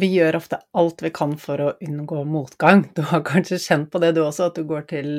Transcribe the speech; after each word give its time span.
Vi 0.00 0.08
gjør 0.14 0.38
ofte 0.38 0.58
alt 0.80 1.02
vi 1.04 1.10
kan 1.14 1.36
for 1.40 1.60
å 1.62 1.72
unngå 1.84 2.24
motgang. 2.28 2.86
Du 2.96 3.02
har 3.10 3.24
kanskje 3.26 3.60
kjent 3.62 3.90
på 3.92 4.00
det 4.02 4.14
du 4.16 4.22
også, 4.24 4.50
at 4.50 4.58
du 4.58 4.64
går 4.68 4.86
til 4.90 5.10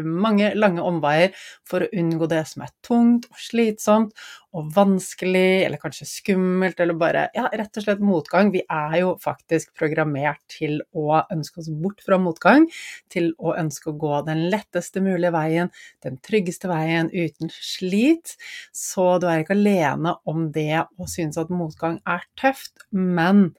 mange 0.00 0.52
lange 0.56 0.84
omveier 0.84 1.34
for 1.68 1.84
å 1.84 1.90
unngå 1.92 2.28
det 2.30 2.42
som 2.48 2.64
er 2.64 2.72
tungt 2.86 3.26
og 3.30 3.40
slitsomt 3.40 4.14
og 4.52 4.68
vanskelig, 4.74 5.64
eller 5.64 5.80
kanskje 5.80 6.06
skummelt, 6.08 6.80
eller 6.80 6.96
bare 7.00 7.26
ja, 7.36 7.46
rett 7.56 7.78
og 7.80 7.86
slett 7.86 8.02
motgang. 8.04 8.50
Vi 8.52 8.60
er 8.68 8.98
jo 9.00 9.14
faktisk 9.20 9.72
programmert 9.78 10.42
til 10.52 10.82
å 10.92 11.22
ønske 11.32 11.62
oss 11.62 11.70
bort 11.72 12.04
fra 12.04 12.18
motgang, 12.20 12.66
til 13.12 13.30
å 13.40 13.54
ønske 13.56 13.92
å 13.92 13.96
gå 14.00 14.18
den 14.28 14.46
letteste 14.52 15.00
mulige 15.04 15.32
veien, 15.32 15.72
den 16.04 16.20
tryggeste 16.24 16.68
veien, 16.68 17.08
uten 17.12 17.52
slit. 17.52 18.36
Så 18.76 19.14
du 19.22 19.28
er 19.30 19.44
ikke 19.44 19.56
alene 19.56 20.18
om 20.28 20.50
det 20.52 20.84
å 20.84 21.08
synes 21.08 21.40
at 21.40 21.52
motgang 21.52 22.02
er 22.04 22.28
tøft, 22.40 22.84
men 22.92 23.50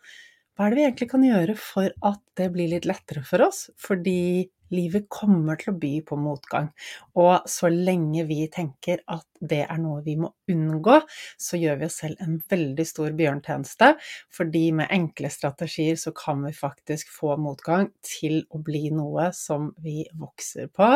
hva 0.54 0.68
er 0.68 0.74
det 0.74 0.78
vi 0.78 0.84
egentlig 0.86 1.10
kan 1.10 1.24
gjøre 1.26 1.56
for 1.58 1.94
at 2.06 2.22
det 2.38 2.52
blir 2.54 2.70
litt 2.70 2.86
lettere 2.90 3.24
for 3.26 3.42
oss? 3.48 3.66
Fordi 3.82 4.46
livet 4.74 5.06
kommer 5.12 5.58
til 5.60 5.74
å 5.74 5.78
by 5.80 5.92
på 6.08 6.18
motgang. 6.20 6.70
Og 7.20 7.48
så 7.50 7.70
lenge 7.74 8.26
vi 8.30 8.40
tenker 8.54 9.02
at 9.12 9.26
det 9.42 9.64
er 9.66 9.82
noe 9.82 10.02
vi 10.06 10.16
må 10.20 10.32
unngå, 10.50 11.00
så 11.42 11.60
gjør 11.60 11.82
vi 11.82 11.88
oss 11.90 12.00
selv 12.04 12.22
en 12.26 12.38
veldig 12.54 12.86
stor 12.90 13.16
bjørntjeneste. 13.18 13.94
Fordi 14.34 14.64
med 14.80 14.94
enkle 14.94 15.32
strategier 15.34 15.98
så 16.00 16.14
kan 16.18 16.46
vi 16.46 16.54
faktisk 16.58 17.12
få 17.14 17.36
motgang 17.42 17.90
til 18.06 18.42
å 18.54 18.62
bli 18.64 18.88
noe 18.94 19.30
som 19.38 19.72
vi 19.84 20.04
vokser 20.18 20.70
på, 20.74 20.92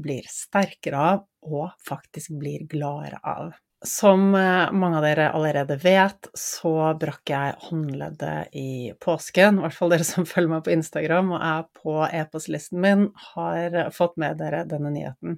blir 0.00 0.28
sterkere 0.30 1.06
av 1.14 1.28
og 1.44 1.76
faktisk 1.84 2.36
blir 2.40 2.64
gladere 2.68 3.20
av. 3.20 3.52
Som 3.84 4.34
eh, 4.34 4.72
mange 4.72 4.96
av 4.96 5.04
dere 5.04 5.26
allerede 5.36 5.76
vet, 5.82 6.30
så 6.38 6.94
brakk 6.96 7.28
jeg 7.28 7.56
håndleddet 7.66 8.54
i 8.56 8.94
påsken. 9.04 9.58
I 9.58 9.66
hvert 9.66 9.76
fall 9.76 9.92
dere 9.92 10.06
som 10.08 10.24
følger 10.30 10.54
meg 10.54 10.62
på 10.64 10.72
Instagram 10.72 11.34
og 11.36 11.44
er 11.44 11.66
på 11.82 11.98
e-postlisten 12.06 12.80
min, 12.80 13.10
har 13.34 13.76
fått 13.92 14.16
med 14.20 14.40
dere 14.40 14.64
denne 14.70 14.94
nyheten. 14.94 15.36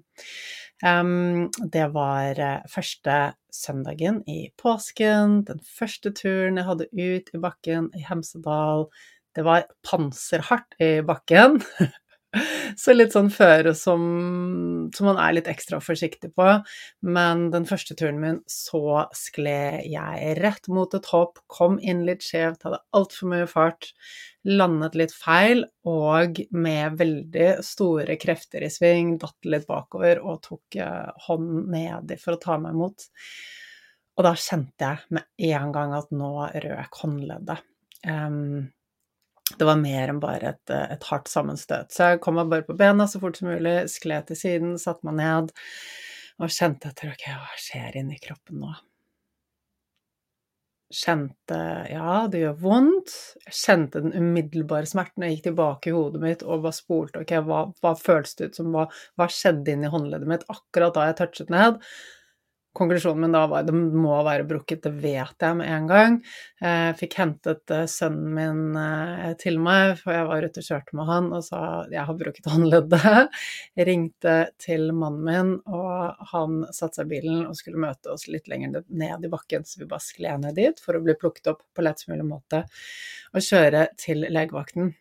det 1.75 1.87
var 1.91 2.39
eh, 2.39 2.71
første 2.71 3.19
søndagen 3.51 4.23
i 4.31 4.53
påsken, 4.63 5.41
den 5.49 5.61
første 5.67 6.13
turen 6.15 6.61
jeg 6.61 6.69
hadde 6.71 6.91
ut 6.93 7.35
i 7.35 7.43
bakken 7.43 7.91
i 7.97 8.05
Hemsedal. 8.07 8.87
Det 9.35 9.43
var 9.45 9.67
panserhardt 9.83 10.79
i 10.79 11.01
bakken. 11.03 11.59
Så 12.81 12.95
litt 12.95 13.15
sånn 13.15 13.31
føre 13.33 13.73
som, 13.77 14.03
som, 14.95 15.09
man 15.09 15.19
er 15.23 15.37
litt 15.37 15.51
ekstra 15.51 15.81
forsiktig 15.83 16.33
på. 16.37 16.49
Men 17.07 17.49
den 17.55 17.67
første 17.69 17.97
turen 17.99 18.21
min 18.23 18.41
så 18.51 19.07
skled 19.17 19.87
jeg 19.89 20.37
rett 20.41 20.71
mot 20.73 20.95
et 20.97 21.11
hopp, 21.13 21.41
kom 21.53 21.81
inn 21.81 22.05
litt 22.09 22.25
skjevt, 22.27 22.67
hadde 22.67 22.83
altfor 22.97 23.33
mye 23.33 23.49
fart, 23.51 23.91
landet 24.47 24.95
litt 24.99 25.15
feil 25.17 25.65
og 25.91 26.39
med 26.55 26.99
veldig 27.01 27.49
store 27.67 28.15
krefter 28.21 28.63
i 28.63 28.71
sving 28.71 29.17
datt 29.19 29.49
litt 29.49 29.67
bakover 29.67 30.21
og 30.23 30.39
tok 30.45 30.79
eh, 30.79 31.09
hånden 31.27 31.67
nedi 31.73 32.19
for 32.23 32.37
å 32.37 32.43
ta 32.43 32.59
meg 32.63 32.77
imot. 32.77 33.09
Og 34.17 34.25
da 34.25 34.33
kjente 34.39 34.93
jeg 34.93 35.17
med 35.19 35.51
en 35.51 35.75
gang 35.75 35.93
at 35.97 36.15
nå 36.15 36.31
røk 36.63 37.03
håndleddet. 37.03 37.67
Um, 38.07 38.69
det 39.55 39.65
var 39.65 39.79
mer 39.79 40.11
enn 40.11 40.19
bare 40.23 40.51
et, 40.55 40.71
eh, 40.75 40.89
et, 40.97 41.07
hardt 41.11 41.31
sammenstøt. 41.31 41.95
Så 41.95 42.11
jeg 42.11 42.23
kom 42.25 42.39
meg 42.39 42.51
bare 42.51 42.67
på 42.67 42.77
bena 42.79 43.07
så 43.07 43.21
fort 43.23 43.39
som 43.39 43.49
mulig, 43.53 43.79
skled 43.93 44.27
til 44.31 44.41
siden, 44.41 44.75
satte 44.83 45.07
meg 45.07 45.21
ned 45.21 45.55
og 46.43 46.53
kjente 46.53 46.91
etter 46.91 47.15
ok, 47.15 47.31
hva 47.31 47.61
skjer 47.61 48.01
inni 48.03 48.19
kroppen 48.21 48.61
nå? 48.65 48.75
Kjente 50.97 51.57
ja, 51.91 52.27
det 52.31 52.43
gjør 52.43 52.59
vondt. 52.63 53.15
Jeg 53.49 53.57
kjente 53.59 54.03
den 54.05 54.15
umiddelbare 54.15 54.87
smerten. 54.87 55.25
Jeg 55.27 55.39
gikk 55.39 55.49
tilbake 55.49 55.91
i 55.91 55.95
hodet 55.97 56.21
mitt 56.23 56.45
og 56.47 56.67
bare 56.67 56.77
spolte 56.77 57.23
ok, 57.25 57.33
hva, 57.47 57.63
hva 57.83 57.95
føles 57.99 58.37
det 58.39 58.51
ut 58.51 58.61
som, 58.61 58.69
hva, 58.75 58.85
hva 59.19 59.27
skjedde 59.31 59.75
inni 59.75 59.91
håndleddet 59.91 60.31
mitt 60.31 60.47
akkurat 60.53 60.95
da 60.95 61.09
jeg 61.09 61.19
touchet 61.23 61.51
ned? 61.55 61.81
Konklusjonen 62.77 63.25
min 63.25 63.35
da 63.35 63.45
var 63.51 63.65
det 63.67 63.75
må 63.75 64.17
være 64.27 64.47
brukket, 64.49 64.83
det 64.85 64.93
vet 65.03 65.43
jeg 65.43 65.59
med 65.59 65.71
en 65.73 65.89
gang. 65.91 66.19
Jeg 66.63 66.97
fikk 67.01 67.17
hentet 67.21 67.73
eh, 67.75 67.87
sønnen 67.91 68.35
min 68.37 68.79
eh, 68.81 69.33
til 69.41 69.59
meg, 69.63 69.97
for 70.01 70.15
jeg 70.17 70.29
var 70.29 70.47
ute 70.47 70.63
og 70.63 70.69
kjørte 70.69 70.99
med 70.99 71.11
han 71.11 71.31
og 71.37 71.47
sa 71.47 71.63
jeg 71.93 72.05
har 72.09 72.21
brukket 72.21 72.51
håndleddet. 72.53 73.41
Ringte 73.91 74.37
til 74.63 74.91
mannen 74.97 75.25
min, 75.27 75.55
og 75.67 76.29
han 76.33 76.61
satte 76.71 77.01
seg 77.01 77.09
i 77.09 77.17
bilen 77.17 77.47
og 77.47 77.57
skulle 77.59 77.83
møte 77.83 78.13
oss 78.13 78.29
litt 78.31 78.51
lenger 78.53 78.85
ned 78.87 79.27
i 79.27 79.33
bakken, 79.33 79.67
så 79.67 79.83
vi 79.83 79.91
bare 79.91 80.05
skled 80.05 80.45
ned 80.45 80.61
dit 80.61 80.83
for 80.83 80.99
å 80.99 81.03
bli 81.05 81.17
plukket 81.19 81.53
opp 81.55 81.65
på 81.75 81.87
lettest 81.87 82.11
mulig 82.13 82.29
måte 82.29 82.67
og 83.37 83.45
kjøre 83.45 83.89
til 84.01 84.29
legevakten. 84.33 84.95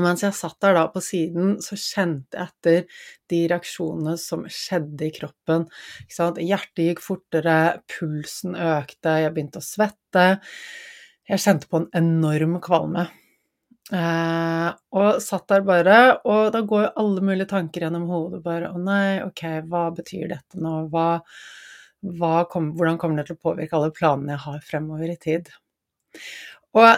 Mens 0.00 0.22
jeg 0.24 0.32
satt 0.36 0.56
der 0.64 0.76
da 0.78 0.86
på 0.88 1.02
siden, 1.04 1.56
så 1.60 1.76
kjente 1.76 2.38
jeg 2.38 2.48
etter 2.48 3.00
de 3.32 3.40
reaksjonene 3.52 4.14
som 4.20 4.46
skjedde 4.48 5.08
i 5.08 5.12
kroppen. 5.12 5.66
Hjertet 6.08 6.86
gikk 6.86 7.02
fortere, 7.04 7.56
pulsen 7.92 8.56
økte, 8.56 9.18
jeg 9.24 9.34
begynte 9.34 9.60
å 9.60 9.66
svette. 9.66 10.28
Jeg 11.28 11.44
kjente 11.44 11.68
på 11.68 11.82
en 11.82 11.90
enorm 11.98 12.56
kvalme. 12.64 13.10
Eh, 13.92 14.68
og 14.96 15.20
satt 15.20 15.48
der 15.52 15.64
bare, 15.66 15.98
og 16.24 16.52
da 16.54 16.62
går 16.64 16.86
jo 16.86 16.92
alle 17.02 17.24
mulige 17.28 17.50
tanker 17.52 17.84
gjennom 17.84 18.08
hodet. 18.08 18.40
Bare 18.46 18.72
å 18.72 18.80
nei, 18.80 19.20
ok, 19.26 19.44
hva 19.68 19.88
betyr 19.92 20.30
dette 20.32 20.60
nå? 20.62 20.86
Hva, 20.92 21.08
hva 22.16 22.34
kom, 22.52 22.72
hvordan 22.78 23.00
kommer 23.02 23.20
det 23.20 23.28
til 23.28 23.36
å 23.36 23.44
påvirke 23.50 23.76
alle 23.76 23.92
planene 23.92 24.38
jeg 24.38 24.44
har 24.46 24.68
fremover 24.70 25.12
i 25.12 25.20
tid? 25.20 25.52
Og 26.78 26.88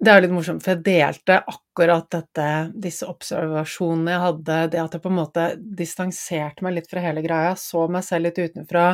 det 0.00 0.12
er 0.12 0.22
litt 0.24 0.32
morsomt, 0.32 0.62
for 0.64 0.78
jeg 0.78 0.84
delte 0.86 1.36
akkurat 1.52 2.06
dette, 2.14 2.46
disse 2.86 3.04
observasjonene 3.08 4.14
jeg 4.14 4.22
hadde, 4.22 4.56
det 4.72 4.80
at 4.80 4.96
jeg 4.96 5.04
på 5.04 5.10
en 5.10 5.18
måte 5.18 5.44
distanserte 5.76 6.64
meg 6.64 6.78
litt 6.78 6.88
fra 6.88 7.02
hele 7.04 7.24
greia, 7.24 7.52
så 7.60 7.84
meg 7.92 8.06
selv 8.06 8.30
litt 8.30 8.40
utenfra. 8.40 8.86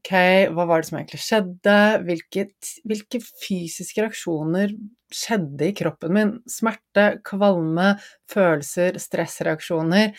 Ok, 0.00 0.10
hva 0.56 0.64
var 0.66 0.80
det 0.80 0.88
som 0.88 0.98
egentlig 0.98 1.20
skjedde? 1.22 1.76
Hvilke, 2.08 2.46
hvilke 2.88 3.22
fysiske 3.44 4.02
reaksjoner 4.02 4.74
skjedde 5.14 5.68
i 5.68 5.76
kroppen 5.76 6.16
min? 6.16 6.34
Smerte, 6.50 7.06
kvalme, 7.30 7.92
følelser, 8.32 8.98
stressreaksjoner. 8.98 10.16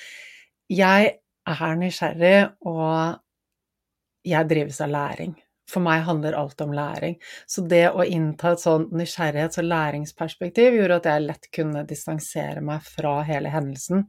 Jeg 0.72 1.16
er 1.52 1.80
nysgjerrig, 1.82 2.36
og 2.70 3.20
jeg 4.32 4.54
drives 4.54 4.80
av 4.86 4.94
læring. 4.94 5.36
For 5.72 5.84
meg 5.84 6.04
handler 6.08 6.36
alt 6.38 6.62
om 6.64 6.74
læring. 6.76 7.16
Så 7.48 7.64
det 7.68 7.86
å 7.92 8.04
innta 8.04 8.54
et 8.54 8.64
sånn 8.64 8.90
nysgjerrighets- 8.92 9.62
og 9.62 9.70
læringsperspektiv 9.70 10.76
gjorde 10.76 11.00
at 11.00 11.12
jeg 11.12 11.28
lett 11.28 11.52
kunne 11.56 11.86
distansere 11.88 12.64
meg 12.66 12.84
fra 12.84 13.22
hele 13.28 13.54
hendelsen. 13.54 14.06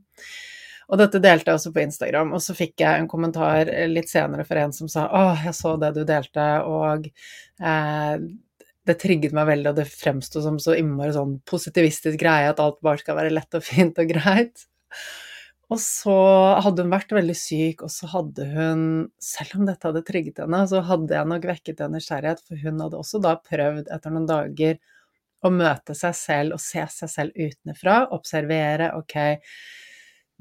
Og 0.93 0.99
dette 1.01 1.23
delte 1.23 1.49
jeg 1.49 1.57
også 1.57 1.73
på 1.73 1.85
Instagram, 1.87 2.35
og 2.37 2.43
så 2.45 2.55
fikk 2.57 2.83
jeg 2.83 3.01
en 3.01 3.09
kommentar 3.09 3.71
litt 3.89 4.11
senere 4.11 4.45
fra 4.45 4.67
en 4.67 4.75
som 4.77 4.91
sa 4.93 5.07
'Å, 5.09 5.45
jeg 5.45 5.55
så 5.57 5.79
det 5.81 5.95
du 5.95 6.05
delte', 6.05 6.49
og 6.69 7.07
eh, 7.63 8.19
det 8.87 8.99
trigget 8.99 9.33
meg 9.33 9.47
veldig, 9.47 9.71
og 9.71 9.79
det 9.79 9.87
fremsto 9.89 10.43
som 10.43 10.59
så 10.59 10.75
innmari 10.77 11.15
sånn 11.15 11.39
positivistisk 11.49 12.19
greie 12.19 12.51
at 12.51 12.61
alt 12.61 12.81
bare 12.83 12.99
skal 12.99 13.17
være 13.17 13.33
lett 13.33 13.55
og 13.55 13.65
fint 13.65 13.99
og 14.03 14.11
greit. 14.11 14.67
Og 15.73 15.79
så 15.81 16.15
hadde 16.61 16.85
hun 16.85 16.93
vært 16.93 17.13
veldig 17.17 17.35
syk, 17.39 17.85
og 17.87 17.93
så 17.93 18.09
hadde 18.13 18.45
hun, 18.53 18.83
selv 19.23 19.57
om 19.57 19.69
dette 19.69 19.89
hadde 19.89 20.03
trigget 20.05 20.43
henne, 20.43 20.61
så 20.69 20.83
hadde 20.85 21.15
jeg 21.17 21.29
nok 21.31 21.47
vekket 21.49 21.81
en 21.81 21.95
nysgjerrighet, 21.97 22.43
for 22.45 22.61
hun 22.61 22.83
hadde 22.83 22.99
også 22.99 23.21
da 23.25 23.37
prøvd 23.41 23.89
etter 23.95 24.13
noen 24.13 24.29
dager 24.29 24.81
å 25.43 25.53
møte 25.55 25.97
seg 25.99 26.19
selv 26.19 26.57
og 26.59 26.63
se 26.63 26.85
seg 26.93 27.11
selv 27.11 27.39
utenfra, 27.39 27.97
observere 28.15 28.93
ok, 28.99 29.17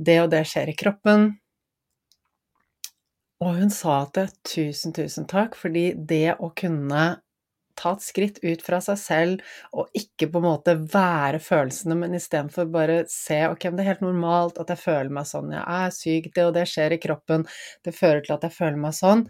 det 0.01 0.17
og 0.25 0.29
det 0.33 0.43
skjer 0.49 0.73
i 0.73 0.77
kroppen. 0.77 1.29
Og 3.41 3.55
hun 3.57 3.71
sa 3.73 4.01
at 4.03 4.13
det, 4.17 4.27
tusen, 4.45 4.93
tusen 4.93 5.25
takk, 5.29 5.55
fordi 5.57 5.91
det 5.95 6.35
å 6.37 6.51
kunne 6.57 7.05
ta 7.81 7.95
et 7.97 8.05
skritt 8.05 8.39
ut 8.45 8.63
fra 8.65 8.79
seg 8.85 8.99
selv 9.01 9.53
og 9.73 9.89
ikke 9.97 10.29
på 10.31 10.41
en 10.41 10.47
måte 10.47 10.75
være 10.93 11.41
følelsene, 11.43 11.97
men 12.03 12.17
istedenfor 12.17 12.69
bare 12.73 13.01
se 13.11 13.41
ok, 13.49 13.67
men 13.69 13.79
det 13.79 13.85
er 13.85 13.91
helt 13.93 14.05
normalt 14.05 14.61
at 14.61 14.71
jeg 14.75 14.83
føler 14.85 15.11
meg 15.19 15.29
sånn, 15.29 15.51
jeg 15.57 15.65
er 15.81 15.97
syk, 15.97 16.31
det 16.37 16.47
og 16.47 16.53
det 16.59 16.67
skjer 16.69 16.95
i 16.97 17.01
kroppen, 17.07 17.47
det 17.85 17.95
fører 17.97 18.23
til 18.25 18.37
at 18.37 18.47
jeg 18.47 18.57
føler 18.59 18.79
meg 18.85 18.95
sånn. 18.97 19.25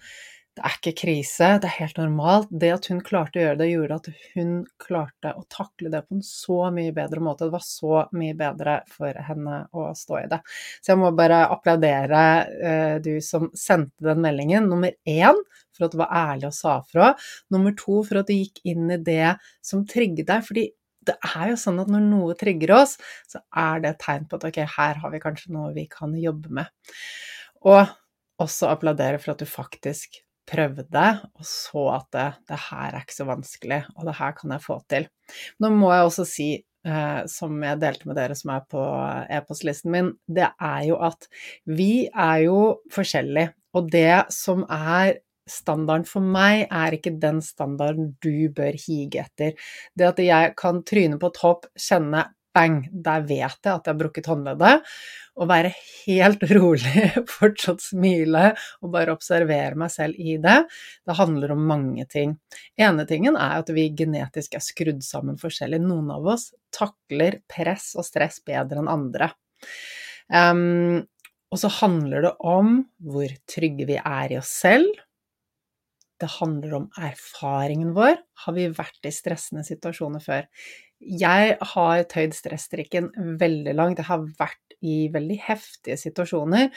Det 0.61 0.69
er 0.69 0.75
ikke 0.77 0.99
krise, 0.99 1.47
det 1.57 1.65
er 1.65 1.73
helt 1.79 1.97
normalt. 1.97 2.49
Det 2.61 2.67
at 2.69 2.87
hun 2.91 2.99
klarte 3.01 3.39
å 3.39 3.41
gjøre 3.41 3.57
det, 3.57 3.67
gjorde 3.71 3.95
at 3.97 4.09
hun 4.35 4.51
klarte 4.83 5.31
å 5.33 5.41
takle 5.49 5.89
det 5.89 6.03
på 6.05 6.19
en 6.19 6.21
så 6.21 6.57
mye 6.75 6.91
bedre 6.93 7.23
måte. 7.25 7.47
Det 7.47 7.55
var 7.55 7.63
så 7.65 8.03
mye 8.13 8.35
bedre 8.37 8.75
for 8.93 9.17
henne 9.25 9.63
å 9.73 9.87
stå 9.97 10.19
i 10.19 10.27
det. 10.29 10.37
Så 10.77 10.93
jeg 10.93 11.01
må 11.01 11.09
bare 11.17 11.41
applaudere 11.55 12.21
eh, 12.69 12.93
du 13.01 13.15
som 13.25 13.49
sendte 13.57 14.05
den 14.05 14.21
meldingen. 14.21 14.69
Nummer 14.69 14.93
én 15.09 15.41
for 15.73 15.87
at 15.87 15.97
du 15.97 16.01
var 16.03 16.13
ærlig 16.21 16.51
og 16.51 16.57
sa 16.59 16.77
fra. 16.93 17.11
Nummer 17.49 17.73
to 17.81 18.03
for 18.05 18.21
at 18.21 18.29
du 18.29 18.37
gikk 18.37 18.61
inn 18.69 18.85
i 18.93 19.01
det 19.01 19.33
som 19.65 19.81
trigget 19.89 20.29
deg. 20.29 20.45
fordi 20.45 20.69
det 21.09 21.17
er 21.25 21.55
jo 21.55 21.57
sånn 21.57 21.81
at 21.81 21.89
når 21.89 22.05
noe 22.05 22.37
trigger 22.37 22.77
oss, 22.83 22.99
så 23.25 23.41
er 23.57 23.81
det 23.81 23.95
et 23.95 24.03
tegn 24.05 24.29
på 24.29 24.37
at 24.37 24.51
ok, 24.51 24.61
her 24.77 25.01
har 25.01 25.17
vi 25.17 25.25
kanskje 25.25 25.55
noe 25.57 25.73
vi 25.73 25.89
kan 25.89 26.13
jobbe 26.13 26.53
med. 26.61 26.69
Og 27.65 27.81
også 28.45 28.69
applaudere 28.69 29.17
for 29.17 29.33
at 29.33 29.41
du 29.41 29.49
faktisk 29.49 30.21
prøvde 30.49 31.05
og 31.37 31.45
så 31.47 31.85
at 31.95 32.09
det, 32.15 32.27
det, 32.49 32.59
her 32.69 32.91
er 32.91 33.03
ikke 33.03 33.17
så 33.17 33.27
vanskelig, 33.29 33.79
og 33.95 34.07
det 34.07 34.17
her 34.17 34.35
kan 34.37 34.53
jeg 34.55 34.65
få 34.65 34.77
til. 34.91 35.07
Nå 35.61 35.71
må 35.75 35.91
jeg 35.93 36.07
også 36.07 36.25
si, 36.27 36.49
eh, 36.87 37.21
som 37.31 37.57
jeg 37.63 37.81
delte 37.81 38.09
med 38.09 38.19
dere 38.19 38.37
som 38.37 38.53
er 38.55 38.67
på 38.71 38.85
e-postlisten 39.37 39.93
min, 39.93 40.13
det 40.27 40.49
er 40.51 40.85
jo 40.89 40.99
at 41.01 41.29
vi 41.69 42.07
er 42.09 42.45
jo 42.47 42.61
forskjellige, 42.93 43.53
og 43.77 43.91
det 43.93 44.25
som 44.35 44.65
er 44.67 45.21
standarden 45.51 46.05
for 46.07 46.23
meg 46.23 46.67
er 46.67 46.95
ikke 46.95 47.15
den 47.19 47.41
standarden 47.43 48.13
du 48.23 48.49
bør 48.55 48.75
hige 48.77 49.23
etter. 49.23 49.57
Det 49.97 50.07
at 50.11 50.21
jeg 50.23 50.53
kan 50.59 50.83
tryne 50.87 51.19
på 51.21 51.31
topp, 51.35 51.67
kjenne 51.79 52.27
bang, 52.55 52.83
der 52.91 53.25
vet 53.27 53.59
jeg 53.63 53.71
at 53.71 53.87
jeg 53.87 53.93
har 53.93 53.99
brukket 53.99 54.29
håndleddet. 54.31 54.87
Å 55.31 55.47
være 55.47 55.71
helt 55.73 56.43
rolig, 56.57 57.05
fortsatt 57.31 57.83
smile 57.83 58.51
og 58.81 58.91
bare 58.93 59.15
observere 59.15 59.79
meg 59.79 59.93
selv 59.93 60.19
i 60.19 60.35
det, 60.41 60.57
det 61.07 61.17
handler 61.17 61.55
om 61.55 61.63
mange 61.69 62.05
ting. 62.11 62.35
Ene 62.79 63.07
tingen 63.09 63.39
er 63.39 63.61
at 63.61 63.71
vi 63.73 63.87
genetisk 63.97 64.57
er 64.59 64.65
skrudd 64.65 65.05
sammen 65.07 65.39
forskjellig. 65.41 65.79
Noen 65.85 66.11
av 66.17 66.27
oss 66.35 66.49
takler 66.75 67.39
press 67.51 67.93
og 67.99 68.07
stress 68.07 68.41
bedre 68.45 68.83
enn 68.83 68.91
andre. 68.91 69.31
Um, 70.31 71.01
og 71.51 71.59
så 71.59 71.71
handler 71.81 72.27
det 72.27 72.35
om 72.47 72.77
hvor 73.11 73.31
trygge 73.49 73.87
vi 73.89 73.97
er 73.99 74.31
i 74.31 74.39
oss 74.39 74.51
selv. 74.63 74.91
Det 76.21 76.29
handler 76.37 76.77
om 76.77 76.87
erfaringen 77.01 77.95
vår. 77.95 78.19
Har 78.45 78.55
vi 78.55 78.69
vært 78.71 79.09
i 79.09 79.13
stressende 79.13 79.65
situasjoner 79.67 80.23
før? 80.23 80.47
Jeg 81.01 81.55
har 81.73 82.03
tøyd 82.11 82.35
stressstrikken 82.37 83.09
veldig 83.41 83.73
langt. 83.77 84.01
Jeg 84.01 84.09
har 84.09 84.27
vært 84.39 84.75
i 84.81 85.07
veldig 85.13 85.39
heftige 85.45 85.97
situasjoner. 85.99 86.69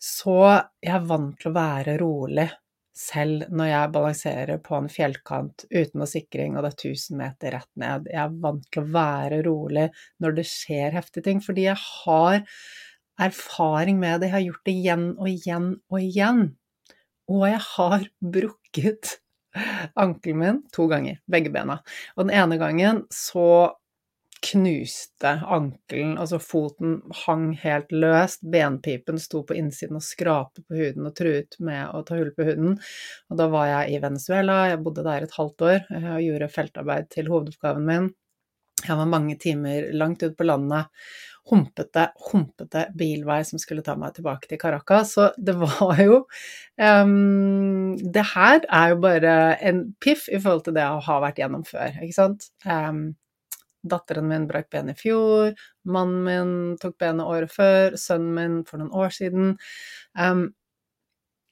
Så 0.00 0.36
jeg 0.84 0.94
er 0.96 1.08
vant 1.08 1.34
til 1.40 1.52
å 1.52 1.56
være 1.56 1.96
rolig 2.00 2.48
selv 2.94 3.48
når 3.50 3.68
jeg 3.68 3.92
balanserer 3.96 4.60
på 4.62 4.76
en 4.78 4.88
fjellkant 4.92 5.64
uten 5.66 5.98
noe 5.98 6.06
sikring, 6.06 6.54
og 6.54 6.62
det 6.62 6.70
er 6.70 6.92
1000 6.92 7.18
meter 7.18 7.56
rett 7.56 7.70
ned. 7.80 8.10
Jeg 8.12 8.20
er 8.22 8.36
vant 8.44 8.66
til 8.70 8.84
å 8.84 8.92
være 8.94 9.40
rolig 9.46 9.88
når 10.22 10.36
det 10.38 10.46
skjer 10.46 10.94
heftige 10.94 11.26
ting, 11.26 11.42
fordi 11.42 11.66
jeg 11.66 11.80
har 11.80 12.44
erfaring 13.24 13.98
med 14.02 14.22
det. 14.22 14.30
Jeg 14.30 14.36
har 14.36 14.46
gjort 14.46 14.68
det 14.68 14.76
igjen 14.78 15.08
og 15.16 15.28
igjen 15.30 15.68
og 15.90 15.98
igjen. 16.00 16.44
Og 17.34 17.46
jeg 17.50 17.62
har 17.72 18.08
brukket 18.38 19.16
ankelen 20.04 20.40
min 20.40 20.60
to 20.74 20.88
ganger, 20.90 21.20
begge 21.30 21.52
bena. 21.54 21.80
Og 22.16 22.26
den 22.26 22.34
ene 22.36 22.58
gangen 22.60 23.04
så 23.14 23.72
knuste 24.44 25.30
ankelen, 25.48 26.16
altså 26.20 26.38
foten 26.42 26.98
hang 27.24 27.52
helt 27.62 27.92
løst, 27.94 28.42
benpipen 28.52 29.18
sto 29.20 29.40
på 29.46 29.56
innsiden 29.56 29.98
og 29.98 30.04
skrapte 30.04 30.64
på 30.66 30.76
huden 30.76 31.08
og 31.08 31.14
truet 31.16 31.56
med 31.64 31.94
å 31.94 32.02
ta 32.06 32.18
hull 32.18 32.32
på 32.36 32.46
huden. 32.50 32.76
Og 33.30 33.40
da 33.40 33.48
var 33.52 33.70
jeg 33.70 33.94
i 33.94 34.02
Venezuela, 34.04 34.58
jeg 34.72 34.82
bodde 34.84 35.06
der 35.06 35.24
et 35.24 35.38
halvt 35.38 35.66
år 35.70 35.78
eh, 35.80 36.10
og 36.16 36.26
gjorde 36.26 36.52
feltarbeid 36.52 37.08
til 37.14 37.30
hovedoppgaven 37.32 37.88
min. 37.88 38.10
Jeg 38.84 38.98
var 38.98 39.08
mange 39.08 39.38
timer 39.40 39.88
langt 39.96 40.22
ute 40.24 40.34
på 40.36 40.44
landet 40.44 40.90
humpete, 41.50 42.06
humpete 42.30 42.86
bilvei 42.96 43.40
som 43.44 43.60
skulle 43.60 43.84
ta 43.84 43.96
meg 44.00 44.14
tilbake 44.16 44.48
til 44.48 44.60
Caracas. 44.60 45.14
Så 45.16 45.28
det 45.36 45.56
var 45.60 46.00
jo 46.00 46.22
um, 46.80 47.94
Det 47.98 48.24
her 48.34 48.64
er 48.64 48.94
jo 48.94 49.02
bare 49.04 49.36
en 49.60 49.84
piff 50.00 50.28
i 50.28 50.40
forhold 50.40 50.64
til 50.64 50.78
det 50.78 50.86
jeg 50.86 51.06
har 51.08 51.22
vært 51.24 51.42
gjennom 51.42 51.68
før, 51.68 52.00
ikke 52.00 52.16
sant. 52.16 52.48
Um, 52.64 53.06
datteren 53.84 54.28
min 54.30 54.48
brakk 54.48 54.70
ben 54.72 54.88
i 54.88 54.96
fjor, 54.96 55.52
mannen 55.84 56.24
min 56.24 56.52
tok 56.80 56.96
benet 57.02 57.28
året 57.28 57.52
før, 57.52 57.98
sønnen 58.00 58.36
min 58.38 58.60
for 58.68 58.80
noen 58.80 58.94
år 58.96 59.12
siden. 59.12 59.56
Um, 60.16 60.48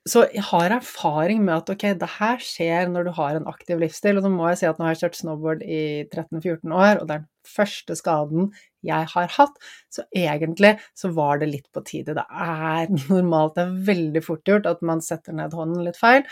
så 0.08 0.24
jeg 0.34 0.42
har 0.48 0.72
erfaring 0.74 1.44
med 1.44 1.54
at 1.60 1.68
ok, 1.70 1.84
det 2.00 2.08
her 2.16 2.40
skjer 2.42 2.88
når 2.90 3.06
du 3.06 3.12
har 3.14 3.36
en 3.38 3.46
aktiv 3.46 3.78
livsstil. 3.78 4.18
Og 4.18 4.24
nå 4.26 4.32
må 4.34 4.48
jeg 4.50 4.62
si 4.62 4.66
at 4.66 4.80
nå 4.80 4.88
har 4.88 4.96
jeg 4.96 5.04
kjørt 5.04 5.18
snowboard 5.20 5.62
i 5.62 5.82
13-14 6.08 6.74
år, 6.74 6.98
og 6.98 7.06
det 7.06 7.14
er 7.14 7.20
den 7.20 7.28
første 7.48 7.96
skaden 7.98 8.50
jeg 8.86 9.08
har 9.14 9.32
hatt. 9.36 9.56
Så 9.92 10.04
egentlig 10.16 10.76
så 10.98 11.12
var 11.14 11.42
det 11.42 11.50
litt 11.52 11.68
på 11.74 11.84
tide. 11.86 12.16
Det 12.18 12.26
er 12.26 12.92
normalt, 13.12 13.56
det 13.56 13.66
er 13.66 13.80
veldig 13.92 14.24
fort 14.26 14.46
gjort 14.48 14.68
at 14.70 14.84
man 14.86 15.02
setter 15.04 15.36
ned 15.38 15.56
hånden 15.56 15.84
litt 15.86 16.00
feil. 16.00 16.26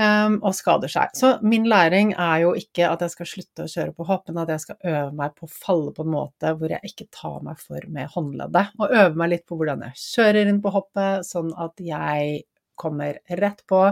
Um, 0.00 0.38
og 0.40 0.54
skader 0.56 0.88
seg. 0.88 1.10
Så 1.12 1.34
min 1.44 1.66
læring 1.68 2.14
er 2.16 2.38
jo 2.46 2.54
ikke 2.56 2.86
at 2.88 3.02
jeg 3.04 3.12
skal 3.12 3.28
slutte 3.28 3.66
å 3.66 3.68
kjøre 3.68 3.92
på 3.92 4.06
hopp, 4.08 4.22
men 4.30 4.40
at 4.40 4.52
jeg 4.54 4.62
skal 4.62 4.78
øve 4.88 5.10
meg 5.18 5.34
på 5.36 5.44
å 5.44 5.52
falle 5.52 5.92
på 5.92 6.06
en 6.06 6.14
måte 6.14 6.52
hvor 6.56 6.72
jeg 6.72 6.88
ikke 6.88 7.10
tar 7.12 7.42
meg 7.44 7.60
for 7.60 7.84
med 7.92 8.08
håndleddet. 8.14 8.72
Og 8.80 8.94
øve 9.02 9.20
meg 9.20 9.34
litt 9.34 9.44
på 9.44 9.58
hvordan 9.60 9.84
jeg 9.90 10.00
kjører 10.00 10.48
inn 10.48 10.62
på 10.64 10.72
hoppet, 10.72 11.28
sånn 11.28 11.52
at 11.60 11.84
jeg 11.84 12.40
kommer 12.80 13.20
rett 13.38 13.60
på, 13.68 13.82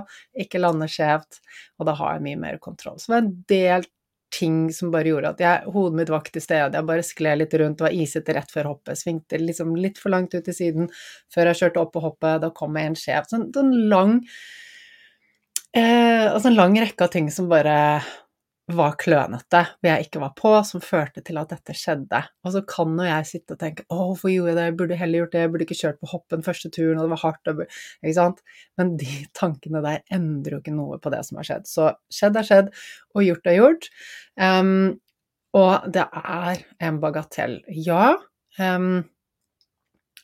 ikke 0.40 0.60
lander 0.62 0.90
skjevt, 0.90 1.42
og 1.78 1.88
da 1.88 1.94
har 2.00 2.16
jeg 2.16 2.26
mye 2.30 2.40
mer 2.46 2.60
kontroll. 2.64 2.96
Så 2.96 3.10
det 3.10 3.14
var 3.14 3.26
en 3.26 3.34
del 3.52 3.88
ting 4.34 4.70
som 4.74 4.92
bare 4.94 5.10
gjorde 5.10 5.32
at 5.34 5.42
jeg, 5.42 5.72
hodet 5.74 5.98
mitt 5.98 6.12
var 6.12 6.22
ikke 6.22 6.36
til 6.36 6.44
stede, 6.44 6.78
jeg 6.78 6.88
bare 6.88 7.04
skled 7.06 7.42
litt 7.42 7.56
rundt, 7.60 7.82
var 7.84 7.94
isete 7.96 8.34
rett 8.36 8.54
før 8.54 8.70
hoppet, 8.72 8.98
svingte 9.00 9.40
liksom 9.42 9.74
litt 9.78 10.00
for 10.00 10.14
langt 10.14 10.34
ut 10.36 10.46
til 10.46 10.56
siden 10.56 10.90
før 11.34 11.50
jeg 11.50 11.60
kjørte 11.62 11.82
opp 11.82 11.92
på 11.96 12.04
hoppet, 12.04 12.40
da 12.44 12.52
kom 12.54 12.78
jeg 12.78 12.90
en 12.90 12.98
skjev, 12.98 13.28
Sånn, 13.30 13.48
sånn 13.54 13.72
lang 13.90 14.16
eh, 15.74 16.26
Altså 16.30 16.50
en 16.50 16.58
lang 16.58 16.78
rekke 16.78 17.06
av 17.06 17.12
ting 17.14 17.30
som 17.34 17.50
bare 17.50 17.76
var 18.76 18.96
klønete, 19.00 19.60
hvor 19.78 19.88
jeg 19.88 20.06
ikke 20.06 20.22
var 20.22 20.32
på, 20.38 20.52
som 20.66 20.82
førte 20.84 21.22
til 21.26 21.38
at 21.40 21.52
dette 21.52 21.74
skjedde. 21.76 22.20
Og 22.44 22.54
så 22.54 22.62
kan 22.68 22.94
nå 22.96 23.06
jeg 23.06 23.28
sitte 23.28 23.56
og 23.56 23.60
tenke 23.60 23.84
'Å, 23.86 23.98
hvorfor 24.10 24.32
gjorde 24.32 24.52
jeg 24.52 24.58
det? 24.58 24.64
Jeg 24.68 24.76
burde 24.78 24.98
heller 25.00 25.22
gjort 25.22 25.32
det. 25.32 25.42
Jeg 25.44 25.52
burde 25.52 25.66
ikke 25.66 25.78
kjørt 25.80 26.00
på 26.00 26.10
hoppen 26.12 26.42
første 26.46 26.70
turen, 26.70 26.98
og 26.98 27.04
det 27.04 27.14
var 27.14 27.24
hardt', 27.24 27.52
ikke 28.02 28.14
sant? 28.14 28.42
Men 28.78 28.96
de 28.96 29.26
tankene 29.34 29.82
der 29.82 30.02
endrer 30.10 30.56
jo 30.56 30.62
ikke 30.62 30.76
noe 30.76 30.98
på 30.98 31.12
det 31.14 31.22
som 31.26 31.40
har 31.40 31.48
skjedd. 31.48 31.66
Så 31.66 31.92
skjedd 32.10 32.36
er 32.36 32.48
skjedd, 32.50 32.74
og 33.14 33.24
gjort 33.26 33.46
er 33.46 33.58
gjort. 33.58 33.88
Um, 34.40 35.00
og 35.54 35.90
det 35.92 36.06
er 36.06 36.64
en 36.80 37.00
bagatell. 37.00 37.60
Ja. 37.68 38.16
Um, 38.58 39.08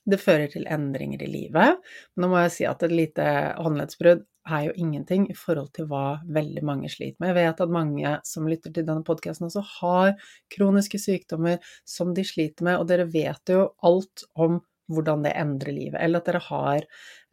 det 0.06 0.22
fører 0.22 0.46
til 0.52 0.66
endringer 0.70 1.22
i 1.22 1.30
livet. 1.30 1.82
Nå 2.16 2.30
må 2.30 2.38
jeg 2.44 2.54
si 2.54 2.66
at 2.68 2.82
et 2.86 2.94
lite 2.94 3.26
håndleddsbrudd 3.58 4.22
er 4.46 4.68
jo 4.68 4.76
ingenting 4.78 5.26
i 5.30 5.36
forhold 5.36 5.72
til 5.76 5.88
hva 5.90 6.20
veldig 6.32 6.62
mange 6.66 6.90
sliter 6.92 7.18
med. 7.20 7.32
Jeg 7.32 7.38
vet 7.40 7.60
at 7.64 7.74
mange 7.74 8.14
som 8.26 8.48
lytter 8.48 8.72
til 8.72 8.86
denne 8.86 9.04
podkasten 9.06 9.48
også 9.48 9.64
har 9.80 10.14
kroniske 10.52 11.00
sykdommer 11.02 11.60
som 11.88 12.14
de 12.16 12.24
sliter 12.26 12.66
med, 12.66 12.80
og 12.80 12.88
dere 12.90 13.08
vet 13.10 13.52
jo 13.52 13.68
alt 13.86 14.26
om 14.34 14.60
hvordan 14.92 15.24
det 15.24 15.32
endrer 15.34 15.74
livet, 15.74 15.98
eller 15.98 16.22
at 16.22 16.28
dere 16.28 16.42
har 16.46 16.84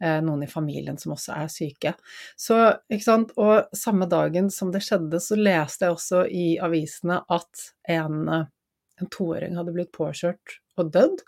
eh, 0.02 0.18
noen 0.26 0.42
i 0.42 0.50
familien 0.50 0.98
som 0.98 1.14
også 1.14 1.36
er 1.36 1.52
syke. 1.52 1.92
Så, 2.34 2.56
ikke 2.90 3.06
sant, 3.06 3.34
og 3.38 3.70
samme 3.78 4.08
dagen 4.10 4.50
som 4.50 4.72
det 4.74 4.82
skjedde, 4.82 5.20
så 5.22 5.38
leste 5.38 5.86
jeg 5.86 5.94
også 5.94 6.24
i 6.26 6.46
avisene 6.62 7.20
at 7.30 7.68
en, 7.94 8.24
en 8.34 9.12
toåring 9.14 9.54
hadde 9.58 9.76
blitt 9.76 9.94
påkjørt 9.94 10.58
og 10.82 10.90
dødd. 10.96 11.22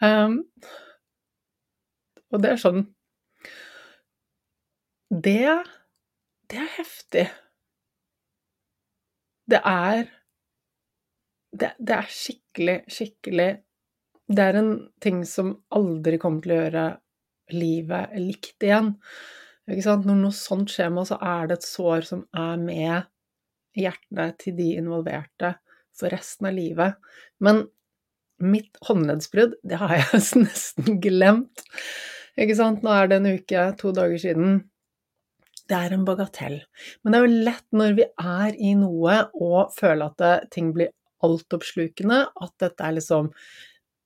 Um, 0.00 0.40
og 2.30 2.40
det 2.40 2.54
er 2.54 2.62
sånn 2.62 2.86
det 5.10 5.64
Det 6.50 6.58
er 6.58 6.70
heftig. 6.76 7.26
Det 9.50 9.60
er 9.66 10.06
det, 11.50 11.72
det, 11.78 11.94
er 11.96 12.06
skikkelig, 12.14 12.76
skikkelig 12.86 13.48
Det 14.30 14.42
er 14.44 14.58
en 14.60 14.74
ting 15.02 15.24
som 15.26 15.56
aldri 15.74 16.18
kommer 16.22 16.44
til 16.44 16.54
å 16.54 16.58
gjøre 16.60 16.84
livet 17.50 18.14
likt 18.22 18.62
igjen. 18.62 18.92
Når 19.66 20.06
noe 20.14 20.34
sånt 20.34 20.70
skjer 20.70 20.92
med 20.94 21.02
oss, 21.02 21.10
så 21.10 21.18
er 21.18 21.50
det 21.50 21.58
et 21.58 21.66
sår 21.66 22.06
som 22.06 22.22
er 22.30 22.62
med 22.62 23.10
hjertene 23.74 24.28
til 24.38 24.54
de 24.54 24.68
involverte 24.78 25.56
for 25.98 26.14
resten 26.14 26.46
av 26.46 26.54
livet. 26.54 26.94
Men 27.42 27.64
mitt 28.38 28.78
håndleddsbrudd, 28.86 29.58
det 29.66 29.82
har 29.82 29.96
jeg 29.98 30.22
nesten 30.46 31.02
glemt. 31.02 31.66
Nå 32.38 32.94
er 32.94 33.10
det 33.10 33.18
en 33.18 33.32
uke, 33.34 33.66
to 33.82 33.90
dager 33.94 34.22
siden 34.22 34.60
det 35.70 35.78
er 35.78 35.94
en 35.94 36.06
bagatell. 36.06 36.58
Men 37.02 37.12
det 37.12 37.18
er 37.18 37.26
jo 37.26 37.42
lett 37.48 37.66
når 37.76 37.96
vi 37.98 38.06
er 38.22 38.56
i 38.58 38.74
noe 38.78 39.16
og 39.38 39.74
føler 39.76 40.10
at 40.10 40.22
det, 40.22 40.34
ting 40.56 40.72
blir 40.76 40.92
altoppslukende, 41.24 42.22
at 42.42 42.54
dette 42.62 42.86
er 42.86 42.96
liksom 42.96 43.30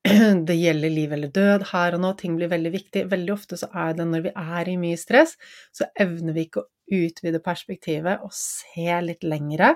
det 0.47 0.57
gjelder 0.59 0.93
liv 0.93 1.13
eller 1.15 1.31
død 1.33 1.65
her 1.71 1.97
og 1.97 2.03
nå, 2.03 2.13
ting 2.19 2.35
blir 2.37 2.51
veldig 2.51 2.71
viktig. 2.75 3.05
Veldig 3.11 3.33
ofte 3.33 3.57
så 3.57 3.71
er 3.73 3.97
det 3.97 4.05
når 4.11 4.27
vi 4.27 4.33
er 4.37 4.69
i 4.69 4.77
mye 4.81 4.99
stress, 5.01 5.33
så 5.73 5.89
evner 5.97 6.35
vi 6.35 6.45
ikke 6.45 6.61
å 6.61 6.69
utvide 6.95 7.41
perspektivet 7.41 8.21
og 8.25 8.33
se 8.35 8.99
litt 9.01 9.25
lengre. 9.25 9.73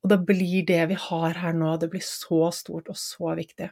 Og 0.00 0.10
da 0.10 0.18
blir 0.18 0.64
det 0.66 0.80
vi 0.90 0.98
har 0.98 1.38
her 1.44 1.54
nå, 1.54 1.76
det 1.78 1.90
blir 1.92 2.02
så 2.04 2.48
stort 2.56 2.90
og 2.90 2.98
så 2.98 3.36
viktig. 3.38 3.70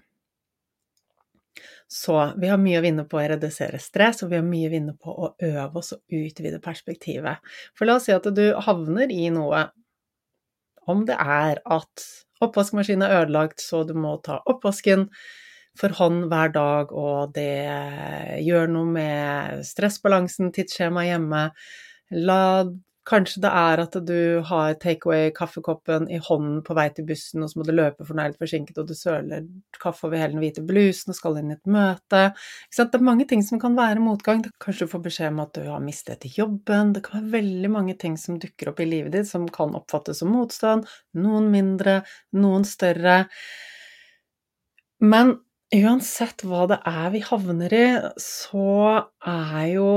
Så 1.88 2.16
vi 2.40 2.50
har 2.50 2.60
mye 2.60 2.80
å 2.80 2.84
vinne 2.84 3.04
på 3.08 3.18
å 3.20 3.26
redusere 3.32 3.80
stress, 3.82 4.22
og 4.22 4.32
vi 4.32 4.38
har 4.40 4.46
mye 4.46 4.68
å 4.68 4.74
vinne 4.74 4.94
på 5.00 5.12
å 5.12 5.32
øve 5.48 5.80
oss 5.80 5.94
og 5.96 6.18
utvide 6.20 6.60
perspektivet. 6.64 7.44
For 7.78 7.88
la 7.88 7.98
oss 7.98 8.08
si 8.08 8.14
at 8.14 8.28
du 8.36 8.44
havner 8.66 9.12
i 9.14 9.28
noe, 9.34 9.66
om 10.88 11.04
det 11.08 11.18
er 11.20 11.60
at 11.64 12.08
oppvaskmaskinen 12.44 13.04
er 13.06 13.22
ødelagt, 13.22 13.60
så 13.64 13.82
du 13.84 13.94
må 13.98 14.16
ta 14.24 14.38
oppvasken 14.48 15.08
for 15.78 15.94
hånd 15.94 16.26
hver 16.30 16.52
dag, 16.54 16.92
og 16.92 17.34
det 17.36 18.42
gjør 18.44 18.70
noe 18.72 18.92
med 18.96 19.64
stressbalansen, 19.66 20.52
tidsskjemaet 20.54 21.12
hjemme. 21.12 21.42
La 22.24 22.42
Kanskje 23.08 23.40
det 23.40 23.50
er 23.56 23.80
at 23.80 23.94
du 24.04 24.40
har 24.44 24.74
takeaway-kaffekoppen 24.82 26.10
i 26.12 26.18
hånden 26.20 26.58
på 26.66 26.74
vei 26.76 26.88
til 26.92 27.06
bussen, 27.08 27.40
og 27.40 27.48
så 27.48 27.60
må 27.60 27.64
du 27.64 27.72
løpe 27.72 28.04
fornøyd 28.04 28.36
forsinket, 28.40 28.76
og 28.82 28.90
du 28.90 28.92
søler 28.98 29.46
kaffe 29.80 30.04
over 30.08 30.20
hele 30.20 30.34
den 30.34 30.42
hvite 30.42 30.64
blusen 30.68 31.14
og 31.14 31.16
skal 31.16 31.38
inn 31.40 31.54
i 31.54 31.56
et 31.56 31.70
møte. 31.72 32.20
Det 32.74 32.84
er 32.84 33.06
mange 33.06 33.24
ting 33.30 33.44
som 33.46 33.62
kan 33.62 33.78
være 33.78 34.02
motgang. 34.04 34.42
Kanskje 34.60 34.84
du 34.84 34.92
får 34.92 35.04
beskjed 35.06 35.32
om 35.32 35.40
at 35.46 35.54
du 35.56 35.64
har 35.70 35.80
mistet 35.84 36.28
jobben. 36.36 36.92
Det 36.92 37.06
kan 37.06 37.22
være 37.22 37.38
veldig 37.38 37.72
mange 37.78 37.96
ting 38.02 38.18
som 38.20 38.36
dukker 38.42 38.74
opp 38.74 38.84
i 38.84 38.90
livet 38.90 39.16
ditt 39.16 39.30
som 39.30 39.48
kan 39.52 39.72
oppfattes 39.78 40.20
som 40.20 40.34
motstand. 40.34 40.84
Noen 41.16 41.48
mindre, 41.54 42.02
noen 42.36 42.68
større. 42.68 43.22
Men 45.00 45.38
uansett 45.72 46.44
hva 46.44 46.68
det 46.68 46.82
er 46.88 47.08
vi 47.16 47.24
havner 47.24 47.72
i, 47.72 47.88
så 48.20 49.08
er 49.24 49.66
jo 49.72 49.90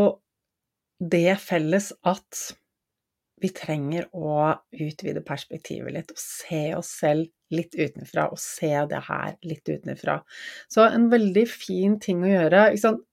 det 1.01 1.39
felles 1.41 1.91
at 2.07 2.41
vi 3.41 3.49
trenger 3.55 4.07
å 4.13 4.51
utvide 4.71 5.23
perspektivet 5.25 5.93
litt 5.95 6.11
og 6.13 6.19
se 6.21 6.63
oss 6.77 6.91
selv 7.01 7.29
litt 7.51 7.75
utenfra, 7.75 8.29
og 8.31 8.39
se 8.39 8.69
det 8.87 9.01
her 9.09 9.33
litt 9.43 9.67
utenfra. 9.67 10.21
Så 10.71 10.85
en 10.85 11.09
veldig 11.11 11.43
fin 11.49 11.97
ting 11.99 12.23
å 12.23 12.29
gjøre 12.31 12.61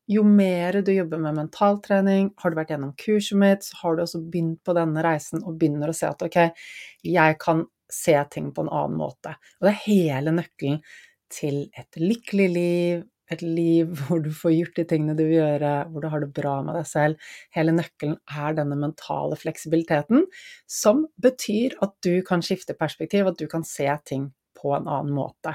Jo 0.09 0.23
mer 0.25 0.79
du 0.81 0.93
jobber 0.93 1.21
med 1.21 1.37
mentaltrening, 1.37 2.31
har 2.39 2.51
du 2.51 2.57
vært 2.57 2.71
gjennom 2.73 2.95
kurset 2.97 3.37
mitt, 3.39 3.67
så 3.67 3.83
har 3.83 3.97
du 3.97 4.05
også 4.05 4.23
begynt 4.25 4.63
på 4.65 4.73
denne 4.77 5.03
reisen 5.05 5.43
og 5.43 5.59
begynner 5.59 5.91
å 5.91 5.97
se 5.97 6.09
at 6.09 6.23
ok, 6.25 6.39
jeg 7.05 7.37
kan 7.43 7.67
se 7.93 8.17
ting 8.33 8.53
på 8.55 8.65
en 8.65 8.73
annen 8.73 8.97
måte. 9.01 9.35
Og 9.59 9.69
det 9.69 9.75
er 9.75 9.85
hele 9.85 10.33
nøkkelen 10.39 10.81
til 11.33 11.67
et 11.77 12.01
lykkelig 12.01 12.49
liv, 12.55 13.05
et 13.35 13.45
liv 13.45 13.93
hvor 14.07 14.23
du 14.25 14.31
får 14.35 14.55
gjort 14.57 14.81
de 14.81 14.87
tingene 14.93 15.17
du 15.19 15.25
vil 15.25 15.39
gjøre, 15.39 15.73
hvor 15.93 16.05
du 16.05 16.11
har 16.13 16.25
det 16.25 16.33
bra 16.37 16.57
med 16.67 16.79
deg 16.79 16.89
selv. 16.91 17.31
Hele 17.57 17.75
nøkkelen 17.77 18.19
er 18.29 18.59
denne 18.59 18.79
mentale 18.81 19.39
fleksibiliteten, 19.41 20.27
som 20.71 21.07
betyr 21.23 21.79
at 21.85 21.97
du 22.05 22.21
kan 22.27 22.45
skifte 22.45 22.77
perspektiv, 22.79 23.31
at 23.31 23.41
du 23.41 23.49
kan 23.51 23.67
se 23.67 23.89
ting 24.09 24.31
på 24.59 24.75
en 24.77 24.89
annen 24.89 25.15
måte. 25.15 25.55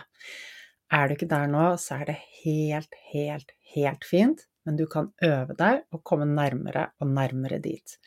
Er 0.93 1.09
du 1.09 1.15
ikke 1.15 1.31
der 1.31 1.49
nå, 1.49 1.73
så 1.81 1.99
er 2.01 2.11
det 2.11 2.19
helt, 2.43 2.95
helt, 3.11 3.51
helt 3.73 4.05
fint, 4.05 4.45
men 4.63 4.77
du 4.79 4.85
kan 4.87 5.09
øve 5.25 5.55
deg 5.57 5.83
og 5.91 6.03
komme 6.07 6.27
nærmere 6.29 6.91
og 7.01 7.09
nærmere 7.11 7.59
dit. 7.63 7.97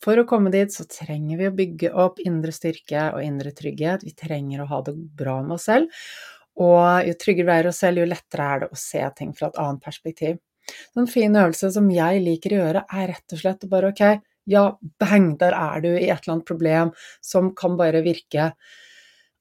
For 0.00 0.16
å 0.16 0.24
komme 0.28 0.52
dit 0.52 0.72
så 0.72 0.86
trenger 0.88 1.36
vi 1.36 1.48
å 1.48 1.56
bygge 1.56 1.90
opp 1.92 2.22
indre 2.24 2.54
styrke 2.56 3.10
og 3.12 3.20
indre 3.20 3.52
trygghet. 3.56 4.06
Vi 4.06 4.14
trenger 4.16 4.62
å 4.62 4.70
ha 4.70 4.78
det 4.86 4.94
bra 4.96 5.40
med 5.44 5.58
oss 5.58 5.66
selv. 5.68 5.90
Og 6.60 7.06
jo 7.06 7.14
tryggere 7.20 7.46
vi 7.46 7.58
er 7.58 7.70
oss 7.70 7.80
selv, 7.84 8.02
jo 8.02 8.08
lettere 8.10 8.46
er 8.46 8.64
det 8.64 8.70
å 8.72 8.80
se 8.80 9.04
ting 9.16 9.32
fra 9.36 9.48
et 9.48 9.60
annet 9.62 9.84
perspektiv. 9.84 10.40
En 10.98 11.08
fin 11.10 11.36
øvelse 11.36 11.70
som 11.74 11.88
jeg 11.92 12.20
liker 12.24 12.54
å 12.54 12.60
gjøre, 12.64 12.84
er 12.90 13.08
rett 13.14 13.34
og 13.34 13.40
slett 13.40 13.64
å 13.66 13.70
bare 13.70 13.90
ok, 13.94 14.04
ja, 14.50 14.64
bang, 15.00 15.34
der 15.38 15.54
er 15.56 15.82
du 15.84 15.90
i 15.92 16.08
et 16.08 16.22
eller 16.24 16.36
annet 16.36 16.48
problem 16.48 16.94
som 17.24 17.52
kan 17.56 17.76
bare 17.78 18.02
virke 18.04 18.50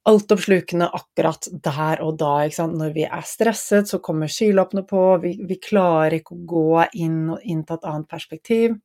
altoppslukende 0.09 0.89
akkurat 0.95 1.47
der 1.63 2.01
og 2.05 2.17
da. 2.21 2.33
Når 2.71 2.93
vi 2.95 3.05
er 3.05 3.25
stresset, 3.27 3.89
så 3.89 3.99
kommer 4.03 4.31
skylappene 4.31 4.85
på, 4.87 5.05
vi, 5.23 5.35
vi 5.45 5.59
klarer 5.61 6.19
ikke 6.19 6.35
å 6.37 6.45
gå 6.53 6.83
inn 7.01 7.25
og 7.35 7.43
innta 7.43 7.77
et 7.77 7.89
annet 7.89 8.09
perspektiv. 8.09 8.77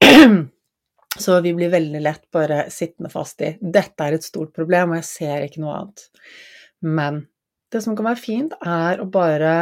Så 1.18 1.40
vi 1.42 1.50
blir 1.52 1.72
veldig 1.72 2.00
lett 2.04 2.28
bare 2.32 2.68
sittende 2.70 3.10
fast 3.10 3.40
i 3.42 3.48
'dette 3.58 4.04
er 4.06 4.14
et 4.14 4.24
stort 4.24 4.52
problem, 4.54 4.92
og 4.92 5.00
jeg 5.00 5.08
ser 5.08 5.42
ikke 5.42 5.62
noe 5.64 5.74
annet'. 5.80 6.04
Men 6.82 7.24
det 7.72 7.82
som 7.84 7.96
kan 7.96 8.08
være 8.08 8.20
fint, 8.20 8.56
er 8.66 9.00
å 9.00 9.08
bare 9.10 9.54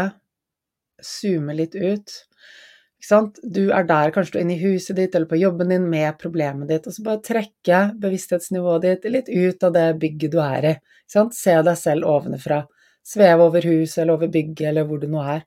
zoome 1.04 1.54
litt 1.54 1.76
ut. 1.76 2.14
Du 3.44 3.68
er 3.70 3.86
der 3.86 4.10
kanskje 4.10 4.34
du 4.34 4.38
er 4.38 4.44
inne 4.44 4.56
i 4.56 4.62
huset 4.64 4.96
ditt 4.98 5.14
eller 5.14 5.28
på 5.30 5.38
jobben 5.38 5.70
din 5.70 5.84
med 5.90 6.18
problemet 6.18 6.68
ditt, 6.68 6.88
og 6.88 6.96
så 6.96 7.04
bare 7.06 7.22
trekke 7.22 7.82
bevissthetsnivået 8.02 8.86
ditt 8.86 9.06
litt 9.12 9.28
ut 9.30 9.62
av 9.68 9.76
det 9.76 9.86
bygget 10.02 10.34
du 10.34 10.40
er 10.42 10.70
i. 10.72 10.74
Se 11.08 11.54
deg 11.62 11.76
selv 11.78 12.08
ovenfra. 12.10 12.64
Sveve 13.06 13.46
over 13.46 13.64
huset 13.64 14.02
eller 14.02 14.18
over 14.18 14.32
bygget 14.32 14.66
eller 14.72 14.88
hvor 14.88 14.98
du 15.00 15.06
nå 15.08 15.22
er. 15.22 15.44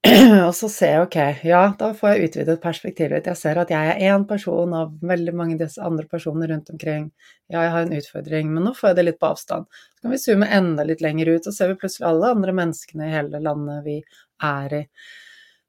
og 0.46 0.54
så 0.56 0.68
ser 0.72 0.94
jeg 0.94 1.04
ok, 1.04 1.16
ja, 1.44 1.60
da 1.76 1.90
får 1.96 2.14
jeg 2.14 2.28
utvidet 2.30 2.60
perspektivet. 2.62 3.26
Jeg 3.28 3.36
ser 3.36 3.58
at 3.60 3.72
jeg 3.72 3.90
er 3.90 4.14
én 4.14 4.22
person 4.28 4.72
av 4.72 4.94
veldig 5.04 5.34
mange 5.36 5.58
disse 5.60 5.82
andre 5.84 6.06
personer 6.08 6.48
rundt 6.48 6.70
omkring. 6.72 7.10
Ja, 7.52 7.66
jeg 7.66 7.72
har 7.74 7.84
en 7.84 7.98
utfordring, 7.98 8.48
men 8.54 8.64
nå 8.64 8.72
får 8.78 8.90
jeg 8.90 8.96
det 8.96 9.04
litt 9.04 9.18
på 9.20 9.28
avstand. 9.28 9.68
Så 9.68 10.06
kan 10.06 10.14
vi 10.14 10.20
zoome 10.22 10.48
enda 10.56 10.86
litt 10.88 11.04
lenger 11.04 11.34
ut, 11.34 11.50
og 11.50 11.56
ser 11.56 11.68
vi 11.72 11.76
plutselig 11.82 12.08
alle 12.08 12.32
andre 12.32 12.56
menneskene 12.56 13.10
i 13.10 13.12
hele 13.12 13.42
landet 13.44 13.84
vi 13.84 13.98
er 14.48 14.76
i, 14.78 14.82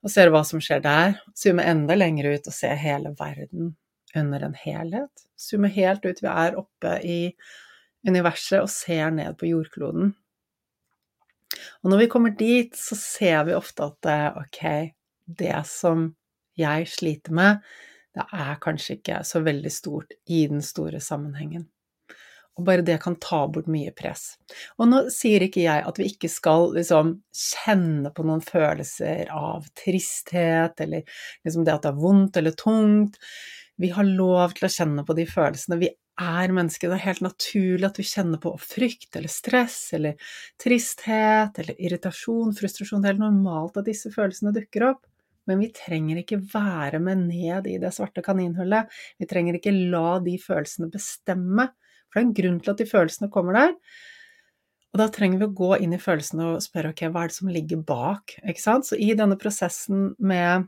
og 0.02 0.16
ser 0.16 0.32
hva 0.32 0.46
som 0.48 0.64
skjer 0.64 0.86
der. 0.88 1.20
Zoome 1.36 1.68
enda 1.68 2.00
lenger 2.00 2.32
ut 2.32 2.48
og 2.48 2.56
se 2.56 2.72
hele 2.86 3.12
verden 3.20 3.76
under 4.16 4.48
en 4.48 4.56
helhet. 4.64 5.28
Zoome 5.36 5.74
helt 5.76 6.08
ut. 6.08 6.24
Vi 6.24 6.32
er 6.32 6.56
oppe 6.60 6.96
i 7.04 7.20
universet 8.08 8.62
og 8.64 8.72
ser 8.72 9.12
ned 9.12 9.36
på 9.38 9.52
jordkloden. 9.52 10.16
Og 11.84 11.94
når 11.94 12.04
vi 12.04 12.10
kommer 12.12 12.36
dit, 12.38 12.76
så 12.78 12.98
ser 13.00 13.46
vi 13.50 13.58
ofte 13.58 13.90
at 13.90 14.12
ok, 14.42 14.64
det 15.42 15.60
som 15.70 16.10
jeg 16.60 16.90
sliter 16.92 17.36
med, 17.36 17.62
det 18.16 18.26
er 18.36 18.58
kanskje 18.64 18.98
ikke 18.98 19.22
så 19.28 19.40
veldig 19.44 19.72
stort 19.72 20.18
i 20.28 20.44
den 20.52 20.64
store 20.66 21.00
sammenhengen. 21.04 21.70
Og 22.60 22.66
bare 22.68 22.84
det 22.86 22.98
kan 23.02 23.16
ta 23.24 23.46
bort 23.48 23.70
mye 23.72 23.94
press. 23.96 24.36
Og 24.76 24.90
nå 24.92 25.06
sier 25.14 25.46
ikke 25.46 25.64
jeg 25.64 25.86
at 25.88 26.00
vi 26.00 26.10
ikke 26.12 26.30
skal 26.30 26.74
liksom 26.76 27.14
kjenne 27.32 28.12
på 28.14 28.26
noen 28.28 28.44
følelser 28.44 29.32
av 29.32 29.70
tristhet, 29.80 30.84
eller 30.84 31.08
liksom 31.46 31.64
det 31.66 31.78
at 31.78 31.88
det 31.88 31.94
er 31.94 32.04
vondt 32.04 32.42
eller 32.42 32.58
tungt. 32.60 33.18
Vi 33.82 33.94
har 33.96 34.06
lov 34.06 34.58
til 34.58 34.68
å 34.68 34.74
kjenne 34.76 35.06
på 35.08 35.16
de 35.18 35.26
følelsene. 35.30 35.80
Vi 35.82 35.94
er 36.22 36.54
mennesket. 36.56 36.90
Det 36.90 36.98
er 36.98 37.08
helt 37.08 37.24
naturlig 37.26 37.88
at 37.88 38.00
vi 38.00 38.06
kjenner 38.08 38.42
på 38.42 38.54
frykt 38.62 39.18
eller 39.18 39.32
stress 39.32 39.80
eller 39.98 40.34
tristhet 40.62 41.58
eller 41.62 41.80
irritasjon, 41.82 42.54
frustrasjon. 42.58 43.02
Det 43.02 43.10
er 43.10 43.16
helt 43.16 43.26
normalt 43.26 43.80
at 43.82 43.90
disse 43.90 44.12
følelsene 44.14 44.54
dukker 44.56 44.92
opp. 44.92 45.04
Men 45.50 45.62
vi 45.64 45.72
trenger 45.74 46.22
ikke 46.22 46.40
være 46.54 47.02
med 47.02 47.26
ned 47.26 47.68
i 47.68 47.80
det 47.82 47.94
svarte 47.96 48.24
kaninhullet. 48.26 48.92
Vi 49.20 49.28
trenger 49.30 49.58
ikke 49.58 49.74
la 49.74 50.20
de 50.24 50.38
følelsene 50.42 50.92
bestemme. 50.94 51.72
For 52.12 52.20
det 52.20 52.22
er 52.22 52.28
en 52.28 52.36
grunn 52.38 52.60
til 52.62 52.74
at 52.74 52.82
de 52.82 52.90
følelsene 52.90 53.32
kommer 53.34 53.58
der. 53.58 53.78
Og 54.92 55.00
da 55.00 55.08
trenger 55.12 55.40
vi 55.40 55.48
å 55.48 55.56
gå 55.56 55.72
inn 55.80 55.96
i 55.96 56.02
følelsene 56.02 56.50
og 56.52 56.64
spørre 56.64 56.92
ok, 56.92 57.06
hva 57.10 57.24
er 57.24 57.32
det 57.32 57.38
som 57.38 57.52
ligger 57.52 57.84
bak? 57.88 58.36
Så 58.60 59.00
i 59.00 59.14
denne 59.18 59.40
prosessen 59.40 60.12
med 60.20 60.68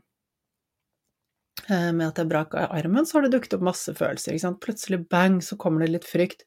med 1.68 2.06
at 2.08 2.18
jeg 2.20 2.28
brakk 2.28 2.54
armen, 2.66 3.06
så 3.06 3.18
har 3.18 3.26
det 3.26 3.36
dukket 3.36 3.56
opp 3.56 3.64
masse 3.64 3.94
følelser. 3.96 4.36
Plutselig 4.60 5.04
bang, 5.08 5.40
så 5.42 5.56
kommer 5.60 5.84
det 5.84 5.92
litt 5.94 6.08
frykt. 6.08 6.44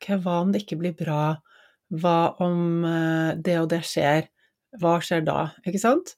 Ok, 0.00 0.14
hva 0.24 0.40
om 0.42 0.52
det 0.52 0.64
ikke 0.64 0.80
blir 0.80 0.96
bra? 0.96 1.36
Hva 1.90 2.32
om 2.42 2.84
eh, 2.86 3.36
det 3.36 3.58
og 3.60 3.68
det 3.72 3.82
skjer? 3.86 4.28
Hva 4.80 4.96
skjer 5.04 5.24
da? 5.26 5.50
Ikke 5.66 5.82
sant? 5.82 6.14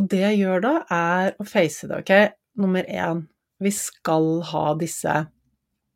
Og 0.00 0.08
det 0.12 0.22
jeg 0.22 0.42
gjør 0.42 0.64
da, 0.64 0.74
er 0.92 1.32
å 1.40 1.46
face 1.48 1.88
det, 1.88 2.02
ok? 2.02 2.12
Nummer 2.60 2.86
én, 2.88 3.24
vi 3.62 3.72
skal 3.74 4.40
ha 4.50 4.66
disse 4.80 5.14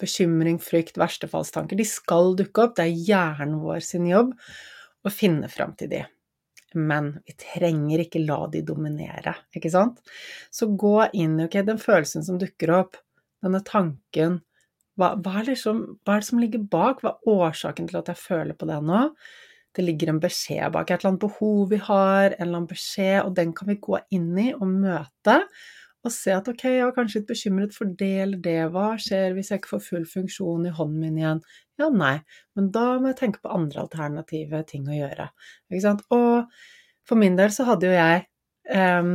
bekymring, 0.00 0.59
frykt, 0.62 0.96
verstefallstanker. 1.00 1.76
De 1.76 1.87
skal 1.88 2.35
dukke 2.38 2.64
opp. 2.64 2.76
Det 2.79 2.87
er 2.87 3.05
hjernen 3.09 3.59
vår 3.61 3.83
sin 3.85 4.09
jobb 4.09 4.33
å 5.05 5.12
finne 5.12 5.48
fram 5.53 5.76
til 5.79 5.92
de 5.92 6.05
men 6.78 7.12
vi 7.26 7.35
trenger 7.38 8.04
ikke 8.04 8.22
la 8.22 8.44
de 8.52 8.62
dominere, 8.66 9.35
ikke 9.56 9.72
sant? 9.72 9.98
Så 10.54 10.70
gå 10.78 10.96
inn 11.12 11.38
i 11.40 11.48
okay, 11.48 11.64
den 11.66 11.80
følelsen 11.83 12.26
som 12.26 12.38
dukker 12.40 12.74
opp, 12.76 13.00
denne 13.40 13.62
tanken 13.64 14.40
hva, 15.00 15.14
hva, 15.16 15.38
er 15.40 15.52
liksom, 15.54 15.85
hva, 16.04 16.16
er 16.16 16.22
det 16.22 16.28
som 16.28 16.40
ligger 16.42 16.64
bak? 16.72 17.00
Hva 17.00 17.14
er 17.14 17.30
årsaken 17.33 17.88
til 17.88 18.00
at 18.02 18.11
jeg 18.12 18.20
føler 18.20 18.56
på 18.59 18.68
det 18.68 18.80
nå? 18.85 19.06
Det 19.76 19.85
ligger 19.87 20.11
en 20.12 20.20
beskjed 20.20 20.74
bak, 20.74 20.90
et 20.90 20.98
eller 20.98 21.12
annet 21.12 21.22
behov 21.22 21.70
vi 21.70 21.78
har, 21.87 22.35
en 22.35 22.42
eller 22.42 22.59
annen 22.59 22.70
beskjed, 22.70 23.20
og 23.22 23.37
den 23.38 23.54
kan 23.56 23.70
vi 23.70 23.78
gå 23.80 24.00
inn 24.16 24.33
i 24.42 24.50
og 24.56 24.66
møte 24.68 25.37
og 26.07 26.13
se 26.15 26.33
at 26.33 26.49
ok, 26.49 26.63
jeg 26.65 26.87
var 26.87 26.95
kanskje 26.97 27.21
litt 27.21 27.29
bekymret 27.29 27.75
for 27.77 27.91
det 28.01 28.13
eller 28.25 28.41
det, 28.45 28.57
hva 28.73 28.95
skjer 29.01 29.35
hvis 29.37 29.51
jeg 29.53 29.61
ikke 29.61 29.75
får 29.75 29.83
full 29.85 30.07
funksjon 30.09 30.69
i 30.69 30.73
hånden 30.77 31.03
min 31.03 31.19
igjen? 31.21 31.43
Ja, 31.81 31.91
nei, 31.93 32.15
men 32.57 32.71
da 32.75 32.87
må 33.01 33.11
jeg 33.11 33.19
tenke 33.21 33.43
på 33.45 33.53
andre 33.53 33.85
alternative 33.85 34.63
ting 34.69 34.89
å 34.89 34.97
gjøre. 34.97 35.29
Ikke 35.69 35.85
sant? 35.85 36.07
Og 36.17 36.49
for 37.09 37.21
min 37.21 37.37
del 37.37 37.53
så 37.53 37.67
hadde 37.69 37.91
jo 37.91 37.97
jeg 37.97 38.25
eh, 38.73 39.11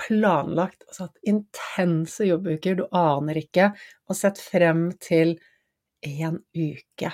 planlagt 0.00 0.86
og 0.88 0.96
satt 0.96 1.30
intense 1.30 2.26
jobbuker, 2.28 2.78
du 2.78 2.84
aner 2.96 3.42
ikke, 3.42 3.72
og 4.08 4.18
sett 4.18 4.38
frem 4.42 4.88
til 5.02 5.34
én 6.06 6.38
uke 6.56 7.10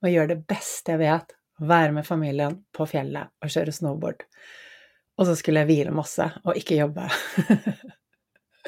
og 0.00 0.08
gjøre 0.08 0.34
det 0.34 0.42
beste 0.48 0.94
jeg 0.94 1.02
vet, 1.02 1.36
være 1.60 1.92
med 1.92 2.06
familien 2.08 2.56
på 2.72 2.86
fjellet 2.88 3.32
og 3.44 3.52
kjøre 3.52 3.74
snowboard. 3.74 4.24
Og 5.20 5.28
så 5.28 5.36
skulle 5.36 5.62
jeg 5.62 5.68
hvile 5.68 5.92
masse 5.92 6.24
og 6.44 6.56
ikke 6.56 6.80
jobbe. 6.80 7.08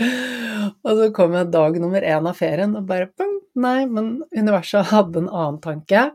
og 0.01 0.93
så 0.99 1.11
kom 1.15 1.37
jeg 1.37 1.53
dag 1.53 1.77
nummer 1.83 2.05
én 2.05 2.29
av 2.29 2.39
ferien 2.39 2.77
og 2.79 2.89
bare 2.89 3.11
bang, 3.17 3.39
Nei, 3.53 3.85
men 3.85 4.23
universet 4.33 4.89
hadde 4.89 5.21
en 5.21 5.29
annen 5.29 5.59
tanke. 5.61 6.07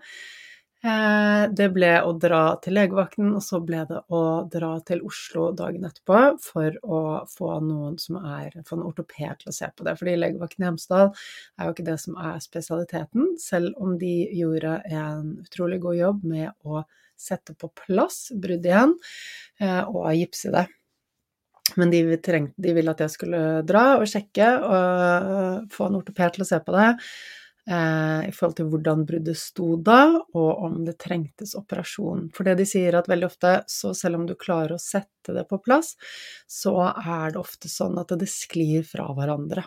Eh, 0.88 1.44
det 1.58 1.68
ble 1.74 1.90
å 2.06 2.14
dra 2.22 2.42
til 2.62 2.76
legevakten, 2.78 3.30
og 3.36 3.44
så 3.46 3.60
ble 3.66 3.84
det 3.90 4.00
å 4.14 4.22
dra 4.50 4.72
til 4.86 5.02
Oslo 5.06 5.50
dagen 5.58 5.86
etterpå 5.86 6.22
for 6.42 6.78
å 6.86 7.02
få 7.30 7.52
noen 7.66 7.98
som 8.02 8.20
er 8.22 8.56
få 8.66 8.78
en 8.78 8.86
ortoped 8.88 9.42
til 9.42 9.52
å 9.52 9.56
se 9.56 9.70
på 9.74 9.86
det. 9.88 9.96
Fordi 10.00 10.16
legevakten 10.18 10.66
i 10.66 10.70
Hemsedal 10.70 11.12
er 11.12 11.68
jo 11.68 11.76
ikke 11.76 11.88
det 11.90 11.98
som 12.02 12.18
er 12.22 12.40
spesialiteten, 12.46 13.36
selv 13.42 13.78
om 13.82 13.98
de 14.02 14.14
gjorde 14.38 14.80
en 14.90 15.36
utrolig 15.46 15.82
god 15.86 16.00
jobb 16.02 16.26
med 16.34 16.54
å 16.66 16.86
sette 17.18 17.58
på 17.58 17.72
plass 17.86 18.28
bruddet 18.38 18.70
igjen 18.70 18.98
eh, 19.62 19.82
og 19.86 20.14
gipse 20.14 20.54
det. 20.54 20.68
Men 21.76 21.92
de, 21.92 22.02
trengte, 22.24 22.56
de 22.64 22.74
ville 22.74 22.92
at 22.94 23.02
jeg 23.04 23.14
skulle 23.14 23.42
dra 23.68 23.98
og 24.00 24.08
sjekke 24.10 24.48
og 24.64 25.68
få 25.74 25.90
en 25.90 26.00
ortoped 26.00 26.38
til 26.38 26.46
å 26.46 26.48
se 26.48 26.60
på 26.64 26.76
det. 26.78 26.90
eh, 27.68 28.30
i 28.30 28.34
forhold 28.36 28.56
til 28.60 28.70
hvordan 28.72 29.04
bruddet 29.10 29.38
sto 29.40 29.76
da, 29.84 30.02
og 30.34 30.64
om 30.64 30.78
det 30.88 30.98
trengtes 31.04 31.56
operasjon. 31.60 32.30
For 32.36 32.48
det 32.48 32.56
de 32.62 32.68
sier 32.70 32.96
at 32.96 33.10
veldig 33.12 33.28
ofte, 33.28 33.54
så 33.68 33.92
selv 33.98 34.22
om 34.22 34.28
du 34.30 34.36
klarer 34.40 34.78
å 34.78 34.82
sette 34.82 35.36
det 35.36 35.44
på 35.50 35.60
plass, 35.64 35.96
så 36.48 36.78
er 36.88 37.34
det 37.36 37.42
ofte 37.42 37.72
sånn 37.72 38.00
at 38.00 38.16
det 38.20 38.30
sklir 38.32 38.88
fra 38.88 39.10
hverandre. 39.18 39.66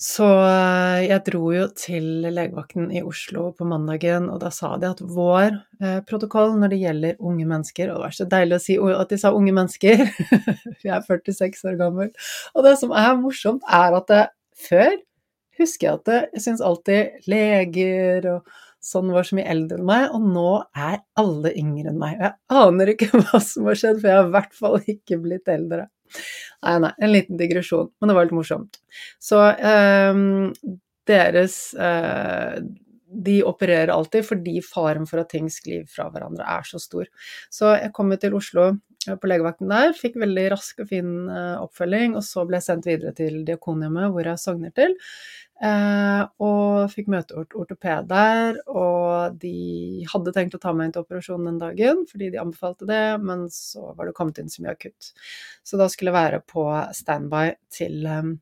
Så 0.00 0.24
eh, 0.24 1.02
jeg 1.10 1.20
dro 1.26 1.50
jo 1.52 1.66
til 1.76 2.06
legevakten 2.32 2.86
i 2.96 3.02
Oslo 3.04 3.50
på 3.56 3.66
mandagen, 3.68 4.30
og 4.32 4.38
da 4.40 4.48
sa 4.54 4.72
de 4.80 4.88
at 4.88 5.02
vår 5.04 5.58
eh, 5.82 5.98
protokoll 6.08 6.54
når 6.56 6.72
det 6.72 6.78
gjelder 6.80 7.18
unge 7.20 7.44
mennesker 7.50 7.90
Og 7.90 7.98
det 7.98 8.06
var 8.06 8.16
så 8.16 8.26
deilig 8.32 8.56
å 8.56 8.62
si 8.64 8.78
at 8.80 9.12
de 9.12 9.18
sa 9.20 9.34
unge 9.36 9.52
mennesker, 9.58 10.06
for 10.78 10.88
jeg 10.88 10.94
er 10.96 11.04
46 11.04 11.68
år 11.68 11.76
gammel. 11.82 12.10
Og 12.54 12.64
det 12.64 12.74
som 12.80 12.96
er 12.96 13.12
morsomt, 13.20 13.68
er 13.68 13.98
at 14.00 14.08
det, 14.08 14.24
før 14.70 14.96
husker 15.60 15.86
jeg 15.86 15.98
at 15.98 16.08
det, 16.08 16.20
jeg 16.32 16.46
syns 16.46 16.64
alltid 16.64 17.28
leger 17.28 18.32
og 18.38 18.58
sånn 18.80 19.12
var 19.12 19.26
så 19.28 19.36
mye 19.36 19.48
eldre 19.52 19.76
enn 19.76 19.88
meg, 19.88 20.06
og 20.16 20.24
nå 20.32 20.50
er 20.72 21.02
alle 21.20 21.52
yngre 21.60 21.92
enn 21.92 22.00
meg. 22.00 22.16
Og 22.16 22.24
jeg 22.24 22.62
aner 22.64 22.94
ikke 22.94 23.10
hva 23.20 23.44
som 23.44 23.68
har 23.68 23.80
skjedd, 23.82 24.00
for 24.00 24.08
jeg 24.08 24.22
har 24.22 24.30
i 24.30 24.36
hvert 24.38 24.56
fall 24.56 24.78
ikke 24.96 25.20
blitt 25.20 25.52
eldre. 25.52 25.90
Nei, 26.66 26.76
nei, 26.84 26.92
en 26.98 27.12
liten 27.14 27.40
digresjon, 27.40 27.90
men 28.00 28.10
det 28.10 28.16
var 28.16 28.28
litt 28.28 28.36
morsomt. 28.36 28.80
Så 29.22 29.40
eh, 29.52 30.20
deres 31.10 31.56
eh, 31.74 32.60
De 33.10 33.40
opererer 33.42 33.90
alltid 33.90 34.26
fordi 34.28 34.60
faren 34.62 35.08
for 35.10 35.22
at 35.22 35.32
ting 35.32 35.48
sklir 35.50 35.86
fra 35.90 36.10
hverandre 36.12 36.46
er 36.46 36.66
så 36.68 36.78
stor. 36.78 37.08
Så 37.50 37.74
jeg 37.74 37.92
kom 37.96 38.12
til 38.22 38.36
Oslo 38.38 38.68
på 39.08 39.28
legevakten 39.30 39.70
der, 39.70 39.94
fikk 39.96 40.18
veldig 40.20 40.46
rask 40.52 40.82
og 40.82 40.90
fin 40.90 41.12
eh, 41.32 41.54
oppfølging, 41.62 42.16
og 42.18 42.24
så 42.26 42.44
ble 42.48 42.58
jeg 42.58 42.66
sendt 42.66 42.88
videre 42.88 43.14
til 43.16 43.38
Diakoniumet, 43.48 44.10
hvor 44.12 44.28
jeg 44.28 44.42
sogner 44.42 44.74
til. 44.76 44.92
Eh, 45.60 46.20
og 46.44 46.92
fikk 46.92 47.08
møte 47.12 47.36
ort 47.40 47.56
ortoped 47.56 48.10
der, 48.12 48.60
og 48.68 49.40
de 49.40 50.04
hadde 50.12 50.34
tenkt 50.36 50.56
å 50.56 50.60
ta 50.60 50.74
meg 50.76 50.88
inn 50.88 50.94
til 50.96 51.04
operasjon 51.06 51.48
den 51.48 51.58
dagen, 51.62 52.04
fordi 52.12 52.30
de 52.34 52.42
anbefalte 52.42 52.88
det, 52.88 53.02
men 53.24 53.48
så 53.52 53.94
var 53.96 54.08
det 54.08 54.16
kommet 54.20 54.40
inn 54.40 54.52
så 54.52 54.64
mye 54.64 54.76
akutt. 54.76 55.12
Så 55.64 55.80
da 55.80 55.88
skulle 55.88 56.12
jeg 56.12 56.20
være 56.20 56.44
på 56.48 56.68
standby 57.00 57.44
til, 57.72 58.00
eh, 58.04 58.32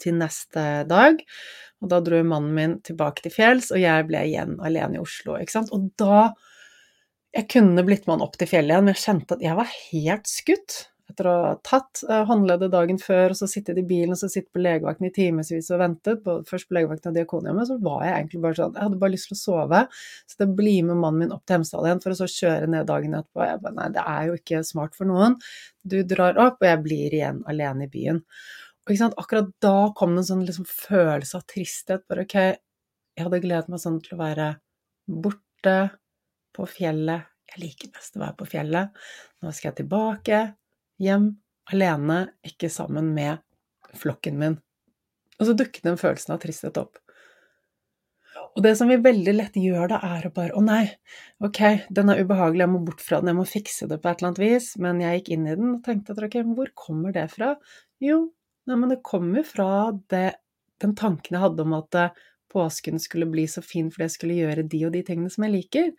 til 0.00 0.18
neste 0.20 0.66
dag. 0.90 1.24
Og 1.80 1.92
da 1.92 2.00
dro 2.04 2.20
mannen 2.24 2.56
min 2.56 2.80
tilbake 2.84 3.24
til 3.24 3.32
fjells, 3.32 3.72
og 3.72 3.80
jeg 3.80 4.08
ble 4.08 4.26
igjen 4.28 4.58
alene 4.64 4.96
i 4.98 5.04
Oslo. 5.04 5.36
Og 5.36 5.88
da 6.00 6.32
Jeg 7.34 7.48
kunne 7.50 7.82
blitt 7.86 8.04
med 8.06 8.16
han 8.16 8.26
opp 8.28 8.36
til 8.38 8.46
fjellet 8.46 8.74
igjen, 8.76 8.84
men 8.86 8.94
jeg 8.94 9.02
kjente 9.02 9.36
at 9.36 9.42
jeg 9.42 9.58
var 9.58 9.70
helt 9.90 10.28
skutt 10.30 10.76
etter 11.10 11.26
å 11.28 11.32
ha 11.44 11.50
tatt 11.66 12.00
eh, 12.08 12.22
håndleddet 12.28 12.72
dagen 12.72 12.98
før, 13.00 13.34
og 13.34 13.38
så 13.38 13.48
sittet 13.50 13.78
i 13.80 13.84
bilen 13.86 14.14
og 14.14 14.18
så 14.20 14.28
sittet 14.30 14.54
på 14.54 14.62
legevakten 14.62 15.08
i 15.08 15.12
timevis 15.14 15.68
og 15.74 15.80
ventet, 15.82 16.22
på, 16.24 16.38
først 16.48 16.68
på 16.70 16.76
legevakten 16.78 17.10
og 17.10 17.18
Diakonhjemmet, 17.18 17.68
så 17.68 17.76
var 17.84 18.06
jeg 18.06 18.14
egentlig 18.14 18.40
bare 18.46 18.58
sånn 18.58 18.78
Jeg 18.78 18.86
hadde 18.86 19.00
bare 19.02 19.14
lyst 19.14 19.28
til 19.28 19.36
å 19.36 19.40
sove, 19.40 19.82
så 20.30 20.40
det 20.40 20.48
blir 20.56 20.86
med 20.88 21.00
mannen 21.02 21.24
min 21.24 21.34
opp 21.34 21.44
til 21.44 21.58
Hemsedal 21.58 21.88
igjen 21.90 22.02
for 22.04 22.14
å 22.14 22.18
så 22.22 22.28
kjøre 22.30 22.70
ned 22.72 22.88
dagen 22.88 23.16
etterpå. 23.18 23.44
Jeg 23.44 23.62
bare 23.66 23.78
Nei, 23.78 23.88
det 23.96 24.04
er 24.14 24.28
jo 24.30 24.36
ikke 24.38 24.62
smart 24.66 24.96
for 24.96 25.10
noen. 25.10 25.36
Du 25.82 25.98
drar 26.08 26.38
opp, 26.40 26.60
og 26.62 26.70
jeg 26.70 26.82
blir 26.86 27.18
igjen 27.18 27.42
alene 27.50 27.88
i 27.88 27.92
byen. 27.92 28.22
Og 28.84 29.04
akkurat 29.10 29.50
da 29.64 29.76
kom 29.96 30.14
det 30.14 30.24
en 30.24 30.30
sånn 30.30 30.46
liksom 30.46 30.68
følelse 30.68 31.40
av 31.40 31.44
tristhet. 31.50 32.06
Bare 32.08 32.24
ok, 32.24 32.38
jeg 33.18 33.26
hadde 33.26 33.42
gledet 33.44 33.72
meg 33.72 33.82
sånn 33.82 34.00
til 34.04 34.16
å 34.16 34.22
være 34.22 34.48
borte 35.24 35.76
på 36.54 36.66
fjellet. 36.70 37.30
Jeg 37.52 37.62
liker 37.62 37.94
best 37.94 38.16
å 38.16 38.24
være 38.24 38.38
på 38.40 38.48
fjellet. 38.50 39.02
Nå 39.42 39.52
skal 39.54 39.70
jeg 39.70 39.82
tilbake 39.82 40.42
hjem 41.02 41.32
alene, 41.72 42.18
ikke 42.46 42.70
sammen 42.72 43.12
med 43.16 43.42
flokken 43.98 44.38
min. 44.40 44.58
Og 45.38 45.48
så 45.48 45.56
dukker 45.58 45.84
den 45.86 45.98
følelsen 46.00 46.34
av 46.34 46.42
tristhet 46.42 46.78
opp. 46.80 46.98
Og 48.54 48.62
det 48.62 48.74
som 48.78 48.90
vi 48.90 48.98
veldig 49.02 49.34
lett 49.34 49.56
gjør 49.58 49.88
da, 49.90 49.98
er 50.16 50.28
å 50.28 50.32
bare 50.34 50.54
Å 50.54 50.62
nei, 50.62 50.84
ok, 51.42 51.60
den 51.94 52.10
er 52.12 52.20
ubehagelig, 52.22 52.62
jeg 52.62 52.70
må 52.70 52.82
bort 52.86 53.02
fra 53.02 53.18
den, 53.20 53.32
jeg 53.32 53.38
må 53.40 53.46
fikse 53.50 53.88
det 53.90 53.98
på 54.02 54.10
et 54.10 54.20
eller 54.20 54.30
annet 54.30 54.42
vis. 54.42 54.68
Men 54.82 55.02
jeg 55.02 55.20
gikk 55.20 55.32
inn 55.34 55.48
i 55.48 55.56
den 55.58 55.72
og 55.76 55.82
tenkte 55.86 56.14
at 56.14 56.22
ok, 56.22 56.38
hvor 56.54 56.70
kommer 56.78 57.14
det 57.14 57.26
fra? 57.34 57.54
Jo, 58.02 58.20
nei, 58.70 58.78
men 58.78 58.94
det 58.94 59.02
kommer 59.06 59.46
fra 59.46 59.68
det, 60.12 60.28
den 60.82 60.94
tanken 60.98 61.34
jeg 61.36 61.44
hadde 61.44 61.66
om 61.66 61.76
at 61.78 61.98
eh, 61.98 62.24
påsken 62.54 63.02
skulle 63.02 63.26
bli 63.30 63.46
så 63.50 63.62
fin 63.64 63.90
fordi 63.90 64.06
jeg 64.06 64.14
skulle 64.14 64.38
gjøre 64.38 64.66
de 64.70 64.82
og 64.86 64.94
de 64.94 65.02
tingene 65.06 65.32
som 65.34 65.46
jeg 65.46 65.56
liker. 65.56 65.90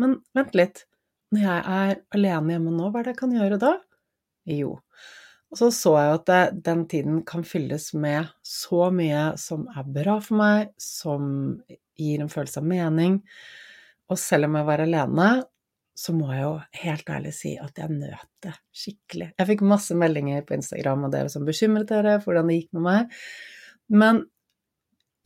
Men 0.00 0.20
vent 0.36 0.54
litt, 0.56 0.84
når 1.32 1.44
jeg 1.46 1.64
er 1.76 1.98
alene 2.16 2.56
hjemme 2.56 2.72
nå, 2.74 2.88
hva 2.90 3.00
er 3.00 3.08
det 3.08 3.14
jeg 3.14 3.22
kan 3.22 3.34
gjøre 3.36 3.60
da? 3.60 3.72
Jo. 4.48 4.76
Og 5.52 5.60
så 5.60 5.68
så 5.74 5.92
jeg 5.98 6.12
at 6.16 6.60
den 6.64 6.86
tiden 6.88 7.20
kan 7.28 7.44
fylles 7.44 7.90
med 7.92 8.30
så 8.46 8.88
mye 8.94 9.32
som 9.40 9.66
er 9.68 9.88
bra 9.98 10.16
for 10.24 10.40
meg, 10.40 10.70
som 10.80 11.26
gir 12.00 12.22
en 12.24 12.32
følelse 12.32 12.62
av 12.62 12.68
mening. 12.68 13.18
Og 14.08 14.20
selv 14.20 14.48
om 14.48 14.56
jeg 14.56 14.68
var 14.68 14.84
alene, 14.84 15.28
så 15.92 16.14
må 16.16 16.30
jeg 16.32 16.44
jo 16.46 16.54
helt 16.82 17.10
ærlig 17.12 17.34
si 17.36 17.52
at 17.60 17.76
jeg 17.78 17.92
nøt 17.92 18.28
det 18.44 18.54
skikkelig. 18.72 19.28
Jeg 19.36 19.48
fikk 19.50 19.64
masse 19.68 19.96
meldinger 19.96 20.44
på 20.48 20.56
Instagram 20.56 21.04
av 21.08 21.12
dere 21.12 21.32
som 21.32 21.44
bekymret 21.44 21.90
dere 21.92 22.16
for 22.22 22.32
hvordan 22.32 22.48
det 22.48 22.58
gikk 22.62 22.72
med 22.78 22.86
meg. 22.86 23.18
Men 23.92 24.22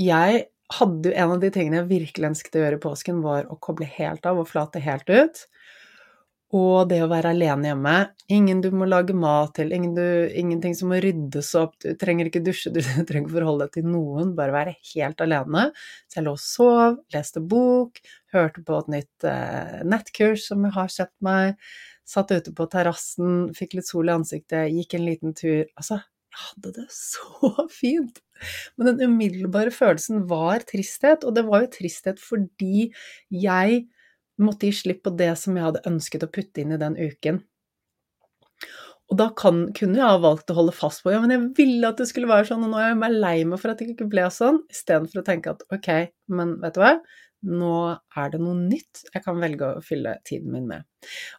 jeg 0.03 0.43
hadde 0.75 1.11
jo 1.11 1.15
en 1.17 1.35
av 1.37 1.43
de 1.43 1.51
tingene 1.55 1.83
jeg 1.83 1.91
virkelig 1.91 2.31
ønsket 2.33 2.59
å 2.59 2.65
gjøre 2.65 2.79
i 2.79 2.83
påsken, 2.83 3.23
var 3.25 3.51
å 3.53 3.59
koble 3.63 3.89
helt 3.99 4.27
av 4.27 4.41
og 4.43 4.49
flate 4.51 4.83
helt 4.83 5.11
ut. 5.11 5.45
Og 6.55 6.87
det 6.87 7.01
å 7.03 7.09
være 7.11 7.33
alene 7.35 7.73
hjemme 7.73 7.95
Ingen 8.31 8.61
du 8.63 8.69
må 8.71 8.87
lage 8.87 9.15
mat 9.19 9.57
til, 9.59 9.73
ingen 9.75 9.97
du, 9.97 10.05
ingenting 10.31 10.77
som 10.79 10.93
må 10.93 11.01
ryddes 11.03 11.49
opp, 11.59 11.75
du 11.83 11.91
trenger 11.99 12.31
ikke 12.31 12.43
dusje, 12.47 12.71
du 12.75 12.79
trenger 13.09 13.25
ikke 13.25 13.35
forholde 13.35 13.67
deg 13.67 13.75
til 13.79 13.89
noen, 13.91 14.33
bare 14.39 14.55
være 14.55 14.77
helt 14.93 15.23
alene. 15.23 15.69
Så 16.07 16.21
jeg 16.21 16.27
lå 16.27 16.35
og 16.37 16.43
sov, 16.43 17.01
leste 17.15 17.43
bok, 17.43 17.99
hørte 18.35 18.63
på 18.67 18.79
et 18.79 18.93
nytt 18.95 19.27
eh, 19.31 19.83
nettkurs 19.91 20.47
som 20.51 20.67
jeg 20.67 20.77
har 20.79 20.93
kjøpt 20.99 21.17
meg, 21.27 21.67
satt 22.07 22.35
ute 22.35 22.55
på 22.55 22.69
terrassen, 22.71 23.49
fikk 23.55 23.79
litt 23.79 23.91
sol 23.91 24.11
i 24.11 24.15
ansiktet, 24.15 24.71
gikk 24.75 24.99
en 24.99 25.07
liten 25.07 25.35
tur 25.39 25.65
Altså, 25.75 25.99
jeg 26.31 26.45
hadde 26.47 26.77
det 26.79 26.89
så 26.95 27.55
fint! 27.81 28.26
Men 28.77 28.93
den 28.93 29.13
umiddelbare 29.13 29.73
følelsen 29.75 30.25
var 30.31 30.65
tristhet, 30.69 31.27
og 31.27 31.37
det 31.37 31.47
var 31.49 31.65
jo 31.65 31.75
tristhet 31.79 32.23
fordi 32.23 32.89
jeg 33.33 33.85
måtte 34.43 34.69
gi 34.69 34.79
slipp 34.83 35.05
på 35.07 35.15
det 35.17 35.33
som 35.41 35.57
jeg 35.57 35.69
hadde 35.69 35.85
ønsket 35.89 36.27
å 36.27 36.33
putte 36.33 36.63
inn 36.63 36.75
i 36.77 36.81
den 36.81 36.99
uken. 37.01 37.41
Og 39.07 39.19
da 39.21 39.29
kan, 39.39 39.69
kunne 39.77 40.01
jeg 40.01 40.03
ha 40.03 40.19
valgt 40.19 40.51
å 40.51 40.57
holde 40.57 40.75
fast 40.75 41.05
på 41.05 41.13
ja, 41.15 41.21
men 41.23 41.31
jeg 41.31 41.43
ville 41.55 41.91
at 41.93 42.01
det 42.01 42.09
skulle 42.11 42.31
være 42.31 42.49
sånn, 42.49 42.65
og 42.67 42.73
nå 42.73 42.81
er 42.81 42.91
jeg 42.91 43.21
lei 43.23 43.37
meg 43.47 43.61
for 43.63 43.71
at 43.71 43.79
det 43.79 43.93
ikke 43.93 44.09
ble 44.11 44.25
sånn, 44.35 44.59
istedenfor 44.73 45.23
å 45.23 45.27
tenke 45.29 45.53
at 45.55 45.63
ok, 45.75 45.91
men 46.35 46.57
vet 46.63 46.75
du 46.75 46.83
hva, 46.83 46.97
nå 47.47 47.77
er 48.19 48.31
det 48.33 48.41
noe 48.43 48.57
nytt 48.59 49.05
jeg 49.13 49.23
kan 49.25 49.39
velge 49.41 49.69
å 49.69 49.83
fylle 49.85 50.17
tiden 50.27 50.53
min 50.55 50.67
med. 50.69 50.87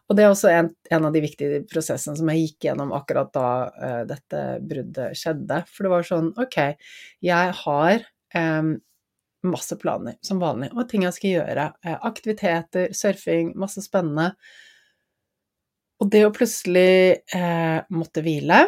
Og 0.08 0.16
det 0.16 0.24
er 0.24 0.32
også 0.32 0.50
en, 0.52 0.70
en 0.90 1.08
av 1.08 1.14
de 1.14 1.22
viktige 1.24 1.62
prosessene 1.68 2.18
som 2.18 2.30
jeg 2.32 2.44
gikk 2.44 2.68
gjennom 2.68 2.94
akkurat 2.96 3.30
da 3.34 3.48
uh, 3.68 4.02
dette 4.08 4.42
bruddet 4.64 5.18
skjedde. 5.18 5.62
For 5.70 5.86
det 5.86 5.94
var 5.94 6.08
sånn 6.08 6.30
ok, 6.40 6.58
jeg 7.24 7.56
har 7.62 8.06
um, 8.34 8.74
masse 9.48 9.78
planer, 9.80 10.18
som 10.24 10.40
vanlig, 10.42 10.72
og 10.74 10.88
ting 10.90 11.04
jeg 11.06 11.16
skal 11.18 11.36
gjøre. 11.36 11.68
Uh, 11.86 11.96
aktiviteter, 12.08 12.90
surfing, 12.96 13.54
masse 13.60 13.84
spennende. 13.84 14.32
Og 15.98 16.10
det 16.12 16.24
å 16.26 16.34
plutselig 16.34 17.24
uh, 17.34 17.80
måtte 17.94 18.22
hvile, 18.24 18.66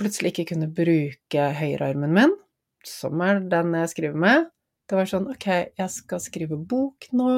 plutselig 0.00 0.32
ikke 0.32 0.50
kunne 0.54 0.72
bruke 0.72 1.50
høyrearmen 1.58 2.14
min, 2.14 2.34
som 2.84 3.20
er 3.24 3.40
den 3.50 3.74
jeg 3.78 3.92
skriver 3.94 4.20
med, 4.20 4.50
det 4.88 4.98
var 4.98 5.08
sånn 5.08 5.30
ok, 5.32 5.48
jeg 5.78 5.92
skal 5.92 6.22
skrive 6.22 6.58
bok 6.70 7.08
nå, 7.16 7.30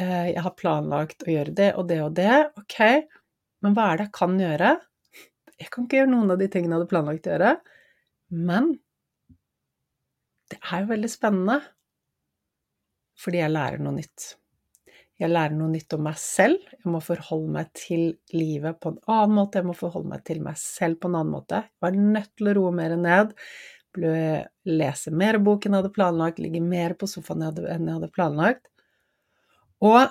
eh, 0.00 0.32
jeg 0.32 0.42
har 0.46 0.56
planlagt 0.58 1.26
å 1.26 1.32
gjøre 1.32 1.54
det 1.56 1.70
og 1.78 1.86
det 1.90 2.00
og 2.04 2.16
det, 2.18 2.34
ok, 2.58 2.78
men 3.64 3.76
hva 3.76 3.90
er 3.90 4.00
det 4.00 4.08
jeg 4.08 4.16
kan 4.18 4.40
gjøre? 4.40 4.72
Jeg 5.56 5.70
kan 5.72 5.86
ikke 5.86 6.00
gjøre 6.02 6.12
noen 6.12 6.34
av 6.34 6.40
de 6.40 6.50
tingene 6.52 6.74
jeg 6.74 6.82
hadde 6.82 6.92
planlagt 6.92 7.28
å 7.28 7.32
gjøre, 7.34 7.52
men 8.50 8.74
det 10.50 10.58
er 10.62 10.82
jo 10.82 10.90
veldig 10.92 11.10
spennende 11.10 11.60
fordi 13.16 13.40
jeg 13.40 13.54
lærer 13.54 13.80
noe 13.80 13.96
nytt. 13.96 14.26
Jeg 15.16 15.32
lærer 15.32 15.54
noe 15.56 15.72
nytt 15.72 15.94
om 15.96 16.02
meg 16.04 16.18
selv. 16.20 16.60
Jeg 16.74 16.90
må 16.92 16.98
forholde 17.00 17.52
meg 17.54 17.70
til 17.76 18.02
livet 18.36 18.76
på 18.82 18.92
en 18.92 18.98
annen 19.08 19.38
måte. 19.38 19.62
Jeg 19.62 19.68
må 19.70 19.76
forholde 19.76 20.10
meg 20.10 20.26
til 20.28 20.42
meg 20.44 20.58
selv 20.60 21.00
på 21.00 21.08
en 21.08 21.16
annen 21.16 21.32
måte. 21.32 21.62
Jeg 21.64 21.84
var 21.86 21.96
nødt 21.96 22.34
til 22.36 22.50
å 22.50 22.54
roe 22.58 22.74
mer 22.76 22.96
ned. 23.00 23.32
Lese 23.98 25.12
mer 25.14 25.38
bok 25.42 25.66
enn 25.66 25.76
jeg 25.76 25.84
hadde 25.84 25.96
planlagt, 25.96 26.42
ligge 26.42 26.62
mer 26.62 26.96
på 26.98 27.08
sofaen 27.10 27.44
enn 27.46 27.88
jeg 27.88 27.96
hadde 27.96 28.12
planlagt. 28.14 28.68
Og 29.84 30.04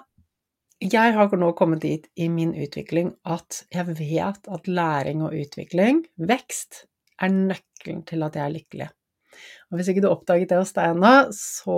jeg 0.83 1.15
har 1.15 1.37
nå 1.39 1.51
kommet 1.57 1.81
dit 1.85 2.05
i 2.19 2.27
min 2.29 2.51
utvikling 2.53 3.13
at 3.23 3.63
jeg 3.73 3.95
vet 3.97 4.49
at 4.51 4.67
læring 4.67 5.23
og 5.25 5.33
utvikling, 5.37 6.03
vekst, 6.19 6.85
er 7.21 7.31
nøkkelen 7.31 8.03
til 8.07 8.25
at 8.27 8.35
jeg 8.35 8.43
er 8.43 8.55
lykkelig. 8.57 8.87
Og 9.71 9.79
hvis 9.79 9.89
ikke 9.91 10.03
du 10.03 10.09
oppdaget 10.11 10.51
det 10.51 10.59
hos 10.59 10.73
deg 10.75 10.93
ennå, 10.93 11.13
så 11.35 11.77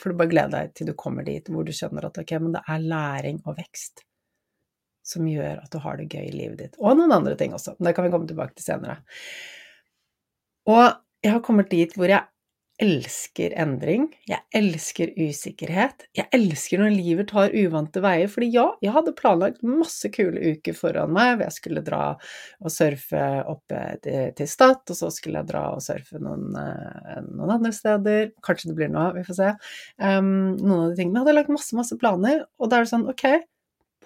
får 0.00 0.12
du 0.12 0.18
bare 0.18 0.32
glede 0.32 0.54
deg 0.56 0.72
til 0.76 0.90
du 0.90 0.94
kommer 0.98 1.24
dit 1.26 1.48
hvor 1.52 1.64
du 1.64 1.72
skjønner 1.76 2.08
at 2.08 2.20
ok, 2.20 2.32
men 2.40 2.56
det 2.56 2.64
er 2.64 2.88
læring 2.92 3.42
og 3.44 3.58
vekst 3.60 4.04
som 5.10 5.28
gjør 5.28 5.62
at 5.62 5.70
du 5.72 5.80
har 5.82 5.98
det 5.98 6.08
gøy 6.12 6.26
i 6.28 6.34
livet 6.34 6.58
ditt. 6.60 6.80
Og 6.80 6.98
noen 6.98 7.12
andre 7.14 7.36
ting 7.38 7.54
også, 7.56 7.74
men 7.78 7.88
det 7.88 7.94
kan 7.96 8.06
vi 8.06 8.12
komme 8.12 8.28
tilbake 8.30 8.56
til 8.56 8.66
senere. 8.66 9.00
Og 10.70 10.84
jeg 11.24 11.32
har 11.36 11.42
kommet 11.44 11.70
dit 11.72 11.92
hvor 11.96 12.10
jeg 12.10 12.24
elsker 12.80 13.52
endring. 13.60 14.06
Jeg 14.28 14.40
elsker 14.56 15.10
usikkerhet. 15.18 16.06
Jeg 16.16 16.30
elsker 16.32 16.80
når 16.80 16.94
livet 16.94 17.28
tar 17.28 17.52
uvante 17.52 18.00
veier. 18.00 18.30
Fordi 18.32 18.48
ja, 18.54 18.66
jeg 18.80 18.94
hadde 18.94 19.14
planlagt 19.18 19.60
masse 19.66 20.08
kule 20.14 20.40
uker 20.54 20.76
foran 20.76 21.12
meg. 21.12 21.34
hvor 21.34 21.44
Jeg 21.44 21.56
skulle 21.58 21.84
dra 21.84 22.02
og 22.16 22.72
surfe 22.72 23.26
oppe 23.52 23.82
til 24.06 24.48
Stad, 24.48 24.80
og 24.88 24.96
så 24.96 25.12
skulle 25.12 25.42
jeg 25.42 25.50
dra 25.52 25.66
og 25.74 25.84
surfe 25.84 26.22
noen, 26.22 26.48
eh, 26.56 27.20
noen 27.28 27.54
andre 27.58 27.74
steder. 27.76 28.32
Kanskje 28.46 28.72
det 28.72 28.78
blir 28.80 28.92
noe, 28.92 29.12
vi 29.18 29.26
får 29.28 29.40
se. 29.42 29.52
Um, 30.00 30.32
noen 30.56 30.78
av 30.78 30.88
de 30.88 31.02
tingene. 31.02 31.20
Jeg 31.20 31.26
hadde 31.26 31.36
lagt 31.36 31.52
masse, 31.52 31.76
masse 31.76 32.00
planer, 32.00 32.46
og 32.58 32.72
da 32.72 32.80
er 32.80 32.88
det 32.88 32.94
sånn, 32.94 33.08
ok, 33.12 33.26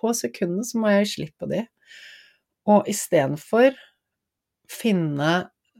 på 0.00 0.14
sekundet 0.18 0.66
så 0.66 0.82
må 0.82 0.90
jeg 0.90 1.06
gi 1.06 1.12
slipp 1.14 1.38
på 1.38 1.50
de. 1.52 1.62
Og 2.74 2.88
istedenfor 2.90 3.76
finne 4.72 5.34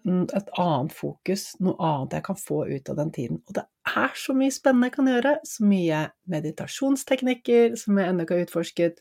et 0.05 0.51
annet 0.61 0.93
fokus, 0.93 1.47
noe 1.65 1.75
annet 1.81 2.19
jeg 2.19 2.27
kan 2.27 2.39
få 2.39 2.65
ut 2.69 2.91
av 2.93 2.99
den 3.01 3.13
tiden. 3.15 3.41
Og 3.49 3.57
det 3.57 3.65
er 3.95 4.13
så 4.21 4.35
mye 4.37 4.53
spennende 4.53 4.91
jeg 4.91 4.97
kan 4.99 5.11
gjøre, 5.11 5.35
så 5.49 5.69
mye 5.71 6.03
meditasjonsteknikker 6.35 7.79
som 7.81 8.01
jeg 8.01 8.13
ennå 8.13 8.27
ikke 8.27 8.37
har 8.37 8.47
utforsket, 8.49 9.01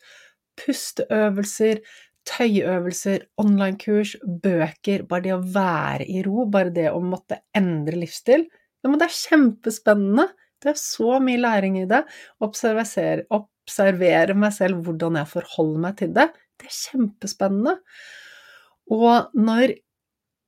pusteøvelser, 0.63 1.82
tøyeøvelser, 2.30 3.28
online-kurs, 3.42 4.16
bøker, 4.24 5.04
bare 5.10 5.26
det 5.26 5.36
å 5.36 5.44
være 5.44 6.08
i 6.08 6.24
ro, 6.24 6.48
bare 6.48 6.72
det 6.76 6.88
å 6.94 7.02
måtte 7.04 7.42
endre 7.58 8.00
livsstil. 8.00 8.48
Ja, 8.84 8.89
men 8.92 9.00
det 9.02 9.10
er 9.10 9.20
kjempespennende! 9.20 10.30
Det 10.63 10.72
er 10.72 10.80
så 10.80 11.18
mye 11.20 11.42
læring 11.44 11.82
i 11.82 11.88
det. 11.89 12.06
Observere, 12.46 13.26
observere 13.36 14.36
meg 14.39 14.54
selv, 14.56 14.86
hvordan 14.86 15.20
jeg 15.20 15.32
forholder 15.34 15.82
meg 15.84 15.98
til 16.00 16.13
det. 16.16 16.30
Det 16.56 16.70
er 16.70 16.78
kjempespennende. 16.78 17.74
Og 18.96 19.36
når 19.36 19.76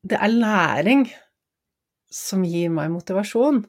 det 0.05 0.19
er 0.21 0.29
læring 0.29 1.07
som 2.13 2.43
gir 2.45 2.69
meg 2.73 2.91
motivasjon, 2.93 3.63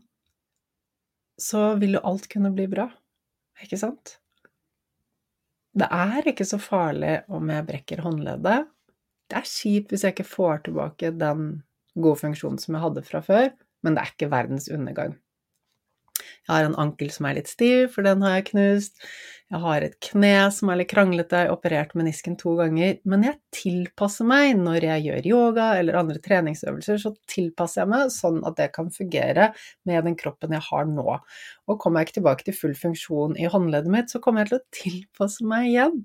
så 1.40 1.74
vil 1.80 1.96
jo 1.96 2.04
alt 2.08 2.28
kunne 2.32 2.52
bli 2.54 2.66
bra, 2.70 2.86
ikke 3.64 3.78
sant? 3.80 4.18
Det 5.76 5.88
er 5.92 6.28
ikke 6.28 6.46
så 6.48 6.58
farlig 6.60 7.18
om 7.32 7.50
jeg 7.52 7.66
brekker 7.68 8.00
håndleddet. 8.04 8.68
Det 9.28 9.40
er 9.40 9.48
kjipt 9.50 9.92
hvis 9.92 10.04
jeg 10.06 10.14
ikke 10.14 10.28
får 10.28 10.62
tilbake 10.68 11.12
den 11.16 11.48
gode 11.96 12.20
funksjonen 12.20 12.60
som 12.60 12.76
jeg 12.76 12.84
hadde 12.84 13.04
fra 13.04 13.20
før, 13.24 13.48
men 13.84 13.96
det 13.96 14.02
er 14.02 14.12
ikke 14.12 14.32
verdens 14.32 14.68
undergang. 14.72 15.16
Jeg 16.18 16.52
har 16.52 16.66
en 16.66 16.76
ankel 16.78 17.10
som 17.10 17.26
er 17.28 17.40
litt 17.40 17.50
stiv, 17.50 17.88
for 17.94 18.06
den 18.06 18.22
har 18.24 18.38
jeg 18.38 18.46
knust. 18.52 19.02
Jeg 19.46 19.62
har 19.62 19.84
et 19.86 19.94
kne 20.02 20.32
som 20.50 20.70
er 20.72 20.80
litt 20.80 20.90
kranglete, 20.90 21.38
jeg 21.38 21.46
har 21.46 21.54
operert 21.54 21.92
menisken 21.98 22.34
to 22.38 22.56
ganger. 22.58 22.96
Men 23.06 23.26
jeg 23.28 23.38
tilpasser 23.54 24.26
meg 24.26 24.56
når 24.58 24.86
jeg 24.88 25.04
gjør 25.04 25.28
yoga 25.30 25.66
eller 25.78 26.00
andre 26.00 26.18
treningsøvelser, 26.22 26.98
så 27.02 27.12
tilpasser 27.30 27.84
jeg 27.84 27.92
meg 27.92 28.10
sånn 28.14 28.40
at 28.48 28.58
det 28.58 28.72
kan 28.74 28.90
fungere 28.94 29.52
med 29.86 30.08
den 30.08 30.18
kroppen 30.18 30.56
jeg 30.56 30.66
har 30.66 30.90
nå. 30.90 31.20
Og 31.70 31.78
kommer 31.82 32.02
jeg 32.02 32.10
ikke 32.10 32.18
tilbake 32.18 32.48
til 32.48 32.58
full 32.58 32.74
funksjon 32.78 33.38
i 33.38 33.46
håndleddet 33.52 33.94
mitt, 33.94 34.10
så 34.10 34.22
kommer 34.22 34.42
jeg 34.42 34.50
til 34.50 34.58
å 34.58 34.80
tilpasse 34.80 35.46
meg 35.46 35.70
igjen. 35.70 36.02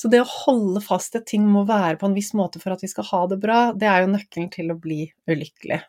Så 0.00 0.08
det 0.08 0.22
å 0.24 0.32
holde 0.46 0.80
fast 0.80 1.12
i 1.12 1.20
at 1.20 1.28
ting 1.28 1.44
må 1.44 1.66
være 1.68 1.98
på 2.00 2.08
en 2.08 2.16
viss 2.16 2.32
måte 2.32 2.60
for 2.62 2.72
at 2.72 2.80
vi 2.80 2.88
skal 2.88 3.04
ha 3.10 3.26
det 3.28 3.36
bra, 3.42 3.62
det 3.76 3.88
er 3.90 4.06
jo 4.06 4.14
nøkkelen 4.14 4.48
til 4.54 4.72
å 4.72 4.80
bli 4.80 5.02
ulykkelig. 5.28 5.82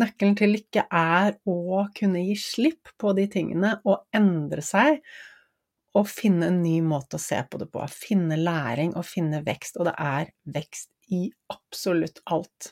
Nøkkelen 0.00 0.36
til 0.38 0.54
lykke 0.54 0.86
er 0.86 1.34
å 1.48 1.84
kunne 1.96 2.22
gi 2.24 2.36
slipp 2.38 2.92
på 3.00 3.12
de 3.18 3.26
tingene 3.32 3.76
og 3.84 4.06
endre 4.16 4.64
seg 4.64 5.00
og 5.98 6.06
finne 6.06 6.50
en 6.50 6.60
ny 6.62 6.76
måte 6.86 7.18
å 7.18 7.22
se 7.22 7.40
på 7.50 7.58
det 7.60 7.66
på. 7.72 7.82
Finne 7.90 8.38
læring 8.38 8.94
og 8.98 9.08
finne 9.08 9.42
vekst, 9.46 9.80
og 9.80 9.88
det 9.90 9.96
er 9.98 10.30
vekst 10.54 10.92
i 11.10 11.24
absolutt 11.50 12.22
alt. 12.30 12.70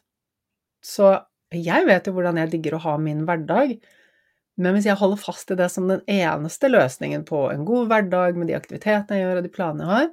Så 0.84 1.16
jeg 1.54 1.88
vet 1.88 2.06
jo 2.06 2.14
hvordan 2.14 2.38
jeg 2.42 2.52
digger 2.54 2.76
å 2.78 2.84
ha 2.84 2.94
min 3.02 3.24
hverdag, 3.26 3.78
men 4.58 4.74
hvis 4.74 4.88
jeg 4.88 4.98
holder 4.98 5.20
fast 5.22 5.52
i 5.54 5.56
det 5.58 5.68
som 5.70 5.86
den 5.86 6.00
eneste 6.10 6.66
løsningen 6.70 7.22
på 7.28 7.44
en 7.52 7.62
god 7.66 7.90
hverdag 7.92 8.38
med 8.38 8.50
de 8.50 8.56
aktivitetene 8.58 9.14
jeg 9.14 9.22
gjør 9.22 9.38
og 9.38 9.44
de 9.46 9.52
planene 9.54 9.84
jeg 9.84 9.90
har, 9.92 10.08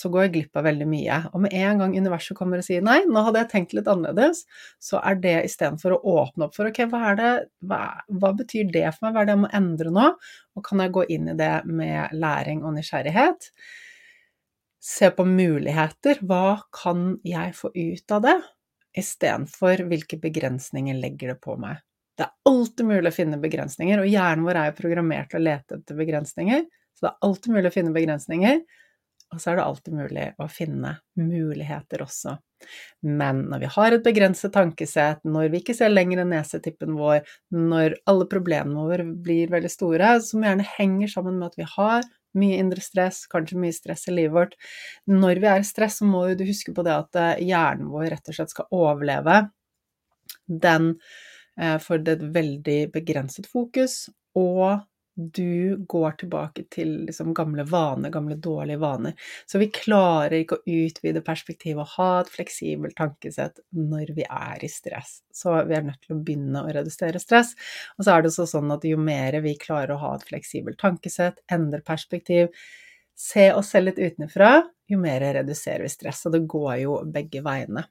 så 0.00 0.08
går 0.12 0.24
jeg 0.24 0.32
glipp 0.36 0.56
av 0.56 0.64
veldig 0.64 0.86
mye. 0.88 1.18
Og 1.34 1.42
med 1.44 1.56
en 1.58 1.82
gang 1.82 1.96
universet 1.98 2.38
kommer 2.38 2.62
og 2.62 2.64
sier 2.64 2.84
nei, 2.86 3.00
nå 3.04 3.24
hadde 3.26 3.42
jeg 3.42 3.50
tenkt 3.50 3.74
litt 3.76 3.90
annerledes, 3.92 4.46
så 4.80 5.02
er 5.04 5.18
det 5.20 5.34
istedenfor 5.50 5.98
å 5.98 6.00
åpne 6.22 6.48
opp 6.48 6.56
for 6.56 6.70
ok, 6.70 6.80
hva 6.92 7.02
er 7.10 7.20
det, 7.20 7.34
hva, 7.68 7.82
hva 8.22 8.32
betyr 8.38 8.72
det 8.72 8.86
for 8.94 9.06
meg, 9.08 9.18
hva 9.18 9.24
er 9.24 9.28
det 9.28 9.36
jeg 9.36 9.42
må 9.44 9.52
endre 9.60 9.94
nå, 9.98 10.08
og 10.56 10.66
kan 10.70 10.84
jeg 10.84 10.94
gå 10.96 11.04
inn 11.18 11.28
i 11.34 11.36
det 11.42 11.52
med 11.68 12.16
læring 12.16 12.64
og 12.64 12.78
nysgjerrighet? 12.78 13.50
Se 14.80 15.12
på 15.12 15.28
muligheter, 15.28 16.24
hva 16.24 16.62
kan 16.72 17.18
jeg 17.26 17.52
få 17.58 17.68
ut 17.76 18.16
av 18.16 18.24
det, 18.24 18.38
istedenfor 18.96 19.84
hvilke 19.90 20.16
begrensninger 20.24 20.96
legger 20.96 21.34
det 21.34 21.40
på 21.44 21.60
meg. 21.60 21.84
Det 22.20 22.26
er 22.26 22.50
alltid 22.50 22.84
mulig 22.84 23.08
å 23.08 23.16
finne 23.16 23.40
begrensninger, 23.40 24.02
og 24.02 24.10
hjernen 24.12 24.44
vår 24.44 24.58
er 24.60 24.68
jo 24.68 24.76
programmert 24.76 25.30
til 25.32 25.40
å 25.40 25.46
lete 25.46 25.78
etter 25.78 25.96
begrensninger. 25.96 26.66
Så 26.92 27.06
det 27.06 27.10
er 27.14 27.26
alltid 27.30 27.54
mulig 27.54 27.70
å 27.70 27.72
finne 27.72 27.92
begrensninger, 27.94 28.58
og 29.30 29.40
så 29.40 29.52
er 29.52 29.56
det 29.56 29.64
alltid 29.64 29.96
mulig 29.96 30.26
å 30.42 30.46
finne 30.52 30.90
muligheter 31.16 32.02
også. 32.04 32.34
Men 33.06 33.44
når 33.48 33.62
vi 33.62 33.70
har 33.76 33.96
et 33.96 34.04
begrenset 34.04 34.52
tankesett, 34.52 35.22
når 35.24 35.48
vi 35.54 35.62
ikke 35.62 35.76
ser 35.78 35.94
lenger 35.94 36.20
enn 36.20 36.34
nesetippen 36.34 36.98
vår, 36.98 37.22
når 37.56 37.96
alle 38.10 38.28
problemene 38.28 38.84
våre 38.84 39.06
blir 39.06 39.52
veldig 39.54 39.70
store, 39.72 40.16
som 40.26 40.44
gjerne 40.44 40.66
henger 40.74 41.14
sammen 41.14 41.38
med 41.40 41.54
at 41.54 41.60
vi 41.62 41.68
har 41.76 42.04
mye 42.36 42.58
indre 42.60 42.84
stress, 42.84 43.22
kanskje 43.30 43.58
mye 43.64 43.74
stress 43.74 44.04
i 44.06 44.12
livet 44.14 44.36
vårt 44.36 44.52
Når 45.10 45.40
vi 45.42 45.48
er 45.50 45.64
i 45.64 45.66
stress, 45.66 45.96
så 45.98 46.06
må 46.06 46.26
du 46.38 46.44
huske 46.46 46.74
på 46.76 46.84
det 46.86 46.92
at 46.94 47.18
eh, 47.18 47.46
hjernen 47.48 47.88
vår 47.90 48.10
rett 48.12 48.30
og 48.30 48.36
slett 48.36 48.52
skal 48.52 48.68
overleve 48.76 49.40
den 50.46 50.92
for 51.82 52.00
det 52.00 52.14
er 52.14 52.20
et 52.20 52.32
veldig 52.34 52.78
begrenset 52.94 53.48
fokus, 53.50 54.06
og 54.38 54.80
du 55.20 55.76
går 55.88 56.10
tilbake 56.22 56.64
til 56.72 56.92
liksom 57.06 57.32
gamle 57.36 57.64
vaner, 57.68 58.10
gamle 58.10 58.36
dårlige 58.40 58.80
vaner. 58.80 59.12
Så 59.46 59.58
vi 59.60 59.68
klarer 59.74 60.38
ikke 60.38 60.60
å 60.60 60.76
utvide 60.86 61.22
perspektivet 61.26 61.82
og 61.82 61.94
ha 61.96 62.08
et 62.20 62.32
fleksibelt 62.32 62.96
tankesett 62.96 63.60
når 63.76 64.14
vi 64.16 64.24
er 64.24 64.64
i 64.64 64.70
stress. 64.70 65.18
Så 65.34 65.52
vi 65.68 65.76
er 65.76 65.84
nødt 65.86 66.00
til 66.06 66.16
å 66.16 66.20
begynne 66.24 66.64
å 66.64 66.72
redusere 66.72 67.20
stress. 67.22 67.52
Og 67.98 68.06
så 68.06 68.14
er 68.14 68.22
det 68.22 68.32
også 68.32 68.48
sånn 68.54 68.72
at 68.72 68.86
jo 68.88 69.00
mer 69.00 69.36
vi 69.44 69.56
klarer 69.60 69.96
å 69.96 70.00
ha 70.04 70.14
et 70.16 70.28
fleksibelt 70.30 70.80
tankesett, 70.80 71.42
endre 71.52 71.82
perspektiv, 71.84 72.54
se 73.20 73.50
oss 73.52 73.74
selv 73.74 73.90
litt 73.90 74.00
utenfra, 74.00 74.54
jo 74.88 75.00
mer 75.00 75.26
reduserer 75.36 75.84
vi 75.84 75.92
stress. 75.92 76.24
Og 76.26 76.36
det 76.36 76.46
går 76.48 76.76
jo 76.86 77.00
begge 77.12 77.44
veiene. 77.44 77.84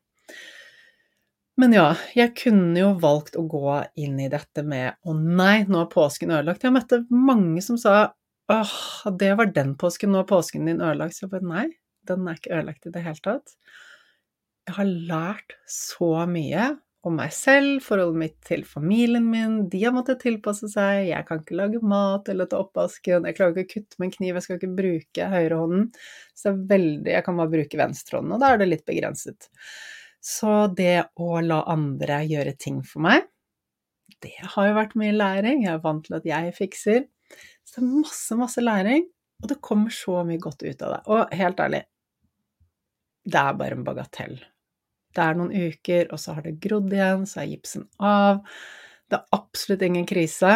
Men 1.59 1.73
ja, 1.75 1.89
jeg 2.15 2.31
kunne 2.39 2.79
jo 2.79 2.93
valgt 3.01 3.35
å 3.35 3.43
gå 3.51 3.73
inn 3.99 4.19
i 4.23 4.29
dette 4.31 4.63
med 4.63 4.95
'å 5.03 5.15
nei, 5.17 5.65
nå 5.67 5.81
er 5.81 5.91
påsken 5.91 6.31
ødelagt'. 6.31 6.63
Jeg 6.63 6.71
møtte 6.71 7.03
mange 7.11 7.61
som 7.65 7.77
sa 7.77 8.13
'åh, 8.49 8.71
det 9.17 9.33
var 9.37 9.51
den 9.51 9.75
påsken, 9.75 10.13
nå 10.13 10.21
er 10.21 10.29
påsken 10.29 10.65
din 10.69 10.79
ødelagt'. 10.79 11.17
Så 11.17 11.27
jeg 11.27 11.31
bare 11.33 11.49
nei, 11.49 11.65
den 12.07 12.27
er 12.27 12.39
ikke 12.39 12.55
ødelagt 12.55 12.87
i 12.87 12.93
det 12.95 13.03
hele 13.03 13.23
tatt. 13.25 13.55
Jeg 14.69 14.75
har 14.77 14.85
lært 14.85 15.57
så 15.67 16.25
mye 16.29 16.77
om 17.03 17.15
meg 17.15 17.31
selv, 17.33 17.83
forholdet 17.83 18.19
mitt 18.23 18.39
til 18.47 18.63
familien 18.63 19.29
min. 19.31 19.69
De 19.69 19.83
har 19.83 19.91
måttet 19.95 20.19
tilpasse 20.23 20.67
seg. 20.71 21.09
Jeg 21.09 21.27
kan 21.27 21.39
ikke 21.43 21.59
lage 21.59 21.83
mat 21.83 22.27
eller 22.29 22.45
ta 22.45 22.59
oppvasken. 22.63 23.25
Jeg 23.27 23.35
klarer 23.35 23.57
ikke 23.57 23.67
å 23.67 23.73
kutte 23.75 23.99
med 23.99 24.07
en 24.07 24.17
kniv, 24.17 24.35
jeg 24.35 24.43
skal 24.43 24.59
ikke 24.59 24.75
bruke 24.79 25.29
høyrehånden. 25.35 25.91
Så 26.35 26.55
veldig 26.55 27.11
Jeg 27.11 27.23
kan 27.25 27.35
bare 27.35 27.51
bruke 27.55 27.79
venstrehånden, 27.83 28.35
og 28.35 28.39
da 28.39 28.53
er 28.53 28.57
det 28.63 28.71
litt 28.71 28.85
begrenset. 28.87 29.51
Så 30.19 30.67
det 30.75 31.10
å 31.19 31.39
la 31.43 31.62
andre 31.71 32.21
gjøre 32.27 32.55
ting 32.60 32.82
for 32.86 33.03
meg, 33.05 33.27
det 34.19 34.36
har 34.55 34.67
jo 34.67 34.75
vært 34.75 34.97
mye 34.99 35.15
læring. 35.15 35.63
Jeg 35.63 35.77
er 35.77 35.84
vant 35.84 36.03
til 36.05 36.17
at 36.17 36.27
jeg 36.27 36.55
fikser. 36.58 37.05
Så 37.63 37.79
det 37.79 37.86
er 37.86 38.01
masse, 38.01 38.38
masse 38.39 38.63
læring, 38.63 39.05
og 39.39 39.51
det 39.51 39.62
kommer 39.63 39.93
så 39.93 40.23
mye 40.27 40.41
godt 40.41 40.65
ut 40.65 40.84
av 40.84 40.95
det. 40.95 41.01
Og 41.13 41.36
helt 41.39 41.62
ærlig, 41.63 41.84
det 43.29 43.43
er 43.43 43.60
bare 43.60 43.77
en 43.77 43.86
bagatell. 43.88 44.36
Det 45.15 45.23
er 45.23 45.38
noen 45.38 45.53
uker, 45.53 46.10
og 46.13 46.21
så 46.21 46.36
har 46.38 46.45
det 46.45 46.60
grodd 46.62 46.91
igjen, 46.93 47.25
så 47.29 47.43
er 47.43 47.51
gipsen 47.53 47.88
av. 48.03 48.43
Det 49.10 49.17
er 49.17 49.38
absolutt 49.38 49.86
ingen 49.86 50.05
krise. 50.10 50.51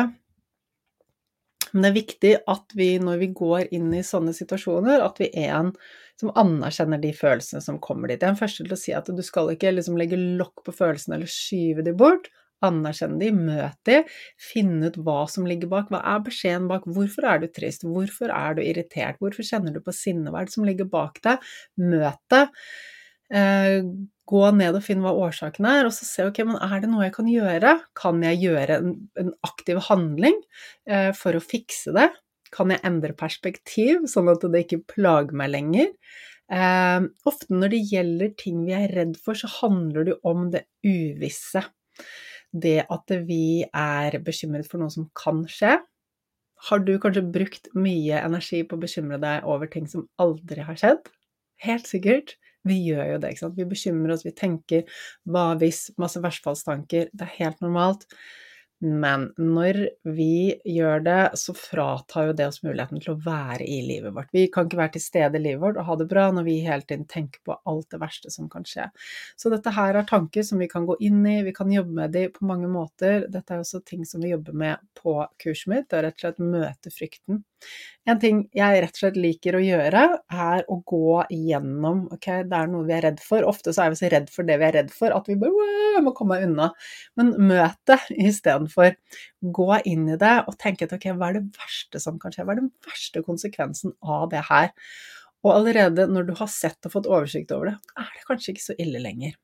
Men 1.74 1.86
det 1.86 1.90
er 1.90 1.98
viktig 1.98 2.32
at 2.54 2.76
vi, 2.78 2.88
når 3.02 3.20
vi 3.24 3.30
går 3.36 3.72
inn 3.74 3.90
i 3.98 4.04
sånne 4.06 4.34
situasjoner, 4.38 5.02
at 5.02 5.18
vi 5.22 5.30
er 5.34 5.56
en 5.58 5.72
som 6.22 6.32
anerkjenner 6.38 7.02
de 7.02 7.10
følelsene 7.18 7.64
som 7.66 7.80
kommer 7.82 8.12
dit. 8.12 8.22
Jeg 8.22 8.28
er 8.30 8.36
den 8.36 8.40
første 8.40 8.64
til 8.66 8.76
å 8.76 8.80
si 8.80 8.94
at 8.96 9.10
du 9.10 9.24
skal 9.26 9.50
ikke 9.54 9.74
liksom 9.74 9.98
legge 10.00 10.20
lokk 10.20 10.64
på 10.68 10.76
følelsene 10.78 11.18
eller 11.18 11.32
skyve 11.34 11.86
de 11.86 11.96
bort. 11.98 12.30
Anerkjenne 12.64 13.20
de, 13.20 13.32
møt 13.36 13.76
de, 13.90 13.98
finne 14.40 14.88
ut 14.88 15.00
hva 15.04 15.24
som 15.28 15.48
ligger 15.50 15.68
bak. 15.72 15.90
Hva 15.92 16.00
er 16.14 16.22
beskjeden 16.24 16.70
bak? 16.70 16.86
Hvorfor 16.96 17.28
er 17.28 17.42
du 17.42 17.50
trist? 17.52 17.84
Hvorfor 17.84 18.32
er 18.32 18.56
du 18.56 18.64
irritert? 18.64 19.20
Hvorfor 19.20 19.44
kjenner 19.44 19.76
du 19.76 19.82
på 19.84 19.96
sinne? 19.96 20.32
Som 20.54 20.70
ligger 20.70 20.88
bak 20.94 21.20
deg? 21.26 21.44
Møt 21.82 22.22
det. 22.32 22.46
Eh, 23.34 23.80
gå 24.30 24.42
ned 24.56 24.78
og 24.78 24.84
finne 24.86 25.04
hva 25.04 25.14
årsaken 25.28 25.66
er, 25.68 25.88
og 25.88 25.94
så 25.96 26.06
se 26.08 26.26
ok, 26.28 26.44
men 26.48 26.60
er 26.64 26.84
det 26.84 26.90
noe 26.92 27.08
jeg 27.08 27.16
kan 27.16 27.30
gjøre? 27.30 27.74
Kan 27.98 28.22
jeg 28.24 28.42
gjøre 28.44 28.78
en, 28.80 28.94
en 29.20 29.32
aktiv 29.48 29.82
handling 29.90 30.38
eh, 30.88 31.10
for 31.18 31.36
å 31.36 31.44
fikse 31.44 31.96
det? 31.98 32.10
Kan 32.54 32.72
jeg 32.72 32.84
endre 32.86 33.16
perspektiv, 33.18 34.06
sånn 34.12 34.30
at 34.32 34.46
det 34.54 34.66
ikke 34.68 34.84
plager 34.94 35.36
meg 35.38 35.52
lenger? 35.56 35.90
Eh, 36.54 37.08
ofte 37.30 37.50
når 37.56 37.74
det 37.74 37.82
gjelder 37.90 38.36
ting 38.40 38.62
vi 38.68 38.76
er 38.78 38.94
redd 38.94 39.18
for, 39.20 39.38
så 39.38 39.50
handler 39.62 40.12
det 40.12 40.20
om 40.30 40.50
det 40.54 40.68
uvisse. 40.86 41.66
det 42.54 42.84
at 42.94 43.10
vi 43.26 43.66
er 43.66 44.20
bekymret 44.22 44.68
for 44.70 44.78
noe 44.78 44.94
som 44.94 45.08
kan 45.18 45.42
skje. 45.50 45.80
Har 46.70 46.84
du 46.86 46.94
kanskje 47.02 47.24
brukt 47.34 47.70
mye 47.76 48.20
energi 48.22 48.62
på 48.64 48.78
å 48.78 48.84
bekymre 48.84 49.18
deg 49.20 49.48
over 49.50 49.68
ting 49.72 49.88
som 49.90 50.06
aldri 50.22 50.64
har 50.68 50.78
skjedd? 50.80 51.10
Helt 51.66 51.90
sikkert. 51.90 52.36
Vi 52.68 52.80
gjør 52.88 53.14
jo 53.14 53.20
det, 53.20 53.34
ikke 53.34 53.46
sant. 53.46 53.60
Vi 53.60 53.68
bekymrer 53.68 54.16
oss, 54.16 54.26
vi 54.28 54.36
tenker 54.36 54.88
hva 55.30 55.52
hvis, 55.60 55.90
masse 56.02 56.22
verstfallstanker. 56.24 57.12
Det 57.12 57.28
er 57.28 57.38
helt 57.42 57.64
normalt. 57.64 58.08
Men 58.84 59.30
når 59.40 59.78
vi 60.04 60.60
gjør 60.68 61.04
det, 61.06 61.20
så 61.40 61.54
fratar 61.56 62.28
jo 62.28 62.34
det 62.36 62.50
oss 62.50 62.60
muligheten 62.66 63.00
til 63.00 63.14
å 63.14 63.22
være 63.24 63.64
i 63.64 63.78
livet 63.86 64.12
vårt. 64.12 64.34
Vi 64.36 64.50
kan 64.52 64.68
ikke 64.68 64.82
være 64.82 64.96
til 64.98 65.06
stede 65.06 65.40
i 65.40 65.44
livet 65.46 65.62
vårt 65.62 65.80
og 65.80 65.88
ha 65.88 65.96
det 66.02 66.08
bra 66.12 66.26
når 66.36 66.48
vi 66.50 66.58
hele 66.66 66.84
tiden 66.84 67.06
tenker 67.08 67.40
på 67.48 67.56
alt 67.70 67.88
det 67.96 68.02
verste 68.02 68.34
som 68.34 68.50
kan 68.52 68.68
skje. 68.68 68.90
Så 69.40 69.54
dette 69.54 69.72
her 69.72 69.96
er 69.96 70.10
tanker 70.10 70.44
som 70.44 70.60
vi 70.60 70.68
kan 70.72 70.88
gå 70.90 70.98
inn 71.00 71.24
i, 71.24 71.38
vi 71.48 71.56
kan 71.56 71.72
jobbe 71.72 71.96
med 72.02 72.12
de 72.12 72.26
på 72.36 72.44
mange 72.50 72.68
måter. 72.72 73.24
Dette 73.32 73.56
er 73.56 73.64
også 73.64 73.80
ting 73.88 74.04
som 74.10 74.24
vi 74.24 74.34
jobber 74.34 74.60
med 74.66 74.84
på 75.00 75.16
kurset 75.40 75.72
mitt, 75.72 75.88
det 75.88 76.02
er 76.02 76.08
rett 76.10 76.20
og 76.20 76.28
slett 76.28 76.44
møte 76.44 76.92
frykten. 76.92 77.44
En 78.04 78.20
ting 78.20 78.42
jeg 78.52 78.80
rett 78.84 78.98
og 78.98 79.00
slett 79.00 79.18
liker 79.20 79.56
å 79.56 79.62
gjøre, 79.64 80.02
er 80.36 80.66
å 80.68 80.76
gå 80.90 81.22
igjennom 81.32 82.02
Ok, 82.12 82.28
det 82.50 82.58
er 82.58 82.68
noe 82.72 82.84
vi 82.88 82.96
er 82.98 83.06
redd 83.06 83.22
for. 83.24 83.46
Ofte 83.48 83.72
så 83.76 83.86
er 83.86 83.94
vi 83.94 84.00
så 84.02 84.10
redd 84.12 84.28
for 84.34 84.48
det 84.48 84.58
vi 84.60 84.68
er 84.68 84.76
redd 84.76 84.92
for, 84.92 85.16
at 85.16 85.30
vi 85.32 85.38
bare 85.40 86.02
må 86.04 86.12
komme 86.18 86.42
unna. 86.44 86.70
Men 87.20 87.32
møt 87.40 87.80
det 87.88 88.00
istedenfor. 88.12 88.98
Gå 89.56 89.70
inn 89.88 90.10
i 90.12 90.20
det 90.20 90.36
og 90.44 90.60
tenke 90.60 90.90
ok, 90.92 91.14
hva 91.16 91.32
er 91.32 91.40
det 91.40 91.46
verste 91.56 92.04
som 92.04 92.20
kan 92.20 92.36
skje? 92.36 92.44
Hva 92.44 92.58
er 92.58 92.66
den 92.66 92.74
verste 92.84 93.24
konsekvensen 93.24 93.96
av 94.04 94.28
det 94.36 94.44
her? 94.52 94.74
Og 95.44 95.56
allerede 95.56 96.08
når 96.12 96.28
du 96.28 96.36
har 96.40 96.52
sett 96.52 96.88
og 96.88 96.98
fått 96.98 97.10
oversikt 97.12 97.56
over 97.56 97.72
det, 97.72 97.78
er 98.00 98.12
det 98.18 98.28
kanskje 98.28 98.56
ikke 98.56 98.68
så 98.68 98.80
ille 98.84 99.00
lenger. 99.04 99.40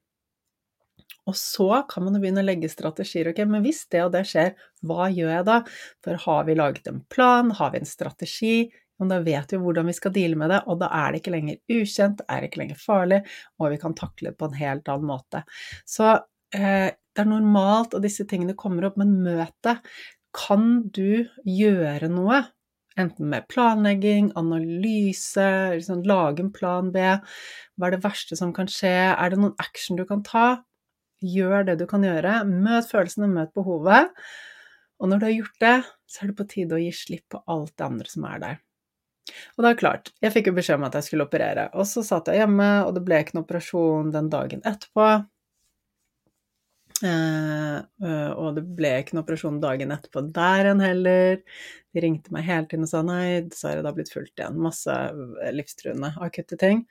Og 1.29 1.37
så 1.37 1.83
kan 1.89 2.05
man 2.05 2.17
jo 2.17 2.23
begynne 2.23 2.41
å 2.41 2.47
legge 2.47 2.71
strategier. 2.71 3.29
Ok, 3.31 3.43
men 3.45 3.63
hvis 3.65 3.83
det 3.93 4.03
og 4.07 4.13
det 4.15 4.25
skjer, 4.29 4.55
hva 4.89 5.09
gjør 5.13 5.33
jeg 5.35 5.47
da? 5.49 5.57
For 6.05 6.21
har 6.25 6.45
vi 6.47 6.57
laget 6.57 6.89
en 6.89 7.03
plan, 7.13 7.51
har 7.59 7.73
vi 7.73 7.83
en 7.83 7.89
strategi, 7.89 8.55
men 8.99 9.11
da 9.11 9.21
vet 9.23 9.53
vi 9.53 9.59
hvordan 9.63 9.87
vi 9.87 9.95
skal 9.95 10.13
deale 10.15 10.39
med 10.39 10.51
det, 10.51 10.59
og 10.67 10.81
da 10.81 10.89
er 10.95 11.11
det 11.11 11.21
ikke 11.21 11.35
lenger 11.35 11.59
ukjent, 11.71 12.23
er 12.27 12.41
det 12.41 12.49
ikke 12.49 12.63
lenger 12.63 12.81
farlig, 12.81 13.19
og 13.59 13.71
vi 13.73 13.79
kan 13.81 13.95
takle 13.95 14.33
det 14.33 14.39
på 14.39 14.49
en 14.49 14.59
helt 14.59 14.91
annen 14.91 15.07
måte. 15.07 15.43
Så 15.87 16.09
eh, 16.55 16.89
det 16.91 17.23
er 17.23 17.29
normalt 17.29 17.95
at 17.95 18.03
disse 18.03 18.27
tingene 18.27 18.57
kommer 18.59 18.89
opp, 18.89 18.99
men 18.99 19.21
møt 19.23 19.55
det. 19.65 19.77
Kan 20.35 20.89
du 20.95 21.25
gjøre 21.47 22.11
noe? 22.11 22.43
Enten 22.99 23.29
med 23.31 23.47
planlegging, 23.47 24.33
analyse, 24.39 25.47
liksom 25.77 26.03
lage 26.07 26.43
en 26.43 26.51
plan 26.51 26.89
B. 26.91 27.05
Hva 27.79 27.87
er 27.87 27.95
det 27.95 28.03
verste 28.03 28.35
som 28.35 28.51
kan 28.55 28.67
skje? 28.67 28.91
Er 29.13 29.31
det 29.31 29.39
noen 29.39 29.55
action 29.63 29.99
du 29.99 30.03
kan 30.09 30.25
ta? 30.27 30.47
Gjør 31.25 31.65
det 31.67 31.79
du 31.81 31.85
kan 31.89 32.05
gjøre. 32.05 32.39
Møt 32.47 32.87
følelsene, 32.91 33.29
møt 33.31 33.51
behovet. 33.57 34.13
Og 34.99 35.11
når 35.11 35.19
du 35.19 35.27
har 35.27 35.35
gjort 35.35 35.61
det, 35.63 35.75
så 36.09 36.23
er 36.23 36.31
det 36.31 36.39
på 36.39 36.47
tide 36.51 36.75
å 36.75 36.81
gi 36.81 36.91
slipp 36.95 37.25
på 37.31 37.41
alt 37.51 37.73
det 37.75 37.87
andre 37.87 38.11
som 38.11 38.27
er 38.29 38.43
der. 38.43 38.61
Og 39.55 39.63
det 39.63 39.71
er 39.71 39.79
klart, 39.79 40.13
jeg 40.23 40.33
fikk 40.33 40.49
jo 40.49 40.55
beskjed 40.57 40.79
om 40.79 40.87
at 40.87 40.95
jeg 40.97 41.05
skulle 41.05 41.27
operere, 41.27 41.67
og 41.77 41.85
så 41.85 42.01
satt 42.05 42.31
jeg 42.31 42.41
hjemme, 42.41 42.69
og 42.87 42.95
det 42.95 43.03
ble 43.05 43.19
ikke 43.21 43.35
noen 43.37 43.45
operasjon 43.45 44.09
den 44.15 44.31
dagen 44.33 44.63
etterpå. 44.65 45.09
Eh, 47.05 47.77
og 48.35 48.57
det 48.57 48.63
ble 48.75 48.89
ikke 48.99 49.15
noen 49.15 49.23
operasjon 49.23 49.61
dagen 49.63 49.93
etterpå 49.95 50.25
der 50.35 50.65
igjen 50.67 50.83
heller. 50.83 51.37
De 51.93 52.03
ringte 52.03 52.33
meg 52.35 52.47
hele 52.49 52.67
tiden 52.71 52.87
og 52.87 52.91
sa 52.91 53.03
nei, 53.05 53.45
dessverre, 53.45 53.83
det 53.83 53.91
har 53.91 53.99
blitt 53.99 54.11
fulgt 54.13 54.35
igjen. 54.41 54.59
Masse 54.65 54.97
livstruende 55.55 56.11
akutte 56.25 56.59
ting. 56.59 56.83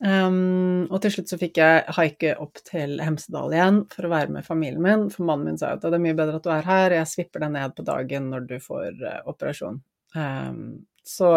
Um, 0.00 0.86
og 0.88 1.02
til 1.04 1.12
slutt 1.12 1.28
så 1.28 1.36
fikk 1.40 1.58
jeg 1.60 1.82
haike 1.92 2.32
opp 2.40 2.62
til 2.64 2.96
Hemsedal 3.04 3.52
igjen 3.52 3.82
for 3.92 4.08
å 4.08 4.12
være 4.14 4.32
med 4.32 4.46
familien 4.46 4.84
min. 4.84 5.08
For 5.12 5.26
mannen 5.28 5.50
min 5.50 5.60
sa 5.60 5.74
at 5.76 5.84
det 5.84 5.92
er 5.92 6.04
mye 6.06 6.16
bedre 6.16 6.40
at 6.40 6.46
du 6.46 6.52
er 6.54 6.68
her, 6.68 6.96
jeg 6.96 7.10
svipper 7.10 7.44
deg 7.44 7.52
ned 7.56 7.76
på 7.76 7.84
dagen 7.88 8.30
når 8.32 8.48
du 8.48 8.56
får 8.64 9.02
uh, 9.04 9.18
operasjon. 9.30 9.82
Um, 10.16 10.62
så 11.06 11.34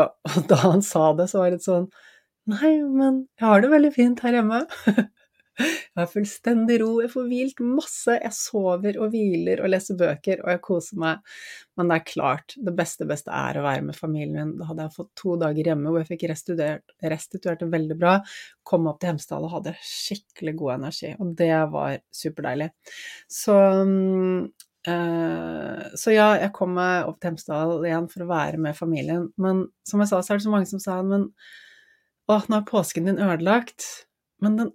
da 0.52 0.62
han 0.64 0.84
sa 0.86 1.12
det, 1.18 1.28
så 1.32 1.42
var 1.42 1.52
det 1.52 1.60
litt 1.60 1.68
sånn 1.70 1.88
Nei, 2.52 2.74
men 2.84 3.22
jeg 3.40 3.48
har 3.48 3.62
det 3.64 3.70
veldig 3.72 3.90
fint 3.96 4.20
her 4.20 4.36
hjemme. 4.36 4.66
Jeg 5.60 6.00
har 6.00 6.10
fullstendig 6.10 6.80
ro, 6.82 6.90
jeg 7.04 7.12
får 7.14 7.28
hvilt 7.30 7.60
masse, 7.62 8.16
jeg 8.18 8.34
sover 8.34 8.98
og 8.98 9.12
hviler 9.14 9.62
og 9.62 9.70
leser 9.70 9.98
bøker, 10.00 10.42
og 10.42 10.50
jeg 10.50 10.62
koser 10.66 11.00
meg. 11.04 11.36
Men 11.78 11.92
det 11.92 12.00
er 12.00 12.08
klart, 12.10 12.56
det 12.58 12.74
beste 12.78 13.06
beste 13.10 13.34
er 13.34 13.60
å 13.60 13.66
være 13.66 13.86
med 13.86 13.98
familien 13.98 14.40
min. 14.40 14.56
Da 14.58 14.72
hadde 14.72 14.88
jeg 14.88 14.96
fått 14.96 15.12
to 15.20 15.38
dager 15.42 15.70
hjemme 15.70 15.94
hvor 15.94 16.02
jeg 16.02 16.10
fikk 16.10 16.28
restituert, 16.32 17.62
det 17.62 17.70
veldig 17.70 17.98
bra, 18.02 18.18
kom 18.66 18.90
opp 18.90 19.02
til 19.02 19.14
Hemsedal 19.14 19.46
og 19.46 19.56
hadde 19.60 19.76
skikkelig 19.86 20.56
god 20.60 20.76
energi, 20.80 21.14
og 21.20 21.34
det 21.40 21.56
var 21.78 21.98
superdeilig. 22.24 22.72
Så 23.30 23.58
Uh, 24.84 25.80
så 25.96 26.12
ja, 26.12 26.26
jeg 26.36 26.52
kom 26.58 26.74
meg 26.76 27.08
opp 27.08 27.22
til 27.22 27.32
Hemsedal 27.32 27.86
igjen 27.88 28.10
for 28.12 28.26
å 28.26 28.32
være 28.34 28.60
med 28.60 28.76
familien. 28.76 29.30
Men 29.40 29.62
som 29.88 30.04
jeg 30.04 30.10
sa, 30.12 30.20
så 30.20 30.34
er 30.34 30.42
det 30.42 30.44
så 30.44 30.52
mange 30.52 30.68
som 30.68 30.82
sa 30.84 30.98
men 31.08 31.30
å, 32.28 32.36
nå 32.36 32.58
er 32.58 32.66
påsken 32.68 33.08
din 33.08 33.22
ødelagt. 33.24 33.86
Men 34.44 34.58
den 34.60 34.74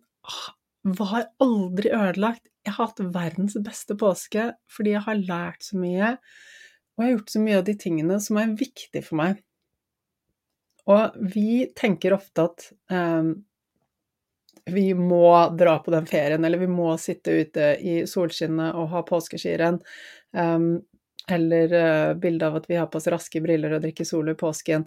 var 0.98 1.28
aldri 1.42 1.90
ødelagt. 1.94 2.46
Jeg 2.66 2.76
har 2.76 2.90
hatt 2.90 3.02
verdens 3.14 3.56
beste 3.64 3.96
påske 3.98 4.50
fordi 4.72 4.94
jeg 4.94 5.04
har 5.06 5.20
lært 5.20 5.66
så 5.66 5.78
mye, 5.80 6.14
og 6.96 7.02
jeg 7.02 7.06
har 7.06 7.14
gjort 7.16 7.34
så 7.34 7.42
mye 7.44 7.58
av 7.60 7.66
de 7.68 7.74
tingene 7.80 8.18
som 8.22 8.40
er 8.40 8.56
viktige 8.58 9.04
for 9.06 9.20
meg. 9.20 9.42
Og 10.88 11.18
vi 11.34 11.68
tenker 11.76 12.16
ofte 12.16 12.48
at 12.48 12.66
um, 12.92 13.34
vi 14.68 14.90
må 14.96 15.32
dra 15.56 15.78
på 15.84 15.92
den 15.92 16.08
ferien, 16.08 16.44
eller 16.44 16.60
vi 16.60 16.68
må 16.70 16.90
sitte 17.00 17.36
ute 17.40 17.72
i 17.80 18.00
solskinnet 18.08 18.76
og 18.76 18.90
ha 18.92 19.04
påskeskirenn. 19.08 19.80
Um, 20.36 20.70
eller 21.28 21.72
uh, 21.72 22.12
bilde 22.20 22.48
av 22.48 22.60
at 22.60 22.68
vi 22.70 22.76
har 22.80 22.88
på 22.88 23.00
oss 23.00 23.08
raske 23.12 23.40
briller 23.44 23.76
og 23.76 23.84
drikker 23.84 24.08
sol 24.08 24.32
i 24.32 24.36
påsken 24.38 24.86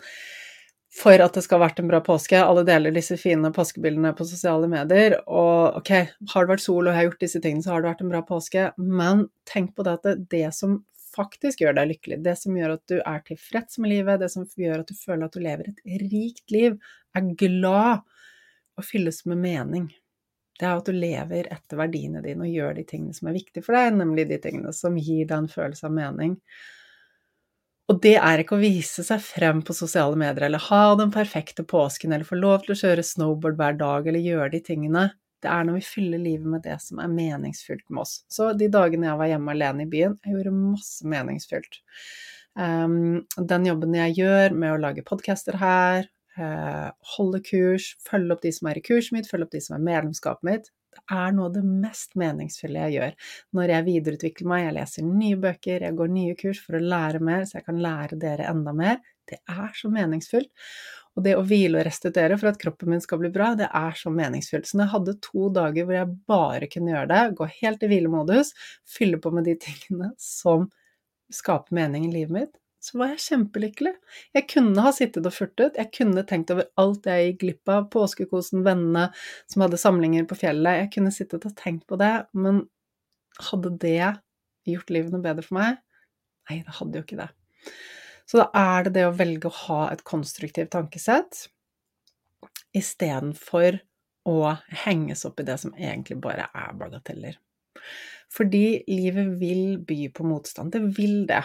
for 0.91 1.23
at 1.23 1.37
det 1.37 1.43
skal 1.45 1.59
ha 1.59 1.67
vært 1.69 1.79
en 1.79 1.87
bra 1.87 2.01
påske. 2.03 2.35
Alle 2.35 2.65
deler 2.67 2.91
disse 2.91 3.15
fine 3.19 3.51
påskebildene 3.55 4.11
på 4.17 4.27
sosiale 4.27 4.67
medier. 4.71 5.15
Og 5.23 5.79
ok, 5.79 5.91
har 6.33 6.45
det 6.45 6.51
vært 6.51 6.63
sol 6.65 6.83
og 6.83 6.91
jeg 6.91 6.97
har 6.99 7.07
gjort 7.07 7.23
disse 7.23 7.41
tingene, 7.43 7.63
så 7.63 7.73
har 7.73 7.83
det 7.83 7.91
vært 7.93 8.03
en 8.03 8.11
bra 8.11 8.23
påske. 8.27 8.65
Men 8.77 9.27
tenk 9.47 9.71
på 9.77 9.87
det 9.87 9.93
at 9.99 10.09
det, 10.09 10.15
det 10.33 10.49
som 10.57 10.81
faktisk 11.15 11.63
gjør 11.63 11.77
deg 11.79 11.93
lykkelig, 11.93 12.19
det 12.25 12.35
som 12.39 12.57
gjør 12.57 12.75
at 12.75 12.83
du 12.91 12.97
er 12.99 13.23
tilfreds 13.27 13.79
med 13.83 13.93
livet, 13.93 14.19
det 14.21 14.29
som 14.33 14.45
gjør 14.47 14.83
at 14.83 14.91
du 14.91 14.99
føler 14.99 15.25
at 15.27 15.35
du 15.35 15.43
lever 15.43 15.71
et 15.71 15.81
rikt 16.11 16.53
liv, 16.55 16.77
er 17.15 17.33
glad 17.39 18.03
og 18.79 18.87
fylles 18.87 19.23
med 19.27 19.41
mening. 19.43 19.89
Det 20.59 20.67
er 20.67 20.77
at 20.77 20.87
du 20.87 20.95
lever 20.95 21.47
etter 21.51 21.79
verdiene 21.79 22.21
dine 22.23 22.45
og 22.45 22.51
gjør 22.51 22.75
de 22.77 22.85
tingene 22.87 23.15
som 23.17 23.31
er 23.31 23.39
viktige 23.39 23.65
for 23.65 23.75
deg, 23.77 23.95
nemlig 23.97 24.27
de 24.29 24.37
tingene 24.43 24.75
som 24.75 24.99
gir 24.99 25.23
deg 25.25 25.37
en 25.39 25.51
følelse 25.51 25.87
av 25.87 25.95
mening. 25.95 26.35
Og 27.91 27.97
det 27.99 28.13
er 28.23 28.39
ikke 28.39 28.55
å 28.55 28.61
vise 28.61 29.03
seg 29.03 29.19
frem 29.19 29.59
på 29.67 29.73
sosiale 29.75 30.15
medier 30.15 30.45
eller 30.47 30.63
ha 30.69 30.93
den 30.95 31.09
perfekte 31.11 31.65
påsken 31.67 32.13
eller 32.13 32.27
få 32.27 32.37
lov 32.39 32.61
til 32.63 32.71
å 32.71 32.79
kjøre 32.79 33.03
snowboard 33.03 33.57
hver 33.59 33.75
dag 33.81 34.07
eller 34.07 34.23
gjøre 34.23 34.53
de 34.53 34.61
tingene. 34.63 35.09
Det 35.43 35.49
er 35.51 35.65
når 35.67 35.79
vi 35.79 35.89
fyller 35.89 36.21
livet 36.21 36.47
med 36.53 36.63
det 36.63 36.77
som 36.79 37.01
er 37.03 37.11
meningsfylt 37.11 37.83
med 37.89 38.05
oss. 38.05 38.21
Så 38.31 38.53
de 38.55 38.69
dagene 38.71 39.09
jeg 39.09 39.19
var 39.19 39.31
hjemme 39.33 39.55
alene 39.55 39.83
i 39.83 39.89
byen, 39.91 40.15
jeg 40.23 40.37
gjorde 40.37 40.55
masse 40.55 41.11
meningsfylt. 41.11 41.81
Um, 42.55 43.25
den 43.51 43.67
jobben 43.67 43.97
jeg 43.97 44.15
gjør 44.21 44.55
med 44.55 44.75
å 44.75 44.81
lage 44.85 45.03
podcaster 45.07 45.59
her, 45.59 46.07
holde 47.15 47.41
kurs, 47.45 47.93
følge 48.03 48.35
opp 48.35 48.45
de 48.45 48.51
som 48.55 48.69
er 48.71 48.79
i 48.79 48.85
kurset 48.85 49.15
mitt, 49.15 49.29
følge 49.29 49.47
opp 49.47 49.55
de 49.55 49.63
som 49.63 49.77
er 49.77 49.83
i 49.83 49.89
medlemskapet 49.89 50.47
mitt, 50.47 50.71
det 50.91 51.03
er 51.15 51.35
noe 51.35 51.47
av 51.47 51.53
det 51.55 51.63
mest 51.63 52.17
meningsfulle 52.19 52.81
jeg 52.85 52.97
gjør. 52.97 53.13
Når 53.55 53.71
jeg 53.73 53.87
videreutvikler 53.87 54.49
meg, 54.51 54.63
jeg 54.65 54.75
leser 54.75 55.05
nye 55.07 55.37
bøker, 55.39 55.85
jeg 55.85 55.97
går 55.97 56.09
nye 56.11 56.37
kurs 56.39 56.59
for 56.63 56.77
å 56.77 56.81
lære 56.83 57.21
mer, 57.23 57.45
så 57.47 57.59
jeg 57.59 57.67
kan 57.67 57.79
lære 57.83 58.19
dere 58.19 58.49
enda 58.51 58.73
mer. 58.75 58.99
Det 59.29 59.39
er 59.39 59.69
så 59.77 59.91
meningsfullt. 59.93 60.51
Og 61.15 61.25
det 61.25 61.35
å 61.35 61.43
hvile 61.47 61.79
og 61.79 61.85
restituere 61.87 62.37
for 62.39 62.51
at 62.51 62.59
kroppen 62.59 62.91
min 62.91 63.03
skal 63.03 63.19
bli 63.19 63.31
bra, 63.33 63.51
det 63.59 63.67
er 63.67 63.95
så 63.99 64.11
meningsfullt. 64.15 64.67
Så 64.67 64.77
når 64.77 64.85
jeg 64.85 64.93
hadde 64.95 65.17
to 65.27 65.47
dager 65.55 65.87
hvor 65.87 65.97
jeg 65.97 66.13
bare 66.31 66.69
kunne 66.71 66.93
gjøre 66.93 67.11
det, 67.11 67.23
gå 67.39 67.47
helt 67.57 67.83
i 67.83 67.91
hvilemodus, 67.91 68.53
fylle 68.87 69.19
på 69.23 69.33
med 69.35 69.47
de 69.47 69.57
tingene 69.59 70.11
som 70.19 70.69
skaper 71.31 71.75
mening 71.75 72.07
i 72.07 72.13
livet 72.15 72.35
mitt, 72.35 72.55
så 72.81 72.97
var 72.97 73.11
jeg 73.13 73.21
kjempelykkelig. 73.27 73.93
Jeg 74.33 74.47
kunne 74.49 74.83
ha 74.85 74.91
sittet 74.95 75.27
og 75.29 75.35
furtet, 75.35 75.77
jeg 75.77 75.91
kunne 75.93 76.23
tenkt 76.27 76.53
over 76.53 76.65
alt 76.81 77.05
jeg 77.05 77.27
gikk 77.27 77.39
glipp 77.43 77.71
av, 77.73 77.87
påskekosen, 77.93 78.63
vennene 78.65 79.07
som 79.51 79.65
hadde 79.65 79.79
samlinger 79.81 80.25
på 80.29 80.39
fjellet, 80.41 80.79
jeg 80.83 80.91
kunne 80.97 81.13
sittet 81.13 81.45
og 81.45 81.55
tenkt 81.59 81.85
på 81.89 81.99
det, 82.01 82.13
men 82.33 82.63
hadde 83.51 83.73
det 83.81 84.11
gjort 84.67 84.93
livet 84.93 85.13
noe 85.13 85.23
bedre 85.23 85.45
for 85.45 85.59
meg? 85.59 85.77
Nei, 86.49 86.61
det 86.65 86.77
hadde 86.79 86.97
jo 86.97 87.05
ikke 87.05 87.21
det. 87.21 87.29
Så 88.29 88.41
da 88.41 88.47
er 88.57 88.87
det 88.87 88.95
det 88.97 89.05
å 89.07 89.15
velge 89.15 89.49
å 89.49 89.57
ha 89.67 89.79
et 89.91 90.03
konstruktivt 90.07 90.71
tankesett 90.73 91.45
istedenfor 92.77 93.81
å 94.29 94.37
henges 94.85 95.25
opp 95.27 95.41
i 95.41 95.45
det 95.47 95.57
som 95.61 95.73
egentlig 95.75 96.17
bare 96.23 96.47
er 96.55 96.75
bagateller. 96.79 97.37
Fordi 98.31 98.81
livet 98.87 99.33
vil 99.41 99.81
by 99.83 100.05
på 100.15 100.25
motstand. 100.27 100.71
Det 100.71 100.81
vil 100.97 101.25
det. 101.27 101.41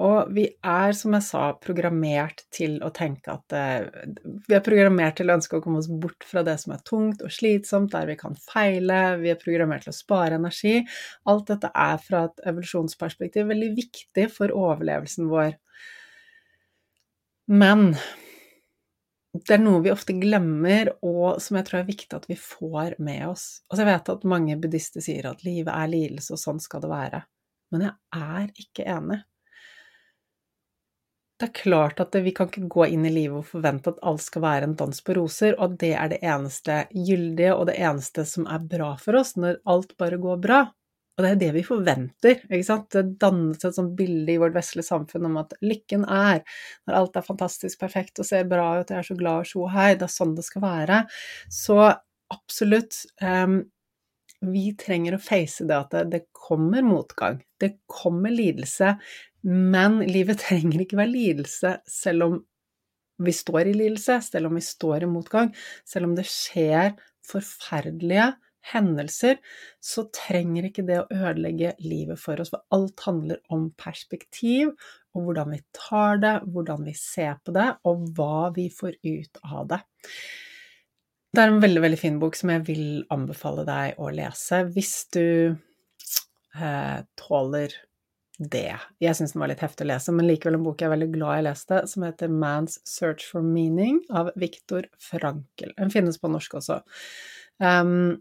Og 0.00 0.30
vi 0.32 0.46
er, 0.48 0.94
som 0.96 1.12
jeg 1.12 1.24
sa, 1.26 1.42
programmert 1.60 2.46
til 2.54 2.78
å 2.80 2.88
tenke 2.96 3.34
at 3.34 3.52
eh, 3.56 4.06
Vi 4.48 4.56
er 4.56 4.62
programmert 4.64 5.18
til 5.18 5.28
å 5.28 5.36
ønske 5.36 5.58
å 5.58 5.64
komme 5.64 5.82
oss 5.82 5.90
bort 5.92 6.24
fra 6.24 6.40
det 6.46 6.56
som 6.62 6.72
er 6.72 6.80
tungt 6.88 7.20
og 7.26 7.34
slitsomt, 7.34 7.92
der 7.92 8.08
vi 8.08 8.16
kan 8.20 8.38
feile, 8.40 9.18
vi 9.20 9.32
er 9.34 9.40
programmert 9.40 9.84
til 9.84 9.92
å 9.92 9.98
spare 9.98 10.38
energi. 10.40 10.78
Alt 11.28 11.52
dette 11.52 11.72
er 11.76 12.00
fra 12.00 12.24
et 12.30 12.40
evolusjonsperspektiv 12.48 13.50
veldig 13.52 13.74
viktig 13.76 14.26
for 14.32 14.56
overlevelsen 14.56 15.28
vår. 15.28 15.52
Men 17.50 17.90
det 19.36 19.54
er 19.54 19.62
noe 19.62 19.82
vi 19.84 19.92
ofte 19.92 20.16
glemmer, 20.18 20.94
og 21.06 21.42
som 21.42 21.58
jeg 21.58 21.68
tror 21.68 21.82
er 21.82 21.90
viktig 21.90 22.16
at 22.16 22.30
vi 22.30 22.38
får 22.40 22.96
med 23.02 23.28
oss. 23.28 23.44
Altså 23.68 23.84
jeg 23.84 23.92
vet 23.92 24.14
at 24.14 24.30
mange 24.32 24.56
buddhister 24.62 25.04
sier 25.04 25.28
at 25.30 25.44
livet 25.46 25.70
er 25.74 25.92
lidelse, 25.92 26.34
og 26.34 26.40
sånn 26.40 26.62
skal 26.62 26.82
det 26.82 26.90
være. 26.90 27.20
Men 27.70 27.84
jeg 27.86 27.94
er 28.16 28.48
ikke 28.64 28.88
enig. 28.90 29.20
Det 31.40 31.46
er 31.46 31.56
klart 31.56 32.00
at 32.02 32.16
vi 32.20 32.34
kan 32.36 32.50
ikke 32.50 32.68
gå 32.68 32.84
inn 32.92 33.06
i 33.08 33.12
livet 33.14 33.38
og 33.40 33.46
forvente 33.48 33.94
at 33.94 34.02
alt 34.04 34.20
skal 34.20 34.42
være 34.44 34.66
en 34.68 34.74
dans 34.76 34.98
på 35.00 35.14
roser, 35.16 35.54
og 35.56 35.70
at 35.70 35.78
det 35.80 35.92
er 35.96 36.10
det 36.12 36.18
eneste 36.20 36.82
gyldige 36.92 37.54
og 37.54 37.70
det 37.70 37.78
eneste 37.80 38.26
som 38.28 38.44
er 38.44 38.66
bra 38.74 38.90
for 39.00 39.16
oss, 39.22 39.32
når 39.40 39.56
alt 39.72 39.94
bare 40.00 40.18
går 40.20 40.42
bra. 40.44 40.58
Og 41.16 41.24
det 41.24 41.30
er 41.30 41.40
det 41.40 41.50
vi 41.56 41.62
forventer, 41.64 42.44
ikke 42.44 42.66
sant. 42.68 42.92
Det 42.92 43.16
dannes 43.20 43.64
et 43.64 43.76
sånt 43.76 43.96
bilde 43.96 44.34
i 44.34 44.38
vårt 44.40 44.54
vestlige 44.56 44.88
samfunn 44.88 45.30
om 45.30 45.40
at 45.40 45.56
lykken 45.64 46.04
er 46.04 46.44
når 46.88 47.00
alt 47.00 47.16
er 47.16 47.26
fantastisk 47.26 47.80
perfekt 47.80 48.20
og 48.20 48.28
ser 48.28 48.48
bra 48.48 48.70
ut, 48.78 48.92
jeg 48.92 49.00
er 49.00 49.08
så 49.08 49.16
glad 49.18 49.44
og 49.44 49.50
så 49.50 49.66
hei, 49.74 49.90
det 49.96 50.08
er 50.10 50.14
sånn 50.14 50.36
det 50.36 50.44
skal 50.44 50.64
være. 50.64 51.02
Så 51.52 51.76
absolutt, 52.36 53.00
um, 53.24 53.62
vi 54.40 54.70
trenger 54.80 55.16
å 55.16 55.20
face 55.20 55.64
det 55.68 55.76
at 55.76 55.96
det 56.12 56.22
kommer 56.36 56.84
motgang, 56.84 57.40
det 57.60 57.74
kommer 57.90 58.32
lidelse, 58.32 58.94
men 59.46 60.00
livet 60.08 60.42
trenger 60.42 60.84
ikke 60.84 60.98
være 61.00 61.14
lidelse 61.14 61.74
selv 61.88 62.26
om 62.26 62.38
vi 63.20 63.32
står 63.36 63.68
i 63.68 63.76
lidelse, 63.76 64.20
selv 64.24 64.48
om 64.48 64.56
vi 64.56 64.64
står 64.64 65.04
i 65.04 65.10
motgang, 65.10 65.50
selv 65.84 66.08
om 66.08 66.14
det 66.16 66.24
skjer 66.28 66.94
forferdelige 67.28 68.30
hendelser, 68.72 69.38
så 69.80 70.06
trenger 70.14 70.68
ikke 70.68 70.84
det 70.88 71.00
å 71.02 71.08
ødelegge 71.12 71.74
livet 71.84 72.20
for 72.20 72.40
oss, 72.40 72.52
for 72.52 72.64
alt 72.76 73.04
handler 73.06 73.40
om 73.52 73.70
perspektiv, 73.80 74.72
og 75.16 75.26
hvordan 75.26 75.54
vi 75.54 75.60
tar 75.76 76.20
det, 76.22 76.34
hvordan 76.52 76.84
vi 76.86 76.94
ser 76.96 77.40
på 77.44 77.54
det, 77.56 77.66
og 77.88 78.06
hva 78.16 78.50
vi 78.56 78.68
får 78.72 78.98
ut 79.02 79.40
av 79.44 79.66
det. 79.72 79.80
Det 81.30 81.42
er 81.42 81.52
en 81.52 81.62
veldig, 81.62 81.82
veldig 81.84 81.98
fin 82.00 82.18
bok 82.20 82.36
som 82.38 82.50
jeg 82.50 82.64
vil 82.66 82.86
anbefale 83.14 83.62
deg 83.68 84.00
å 84.02 84.08
lese 84.14 84.64
hvis 84.74 84.94
du 85.14 85.26
eh, 86.58 86.98
tåler 87.20 87.76
det. 88.40 88.72
Jeg 89.02 89.16
syns 89.18 89.34
den 89.34 89.42
var 89.42 89.50
litt 89.52 89.62
heftig 89.64 89.84
å 89.84 89.90
lese, 89.90 90.14
men 90.16 90.28
likevel 90.28 90.56
en 90.56 90.64
bok 90.64 90.80
jeg 90.80 90.88
er 90.88 90.94
veldig 90.94 91.10
glad 91.12 91.38
jeg 91.38 91.46
leste, 91.50 91.82
som 91.92 92.06
heter 92.06 92.32
Man's 92.32 92.78
Search 92.88 93.26
for 93.28 93.44
Meaning 93.44 94.00
av 94.16 94.32
Viktor 94.40 94.88
Frankel. 95.10 95.74
Den 95.76 95.92
finnes 95.92 96.16
på 96.20 96.30
norsk 96.32 96.56
også. 96.60 96.80
Um, 97.60 98.18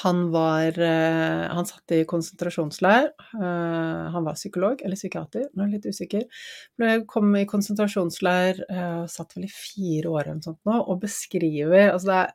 han 0.00 0.20
var 0.32 0.78
uh, 0.80 1.44
Han 1.52 1.66
satt 1.68 1.92
i 1.92 2.04
konsentrasjonsleir. 2.08 3.10
Uh, 3.36 4.12
han 4.14 4.24
var 4.24 4.36
psykolog, 4.36 4.80
eller 4.84 4.96
psykiater, 4.96 5.50
nå 5.52 5.64
er 5.64 5.72
jeg 5.72 5.74
litt 5.78 5.90
usikker. 5.92 6.46
Ble, 6.80 6.94
kom 7.08 7.34
i 7.36 7.44
konsentrasjonsleir, 7.48 8.64
uh, 8.68 9.04
satt 9.10 9.36
vel 9.36 9.48
i 9.48 9.52
fire 9.52 10.12
år 10.12 10.22
eller 10.22 10.40
noe 10.40 10.48
sånt 10.48 10.62
nå, 10.68 10.78
og 10.80 11.04
beskriver 11.04 11.90
Altså 11.90 12.10
det 12.12 12.22
er 12.22 12.32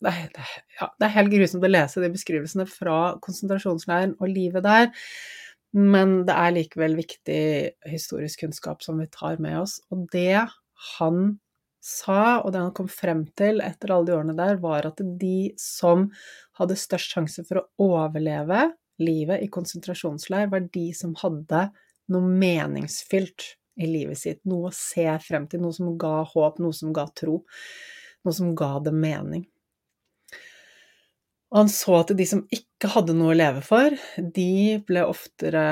det 0.00 0.08
er, 0.16 0.52
ja, 0.78 0.86
det 0.96 1.04
er, 1.04 1.12
helt 1.12 1.32
grusomt 1.34 1.64
å 1.66 1.68
lese 1.68 2.00
de 2.00 2.08
beskrivelsene 2.08 2.64
fra 2.64 3.18
konsentrasjonsleiren 3.20 4.14
og 4.16 4.30
livet 4.32 4.64
der. 4.64 4.86
Men 5.76 6.24
det 6.26 6.34
er 6.34 6.54
likevel 6.56 6.96
viktig 6.98 7.42
historisk 7.90 8.42
kunnskap 8.44 8.82
som 8.82 8.98
vi 8.98 9.06
tar 9.12 9.38
med 9.42 9.60
oss. 9.60 9.78
Og 9.94 10.08
det 10.12 10.42
han 10.96 11.20
sa, 11.80 12.40
og 12.42 12.52
det 12.52 12.62
han 12.62 12.74
kom 12.76 12.90
frem 12.92 13.22
til 13.38 13.62
etter 13.64 13.92
alle 13.94 14.10
de 14.10 14.16
årene 14.16 14.36
der, 14.38 14.58
var 14.62 14.88
at 14.90 15.00
de 15.20 15.52
som 15.60 16.08
hadde 16.58 16.78
størst 16.78 17.14
sjanse 17.14 17.44
for 17.48 17.62
å 17.62 17.94
overleve 18.02 18.66
livet 19.00 19.44
i 19.44 19.48
konsentrasjonsleir, 19.52 20.50
var 20.52 20.66
de 20.74 20.90
som 20.96 21.14
hadde 21.22 21.68
noe 22.10 22.34
meningsfylt 22.42 23.54
i 23.80 23.88
livet 23.88 24.18
sitt. 24.20 24.42
Noe 24.50 24.68
å 24.68 24.76
se 24.76 25.06
frem 25.24 25.46
til, 25.48 25.62
noe 25.62 25.76
som 25.76 25.94
ga 26.00 26.20
håp, 26.34 26.58
noe 26.60 26.76
som 26.76 26.92
ga 26.96 27.06
tro. 27.16 27.40
Noe 28.26 28.36
som 28.36 28.52
ga 28.58 28.74
det 28.84 28.92
mening. 28.92 29.46
Og 31.50 31.58
han 31.58 31.70
så 31.72 31.96
at 31.98 32.12
de 32.14 32.26
som 32.28 32.44
ikke 32.54 32.92
hadde 32.92 33.14
noe 33.18 33.32
å 33.32 33.38
leve 33.38 33.62
for, 33.66 33.94
de 34.16 34.78
ble 34.86 35.02
oftere 35.02 35.64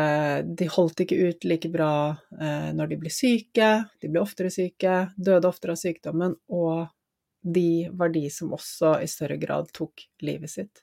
De 0.42 0.66
holdt 0.74 1.04
ikke 1.04 1.18
ut 1.28 1.46
like 1.46 1.70
bra 1.70 1.92
eh, 2.34 2.70
når 2.74 2.90
de 2.90 2.98
ble 3.04 3.12
syke, 3.14 3.70
de 4.02 4.10
ble 4.10 4.22
oftere 4.22 4.50
syke, 4.50 5.04
døde 5.16 5.46
oftere 5.48 5.76
av 5.76 5.80
sykdommen, 5.80 6.34
og 6.50 6.88
de 7.46 7.88
var 7.94 8.10
de 8.10 8.26
som 8.34 8.50
også 8.56 8.96
i 9.04 9.08
større 9.10 9.38
grad 9.38 9.70
tok 9.76 10.02
livet 10.26 10.50
sitt. 10.50 10.82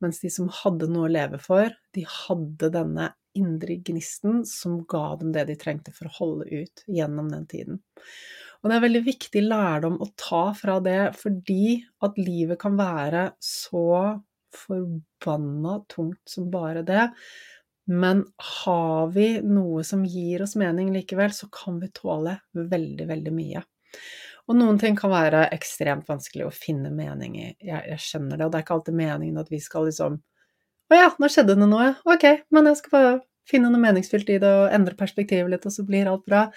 Mens 0.00 0.22
de 0.22 0.30
som 0.32 0.48
hadde 0.62 0.88
noe 0.88 1.08
å 1.08 1.12
leve 1.12 1.40
for, 1.42 1.74
de 1.92 2.06
hadde 2.08 2.70
denne 2.72 3.10
indre 3.36 3.76
gnisten 3.82 4.44
som 4.48 4.80
ga 4.88 5.16
dem 5.20 5.34
det 5.34 5.44
de 5.50 5.58
trengte 5.58 5.92
for 5.94 6.08
å 6.08 6.16
holde 6.20 6.46
ut 6.50 6.84
gjennom 6.86 7.28
den 7.34 7.50
tiden. 7.50 7.82
Og 8.60 8.68
det 8.68 8.76
er 8.76 8.84
veldig 8.84 9.04
viktig 9.06 9.42
lærdom 9.46 10.00
å 10.04 10.10
ta 10.20 10.50
fra 10.56 10.76
det, 10.84 11.14
fordi 11.16 11.78
at 12.04 12.18
livet 12.20 12.60
kan 12.60 12.76
være 12.76 13.30
så 13.40 14.20
forbanna 14.54 15.78
tungt 15.88 16.20
som 16.28 16.50
bare 16.52 16.82
det. 16.84 17.06
Men 17.90 18.22
har 18.62 19.08
vi 19.14 19.28
noe 19.42 19.84
som 19.86 20.02
gir 20.04 20.44
oss 20.44 20.56
mening 20.60 20.92
likevel, 20.94 21.32
så 21.34 21.48
kan 21.52 21.80
vi 21.80 21.88
tåle 21.94 22.36
veldig, 22.54 23.06
veldig 23.08 23.32
mye. 23.34 23.62
Og 24.50 24.58
noen 24.58 24.78
ting 24.82 24.96
kan 24.98 25.12
være 25.12 25.46
ekstremt 25.54 26.08
vanskelig 26.10 26.46
å 26.46 26.54
finne 26.54 26.90
mening 26.94 27.36
i. 27.38 27.48
Jeg, 27.62 27.80
jeg 27.94 28.02
skjønner 28.02 28.36
det, 28.36 28.46
og 28.46 28.52
det 28.52 28.60
er 28.60 28.66
ikke 28.66 28.76
alltid 28.76 28.98
meningen 28.98 29.40
at 29.40 29.50
vi 29.52 29.62
skal 29.62 29.88
liksom 29.88 30.20
Å 30.90 30.96
ja, 30.98 31.10
nå 31.22 31.28
skjedde 31.30 31.54
det 31.54 31.68
noe. 31.70 31.92
Ok, 32.10 32.24
men 32.50 32.66
jeg 32.66 32.80
skal 32.80 32.94
bare 32.96 33.10
finne 33.46 33.70
noe 33.70 33.82
meningsfylt 33.82 34.30
i 34.34 34.40
det 34.42 34.50
og 34.50 34.72
endre 34.74 34.96
perspektivet 34.98 35.52
litt, 35.52 35.66
og 35.66 35.74
så 35.74 35.84
blir 35.86 36.10
alt 36.10 36.24
bra. 36.26 36.48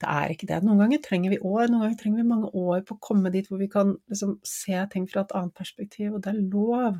Det 0.00 0.08
er 0.08 0.32
ikke 0.32 0.48
det. 0.48 0.62
Noen 0.64 0.80
ganger 0.80 1.02
trenger 1.04 1.34
vi 1.34 1.42
år, 1.44 1.68
noen 1.68 1.84
ganger 1.84 2.00
trenger 2.00 2.22
vi 2.22 2.30
mange 2.30 2.50
år 2.56 2.82
på 2.88 2.96
å 2.96 3.04
komme 3.04 3.32
dit 3.34 3.48
hvor 3.50 3.60
vi 3.60 3.68
kan 3.72 3.94
liksom 4.08 4.38
se 4.46 4.80
ting 4.92 5.06
fra 5.10 5.26
et 5.26 5.36
annet 5.36 5.56
perspektiv, 5.56 6.14
og 6.16 6.24
det 6.24 6.32
er 6.32 6.42
lov. 6.54 6.98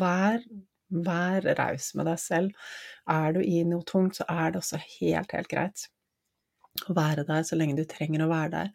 Vær, 0.00 0.42
vær 1.10 1.48
raus 1.58 1.90
med 1.98 2.08
deg 2.08 2.20
selv. 2.22 2.68
Er 3.10 3.36
du 3.36 3.40
i 3.44 3.62
noe 3.68 3.84
tungt, 3.88 4.20
så 4.20 4.28
er 4.32 4.52
det 4.52 4.62
også 4.62 4.80
helt, 4.80 5.34
helt 5.36 5.52
greit 5.52 5.88
å 6.88 6.94
være 6.96 7.24
der 7.28 7.42
så 7.46 7.58
lenge 7.58 7.76
du 7.78 7.84
trenger 7.88 8.24
å 8.24 8.30
være 8.30 8.50
der. 8.54 8.72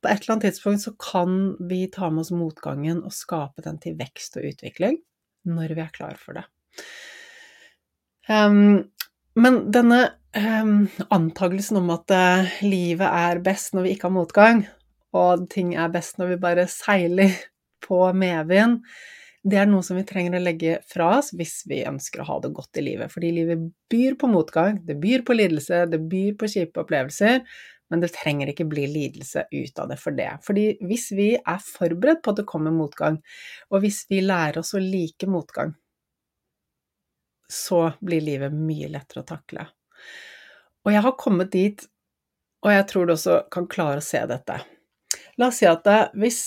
På 0.00 0.10
et 0.10 0.22
eller 0.22 0.36
annet 0.36 0.46
tidspunkt 0.50 0.84
så 0.84 0.92
kan 1.00 1.38
vi 1.70 1.82
ta 1.92 2.10
med 2.12 2.24
oss 2.24 2.32
motgangen 2.34 3.02
og 3.06 3.16
skape 3.16 3.64
den 3.64 3.80
til 3.82 3.96
vekst 3.98 4.38
og 4.38 4.46
utvikling 4.52 5.00
når 5.48 5.74
vi 5.76 5.84
er 5.84 5.94
klar 5.94 6.18
for 6.20 6.36
det. 6.36 6.44
Um, 8.28 8.90
men 9.42 9.62
denne 9.72 10.00
um, 10.36 10.88
antagelsen 11.08 11.80
om 11.80 11.92
at 11.94 12.12
uh, 12.14 12.58
livet 12.64 13.06
er 13.06 13.40
best 13.44 13.74
når 13.74 13.86
vi 13.86 13.94
ikke 13.94 14.08
har 14.08 14.16
motgang, 14.16 14.66
og 15.16 15.48
ting 15.52 15.74
er 15.74 15.90
best 15.92 16.20
når 16.20 16.34
vi 16.34 16.42
bare 16.42 16.68
seiler 16.70 17.34
på 17.86 18.04
medvind, 18.16 18.80
det 19.40 19.56
er 19.56 19.68
noe 19.70 19.80
som 19.84 19.96
vi 19.96 20.04
trenger 20.04 20.36
å 20.36 20.42
legge 20.42 20.78
fra 20.88 21.14
oss 21.16 21.30
hvis 21.32 21.62
vi 21.68 21.80
ønsker 21.88 22.20
å 22.20 22.26
ha 22.28 22.38
det 22.44 22.52
godt 22.52 22.76
i 22.76 22.84
livet. 22.84 23.08
Fordi 23.12 23.30
livet 23.32 23.62
byr 23.90 24.18
på 24.20 24.28
motgang, 24.28 24.82
det 24.84 24.98
byr 25.00 25.24
på 25.24 25.36
lidelse, 25.38 25.86
det 25.88 26.02
byr 26.10 26.34
på 26.40 26.50
kjipe 26.52 26.82
opplevelser, 26.82 27.40
men 27.90 28.04
det 28.04 28.12
trenger 28.14 28.52
ikke 28.52 28.68
bli 28.70 28.84
lidelse 28.90 29.46
ut 29.50 29.80
av 29.82 29.88
det 29.90 29.96
for 30.02 30.16
det. 30.16 30.28
Fordi 30.46 30.66
hvis 30.86 31.08
vi 31.16 31.30
er 31.38 31.64
forberedt 31.64 32.20
på 32.22 32.34
at 32.34 32.42
det 32.42 32.48
kommer 32.50 32.74
motgang, 32.74 33.16
og 33.72 33.82
hvis 33.82 34.04
vi 34.12 34.20
lærer 34.22 34.60
oss 34.60 34.76
å 34.76 34.82
like 34.82 35.26
motgang, 35.30 35.72
så 37.50 37.90
blir 38.00 38.24
livet 38.24 38.54
mye 38.54 38.88
lettere 38.92 39.24
å 39.24 39.28
takle. 39.28 39.66
Og 40.86 40.94
jeg 40.94 41.04
har 41.04 41.18
kommet 41.20 41.52
dit, 41.52 41.82
og 42.64 42.72
jeg 42.72 42.86
tror 42.88 43.08
du 43.08 43.14
også 43.14 43.42
kan 43.52 43.68
klare 43.70 44.00
å 44.00 44.04
se 44.04 44.20
dette. 44.30 44.60
La 45.40 45.50
oss 45.50 45.60
si 45.60 45.68
at 45.68 45.86
hvis 46.14 46.40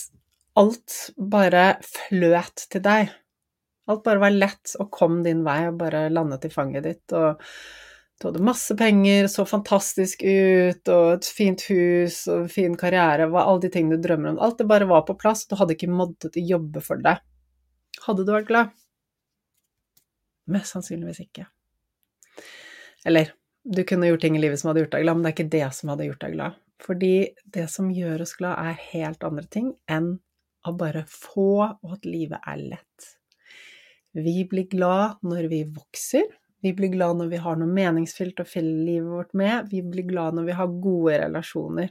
alt 0.59 0.97
bare 1.17 1.77
fløt 1.85 2.67
til 2.71 2.83
deg, 2.85 3.13
alt 3.89 4.03
bare 4.05 4.21
var 4.21 4.35
lett 4.35 4.75
og 4.79 4.91
kom 4.93 5.21
din 5.25 5.41
vei 5.45 5.63
og 5.67 5.79
bare 5.81 6.05
landet 6.13 6.47
i 6.47 6.53
fanget 6.53 6.85
ditt, 6.87 7.15
og 7.15 7.41
du 8.21 8.29
hadde 8.29 8.45
masse 8.45 8.75
penger, 8.79 9.27
så 9.27 9.43
fantastisk 9.49 10.21
ut, 10.23 10.87
og 10.93 11.07
et 11.17 11.27
fint 11.27 11.65
hus 11.67 12.21
og 12.29 12.45
en 12.45 12.51
fin 12.53 12.77
karriere, 12.79 13.27
alle 13.27 13.59
de 13.65 13.71
tingene 13.73 13.97
du 13.99 14.05
drømmer 14.05 14.31
om, 14.31 14.39
alt 14.39 14.61
det 14.61 14.69
bare 14.69 14.87
var 14.87 15.03
på 15.07 15.17
plass, 15.19 15.43
du 15.49 15.57
hadde 15.59 15.75
ikke 15.75 15.91
måttet 15.91 16.37
jobbe 16.39 16.83
for 16.85 17.01
det. 17.03 17.17
Hadde 18.05 18.23
du 18.23 18.31
vært 18.31 18.47
glad? 18.47 18.71
Mest 20.51 20.75
sannsynligvis 20.75 21.23
ikke. 21.23 21.47
Eller, 23.07 23.31
du 23.63 23.83
kunne 23.87 24.09
gjort 24.09 24.23
ting 24.25 24.35
i 24.37 24.41
livet 24.43 24.59
som 24.59 24.71
hadde 24.71 24.83
gjort 24.83 24.95
deg 24.97 25.05
glad, 25.05 25.17
men 25.17 25.25
det 25.25 25.31
er 25.31 25.37
ikke 25.37 25.55
det 25.55 25.65
som 25.77 25.91
hadde 25.93 26.07
gjort 26.09 26.23
deg 26.25 26.37
glad. 26.37 26.61
Fordi 26.83 27.15
det 27.55 27.65
som 27.71 27.91
gjør 27.95 28.25
oss 28.25 28.35
glad, 28.39 28.59
er 28.59 28.85
helt 28.91 29.23
andre 29.23 29.47
ting 29.47 29.73
enn 29.91 30.15
å 30.67 30.73
bare 30.79 31.03
få, 31.07 31.49
og 31.63 31.97
at 31.97 32.07
livet 32.07 32.43
er 32.47 32.63
lett. 32.73 33.09
Vi 34.13 34.43
blir 34.49 34.67
glad 34.71 35.23
når 35.25 35.49
vi 35.51 35.63
vokser, 35.67 36.27
Vi 36.63 36.71
blir 36.71 36.93
glad 36.93 37.17
når 37.19 37.27
vi 37.27 37.39
har 37.43 37.57
noe 37.59 37.67
meningsfylt 37.67 38.37
å 38.39 38.47
fylle 38.47 38.85
livet 38.87 39.09
vårt 39.11 39.33
med. 39.35 39.65
Vi 39.67 39.81
blir 39.83 40.05
glad 40.07 40.37
når 40.37 40.45
vi 40.47 40.53
har 40.55 40.75
gode 40.85 41.17
relasjoner. 41.25 41.89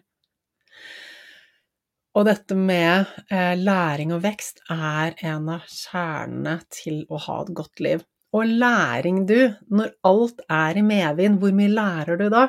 Og 2.17 2.25
dette 2.25 2.57
med 2.57 3.11
eh, 3.29 3.53
læring 3.61 4.15
og 4.17 4.23
vekst 4.25 4.63
er 4.73 5.13
en 5.29 5.51
av 5.53 5.69
kjernene 5.69 6.57
til 6.73 7.03
å 7.13 7.21
ha 7.27 7.37
et 7.43 7.53
godt 7.61 7.85
liv. 7.85 8.07
Og 8.33 8.49
læring, 8.49 9.25
du, 9.29 9.53
når 9.69 9.93
alt 10.09 10.41
er 10.49 10.79
i 10.81 10.85
medvind, 10.87 11.39
hvor 11.41 11.53
mye 11.57 11.73
lærer 11.73 12.17
du 12.21 12.29
da? 12.33 12.47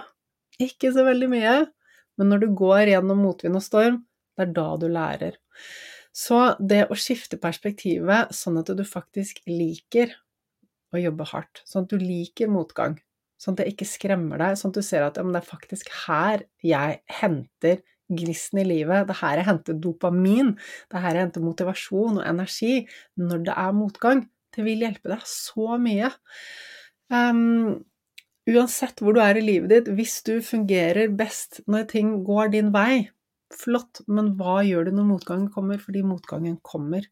Ikke 0.64 0.94
så 0.96 1.04
veldig 1.04 1.30
mye, 1.32 1.56
men 2.18 2.30
når 2.32 2.44
du 2.46 2.54
går 2.56 2.94
gjennom 2.94 3.24
motvind 3.26 3.60
og 3.60 3.66
storm, 3.66 4.04
det 4.38 4.48
er 4.48 4.54
da 4.56 4.68
du 4.80 4.88
lærer. 4.92 5.40
Så 6.14 6.54
det 6.62 6.86
å 6.94 6.98
skifte 6.98 7.40
perspektivet 7.42 8.32
sånn 8.38 8.60
at 8.62 8.70
du 8.78 8.84
faktisk 8.86 9.42
liker 9.50 10.14
å 10.94 11.02
jobbe 11.02 11.26
hardt. 11.32 11.64
Sånn 11.66 11.88
at 11.88 11.96
du 11.96 12.02
liker 12.02 12.52
motgang. 12.54 13.00
Sånn 13.42 13.58
at 13.58 13.64
det 13.64 13.74
ikke 13.74 13.90
skremmer 13.90 14.40
deg. 14.40 14.60
Sånn 14.60 14.72
at 14.72 14.78
du 14.78 14.86
ser 14.86 15.06
at 15.08 15.18
ja, 15.18 15.26
det 15.26 15.42
er 15.42 15.48
faktisk 15.48 15.90
her 16.06 16.46
jeg 16.64 17.02
henter 17.20 17.82
gnisten 18.14 18.62
i 18.62 18.68
livet. 18.68 19.08
Det 19.10 19.16
er 19.16 19.22
her 19.24 19.42
jeg 19.42 19.50
henter 19.50 19.80
dopamin. 19.84 20.54
Det 20.88 21.00
er 21.00 21.06
her 21.08 21.18
jeg 21.18 21.28
henter 21.28 21.46
motivasjon 21.46 22.22
og 22.22 22.28
energi 22.30 22.84
når 23.20 23.48
det 23.50 23.58
er 23.66 23.76
motgang. 23.78 24.24
Det 24.54 24.66
vil 24.66 24.86
hjelpe 24.86 25.12
deg 25.12 25.26
så 25.30 25.78
mye. 25.82 26.12
Um, 27.14 27.82
uansett 28.50 29.02
hvor 29.02 29.16
du 29.16 29.22
er 29.24 29.40
i 29.40 29.46
livet 29.46 29.72
ditt, 29.72 29.92
hvis 29.98 30.20
du 30.28 30.36
fungerer 30.46 31.14
best 31.18 31.62
når 31.70 31.90
ting 31.94 32.16
går 32.28 32.54
din 32.56 32.72
vei, 32.76 33.08
flott, 33.54 34.02
men 34.10 34.34
hva 34.40 34.62
gjør 34.66 34.88
du 34.90 34.96
når 34.98 35.10
motgangen 35.12 35.50
kommer? 35.54 35.82
Fordi 35.82 36.04
motgangen 36.06 36.58
kommer. 36.66 37.06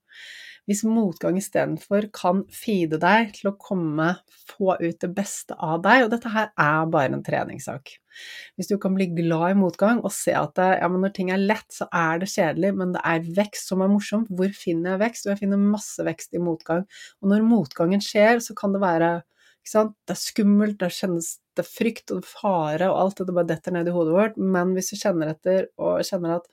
Hvis 0.70 0.84
motgang 0.86 1.40
istedenfor 1.40 2.06
kan 2.14 2.44
feede 2.54 3.00
deg 3.02 3.32
til 3.38 3.50
å 3.50 3.56
komme, 3.60 4.12
få 4.52 4.76
ut 4.78 5.00
det 5.02 5.10
beste 5.16 5.58
av 5.58 5.82
deg, 5.86 6.06
og 6.06 6.12
dette 6.14 6.32
her 6.32 6.52
er 6.54 6.92
bare 6.94 7.18
en 7.18 7.26
treningssak. 7.26 7.96
Hvis 8.60 8.70
du 8.70 8.76
kan 8.82 8.94
bli 8.96 9.10
glad 9.16 9.56
i 9.56 9.58
motgang 9.58 10.04
og 10.04 10.14
se 10.14 10.36
at 10.38 10.62
ja, 10.62 10.88
når 10.92 11.16
ting 11.18 11.32
er 11.34 11.42
lett, 11.42 11.68
så 11.74 11.90
er 11.90 12.22
det 12.22 12.30
kjedelig, 12.32 12.74
men 12.78 12.94
det 12.96 13.02
er 13.08 13.26
vekst 13.42 13.72
som 13.72 13.82
er 13.82 13.92
morsomt. 13.92 14.30
Hvor 14.30 14.54
finner 14.56 14.96
jeg 14.96 15.04
vekst? 15.08 15.26
Og 15.26 15.34
jeg 15.34 15.44
finner 15.44 15.66
masse 15.66 16.06
vekst 16.06 16.38
i 16.38 16.44
motgang. 16.44 16.86
Og 17.22 17.34
når 17.34 17.48
motgangen 17.48 18.04
skjer, 18.04 18.44
så 18.44 18.58
kan 18.58 18.76
det 18.76 18.84
være 18.84 19.14
det 19.62 20.10
er 20.10 20.18
skummelt, 20.18 20.80
det 20.82 20.90
kjennes 20.96 21.36
det 21.56 21.66
er 21.66 21.68
frykt 21.68 22.14
og 22.16 22.24
fare 22.26 22.88
og 22.90 23.00
alt 23.02 23.20
det 23.28 23.36
bare 23.36 23.50
detter 23.50 23.76
ned 23.76 23.90
i 23.90 23.94
hodet 23.94 24.14
vårt, 24.16 24.38
men 24.40 24.72
hvis 24.76 24.94
du 24.94 25.00
kjenner 25.00 25.34
etter 25.34 25.68
og 25.78 26.00
kjenner 26.08 26.40
at 26.40 26.48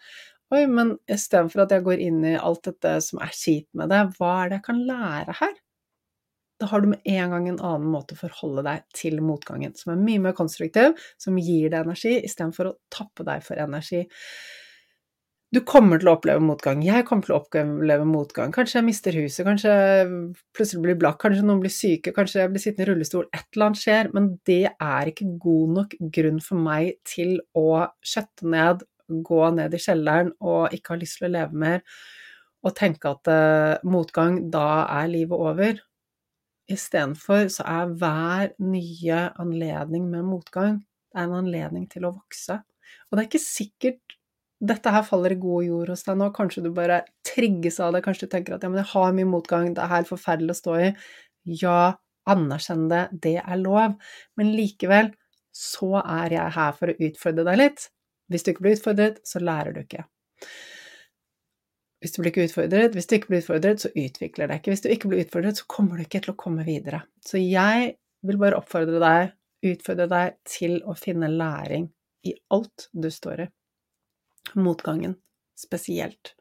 Oi, 0.54 0.62
men 0.64 0.94
istedenfor 1.12 1.66
at 1.66 1.72
jeg 1.74 1.84
går 1.84 2.00
inn 2.00 2.22
i 2.24 2.36
alt 2.40 2.62
dette 2.70 2.94
som 3.04 3.20
er 3.24 3.32
kjipt 3.36 3.68
med 3.76 3.90
det, 3.92 4.04
hva 4.16 4.30
er 4.42 4.52
det 4.52 4.60
jeg 4.60 4.66
kan 4.70 4.84
lære 4.88 5.34
her? 5.42 5.58
Da 6.58 6.66
har 6.70 6.82
du 6.82 6.88
med 6.90 7.04
en 7.06 7.34
gang 7.34 7.48
en 7.50 7.60
annen 7.60 7.90
måte 7.92 8.16
å 8.16 8.22
forholde 8.22 8.64
deg 8.66 8.86
til 8.96 9.20
motgangen, 9.22 9.76
som 9.78 9.92
er 9.92 10.00
mye 10.00 10.22
mer 10.24 10.34
konstruktiv, 10.38 10.96
som 11.20 11.36
gir 11.38 11.68
deg 11.70 11.84
energi, 11.84 12.16
istedenfor 12.26 12.72
å 12.72 12.78
tappe 12.94 13.26
deg 13.28 13.44
for 13.46 13.60
energi. 13.62 14.06
Du 15.54 15.62
kommer 15.64 16.00
til 16.00 16.10
å 16.10 16.16
oppleve 16.18 16.42
motgang. 16.44 16.82
Jeg 16.84 17.06
kommer 17.08 17.24
til 17.24 17.32
å 17.32 17.38
oppleve 17.38 18.04
motgang. 18.04 18.50
Kanskje 18.52 18.80
jeg 18.80 18.86
mister 18.88 19.16
huset, 19.16 19.46
kanskje 19.46 19.76
jeg 19.76 20.10
plutselig 20.56 20.82
blir 20.84 20.98
blakk, 21.00 21.20
kanskje 21.22 21.46
noen 21.46 21.62
blir 21.62 21.72
syke, 21.72 22.12
kanskje 22.16 22.42
jeg 22.42 22.52
blir 22.52 22.64
sittende 22.64 22.84
i 22.84 22.90
rullestol. 22.90 23.28
Et 23.32 23.46
eller 23.56 23.70
annet 23.70 23.80
skjer, 23.80 24.10
men 24.16 24.28
det 24.48 24.60
er 24.74 25.12
ikke 25.12 25.30
god 25.44 25.76
nok 25.78 25.96
grunn 26.18 26.42
for 26.44 26.60
meg 26.66 26.98
til 27.08 27.38
å 27.56 27.68
skjøtte 28.04 28.52
ned 28.56 28.84
gå 29.08 29.42
ned 29.56 29.74
i 29.74 29.82
kjelleren 29.82 30.32
og 30.40 30.74
ikke 30.76 30.94
har 30.94 31.02
lyst 31.02 31.20
til 31.20 31.28
å 31.28 31.34
leve 31.34 31.62
mer, 31.64 31.84
og 32.66 32.74
tenke 32.76 33.12
at 33.12 33.30
uh, 33.30 33.86
motgang, 33.86 34.40
da 34.50 34.84
er 34.98 35.10
livet 35.12 35.38
over. 35.38 35.78
Istedenfor 36.68 37.46
så 37.54 37.64
er 37.70 37.94
hver 38.00 38.52
nye 38.60 39.20
anledning 39.40 40.08
med 40.10 40.26
motgang 40.26 40.80
det 41.08 41.20
er 41.20 41.28
en 41.28 41.38
anledning 41.40 41.86
til 41.90 42.06
å 42.06 42.14
vokse. 42.14 42.60
Og 43.08 43.16
det 43.16 43.22
er 43.22 43.28
ikke 43.28 43.42
sikkert 43.42 44.16
dette 44.68 44.90
her 44.90 45.04
faller 45.06 45.34
i 45.34 45.38
god 45.40 45.64
jord 45.68 45.92
hos 45.92 46.04
deg 46.06 46.18
nå, 46.18 46.28
kanskje 46.34 46.64
du 46.64 46.72
bare 46.74 47.02
trigges 47.26 47.78
av 47.82 47.94
det, 47.94 48.02
kanskje 48.04 48.26
du 48.26 48.32
tenker 48.32 48.56
at 48.56 48.64
ja, 48.64 48.70
men 48.72 48.82
jeg 48.82 48.90
har 48.92 49.14
mye 49.14 49.30
motgang, 49.30 49.70
det 49.74 49.84
er 49.84 49.92
helt 49.92 50.10
forferdelig 50.10 50.56
å 50.56 50.58
stå 50.58 50.76
i. 50.82 50.88
Ja, 51.62 51.80
anerkjenn 52.28 52.88
det, 52.90 53.04
det 53.24 53.36
er 53.40 53.60
lov, 53.60 53.94
men 54.36 54.50
likevel 54.56 55.12
så 55.54 56.02
er 56.02 56.34
jeg 56.34 56.54
her 56.58 56.74
for 56.76 56.90
å 56.90 56.98
utfordre 57.08 57.46
deg 57.48 57.60
litt, 57.62 57.86
hvis 58.28 58.44
du 58.44 58.52
ikke 58.52 58.64
blir 58.64 58.76
utfordret, 58.76 59.20
så 59.26 59.40
lærer 59.42 59.74
du 59.74 59.80
ikke. 59.82 60.04
Hvis 61.98 62.14
du 62.14 62.20
blir 62.20 62.30
ikke 62.30 62.46
utfordret, 62.46 62.94
hvis 62.94 63.08
du 63.10 63.14
ikke 63.16 63.32
blir 63.32 63.42
utfordret, 63.42 63.82
så 63.82 63.90
utvikler 63.90 64.50
det 64.50 64.58
ikke. 64.60 64.74
Hvis 64.74 64.84
du 64.84 64.90
ikke 64.92 65.10
blir 65.10 65.24
utfordret, 65.24 65.58
så 65.58 65.66
kommer 65.70 65.98
du 65.98 66.04
ikke 66.04 66.20
til 66.22 66.34
å 66.34 66.38
komme 66.38 66.66
videre. 66.66 67.02
Så 67.26 67.40
jeg 67.42 67.94
vil 68.28 68.38
bare 68.38 68.58
oppfordre 68.60 69.00
deg, 69.02 69.32
utfordre 69.66 70.06
deg 70.12 70.36
til 70.46 70.78
å 70.86 70.94
finne 70.98 71.30
læring 71.32 71.88
i 72.28 72.34
alt 72.54 72.86
du 72.92 73.08
står 73.10 73.46
i. 73.46 73.48
Motgangen 74.58 75.16
spesielt. 75.58 76.36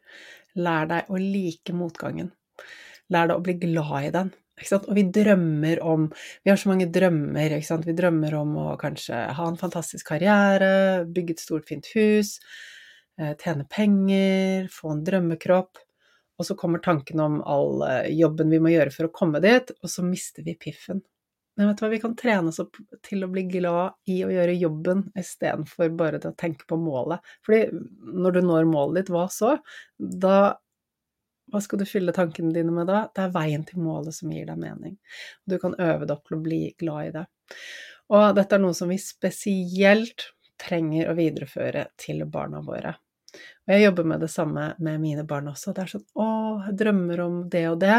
Lær 0.57 0.89
deg 0.89 1.09
å 1.09 1.17
like 1.21 1.73
motgangen. 1.75 2.29
Lær 3.13 3.31
deg 3.31 3.39
å 3.39 3.45
bli 3.45 3.57
glad 3.61 4.09
i 4.09 4.13
den. 4.13 4.31
Og 4.57 4.93
vi 4.97 5.03
drømmer 5.13 5.81
om 5.85 6.07
Vi 6.43 6.49
har 6.49 6.57
så 6.57 6.69
mange 6.71 6.87
drømmer. 6.89 7.57
Vi 7.85 7.97
drømmer 7.97 8.35
om 8.39 8.55
å 8.57 8.77
kanskje 8.81 9.19
ha 9.37 9.47
en 9.47 9.59
fantastisk 9.59 10.07
karriere, 10.07 11.05
bygge 11.05 11.37
et 11.37 11.43
stort, 11.43 11.67
fint 11.67 11.85
hus, 11.93 12.39
eh, 13.19 13.35
tjene 13.37 13.67
penger, 13.69 14.67
få 14.73 14.95
en 14.95 15.03
drømmekropp. 15.05 15.77
Og 16.37 16.45
så 16.45 16.55
kommer 16.55 16.79
tanken 16.79 17.19
om 17.19 17.41
all 17.41 17.83
eh, 17.85 18.09
jobben 18.17 18.49
vi 18.49 18.61
må 18.61 18.73
gjøre 18.73 18.93
for 18.93 19.07
å 19.07 19.13
komme 19.13 19.41
dit, 19.41 19.71
og 19.81 19.89
så 19.89 20.05
mister 20.05 20.45
vi 20.45 20.57
piffen. 20.57 21.03
Men 21.57 21.71
vet 21.71 21.79
du 21.79 21.85
hva, 21.85 21.89
vi 21.89 22.01
kan 22.01 22.13
trene 22.17 22.51
oss 22.51 22.59
opp 22.61 22.77
til 23.05 23.25
å 23.25 23.31
bli 23.33 23.47
glad 23.49 23.95
i 24.13 24.19
å 24.25 24.29
gjøre 24.29 24.53
jobben 24.61 25.07
istedenfor 25.17 25.89
bare 25.97 26.19
til 26.21 26.29
å 26.29 26.37
tenke 26.37 26.67
på 26.69 26.77
målet. 26.77 27.23
Fordi 27.45 27.79
når 28.13 28.35
du 28.35 28.41
når 28.45 28.69
målet 28.69 28.99
ditt, 29.01 29.13
hva 29.13 29.25
så? 29.33 29.55
Da 29.97 30.37
hva 31.51 31.61
skal 31.63 31.79
du 31.79 31.85
fylle 31.87 32.15
tankene 32.15 32.51
dine 32.55 32.73
med 32.75 32.89
da? 32.89 33.05
Det 33.15 33.23
er 33.23 33.35
veien 33.35 33.63
til 33.67 33.79
målet 33.83 34.15
som 34.17 34.31
gir 34.33 34.47
deg 34.49 34.59
mening. 34.59 34.97
Du 35.47 35.57
kan 35.61 35.75
øve 35.79 36.05
deg 36.05 36.15
opp 36.17 36.27
til 36.27 36.37
å 36.39 36.43
bli 36.43 36.61
glad 36.79 37.09
i 37.09 37.13
det. 37.15 37.25
Og 38.15 38.25
dette 38.35 38.55
er 38.55 38.63
noe 38.63 38.75
som 38.75 38.91
vi 38.91 38.99
spesielt 39.01 40.29
trenger 40.59 41.11
å 41.11 41.17
videreføre 41.17 41.89
til 41.99 42.23
barna 42.31 42.63
våre. 42.65 42.95
Og 43.67 43.73
jeg 43.73 43.83
jobber 43.83 44.07
med 44.07 44.23
det 44.23 44.31
samme 44.31 44.67
med 44.83 44.99
mine 45.03 45.23
barn 45.27 45.49
også. 45.51 45.73
Det 45.75 45.83
er 45.83 45.91
sånn 45.91 46.05
Å, 46.17 46.27
jeg 46.67 46.77
drømmer 46.81 47.23
om 47.25 47.41
det 47.51 47.63
og 47.69 47.79
det. 47.83 47.97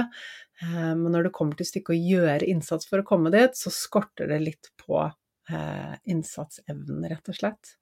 Eh, 0.62 0.92
men 0.98 1.12
når 1.12 1.28
det 1.28 1.34
kommer 1.36 1.58
til 1.58 1.68
stykket 1.68 1.94
å 1.94 2.12
gjøre 2.14 2.48
innsats 2.50 2.88
for 2.88 3.02
å 3.02 3.06
komme 3.06 3.32
dit, 3.34 3.56
så 3.56 3.72
skorter 3.72 4.32
det 4.32 4.40
litt 4.44 4.70
på 4.80 5.02
eh, 5.04 5.94
innsatsevnen, 6.10 7.04
rett 7.12 7.30
og 7.30 7.38
slett. 7.38 7.76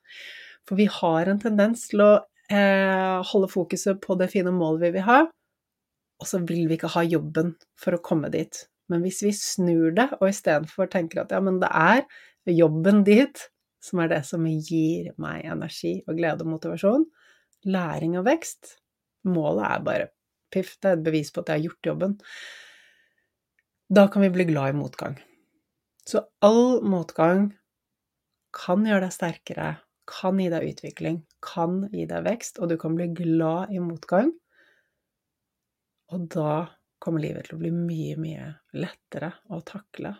For 0.66 0.78
vi 0.78 0.88
har 0.90 1.30
en 1.30 1.40
tendens 1.40 1.86
til 1.92 2.02
å 2.04 2.12
eh, 2.50 3.22
holde 3.30 3.50
fokuset 3.52 4.02
på 4.02 4.18
det 4.20 4.28
fine 4.34 4.52
målet 4.54 4.88
vi 4.88 4.92
vil 4.98 5.06
ha, 5.06 5.20
og 6.20 6.28
så 6.28 6.40
vil 6.48 6.66
vi 6.68 6.78
ikke 6.78 6.92
ha 6.94 7.04
jobben 7.04 7.52
for 7.80 7.96
å 7.96 8.02
komme 8.04 8.30
dit. 8.32 8.62
Men 8.92 9.02
hvis 9.04 9.20
vi 9.24 9.32
snur 9.34 9.92
det, 9.96 10.08
og 10.20 10.30
istedenfor 10.30 10.88
tenker 10.92 11.24
at 11.24 11.34
ja, 11.34 11.42
men 11.42 11.58
det 11.62 11.70
er 11.74 12.04
jobben 12.54 13.02
dit 13.06 13.42
som 13.82 14.00
er 14.02 14.10
det 14.10 14.22
som 14.26 14.46
gir 14.46 15.12
meg 15.22 15.46
energi 15.46 15.98
og 16.06 16.18
glede 16.18 16.46
og 16.46 16.52
motivasjon, 16.54 17.06
læring 17.66 18.18
og 18.20 18.26
vekst 18.28 18.76
Målet 19.26 19.64
er 19.66 19.80
bare 19.82 20.04
piff, 20.54 20.76
det 20.78 20.86
er 20.86 20.92
et 20.94 21.00
bevis 21.02 21.32
på 21.34 21.42
at 21.42 21.48
jeg 21.50 21.58
har 21.58 21.64
gjort 21.64 21.88
jobben. 21.88 22.12
Da 23.90 24.04
kan 24.06 24.22
vi 24.22 24.28
bli 24.30 24.44
glad 24.46 24.70
i 24.70 24.76
motgang. 24.78 25.16
Så 26.06 26.22
all 26.46 26.78
motgang 26.86 27.48
kan 28.54 28.86
gjøre 28.86 29.08
deg 29.08 29.16
sterkere, 29.16 29.72
kan 30.06 30.38
gi 30.38 30.46
deg 30.52 30.68
utvikling, 30.70 31.18
kan 31.42 31.88
gi 31.90 32.06
deg 32.06 32.22
vekst, 32.28 32.60
og 32.62 32.70
du 32.70 32.76
kan 32.78 32.94
bli 32.94 33.08
glad 33.18 33.74
i 33.74 33.82
motgang 33.82 34.30
og 36.12 36.28
da 36.32 36.52
kommer 37.02 37.22
livet 37.22 37.48
til 37.48 37.56
å 37.56 37.60
bli 37.60 37.72
mye, 37.74 38.16
mye 38.20 38.46
lettere 38.78 39.32
å 39.52 39.60
takle. 39.66 40.14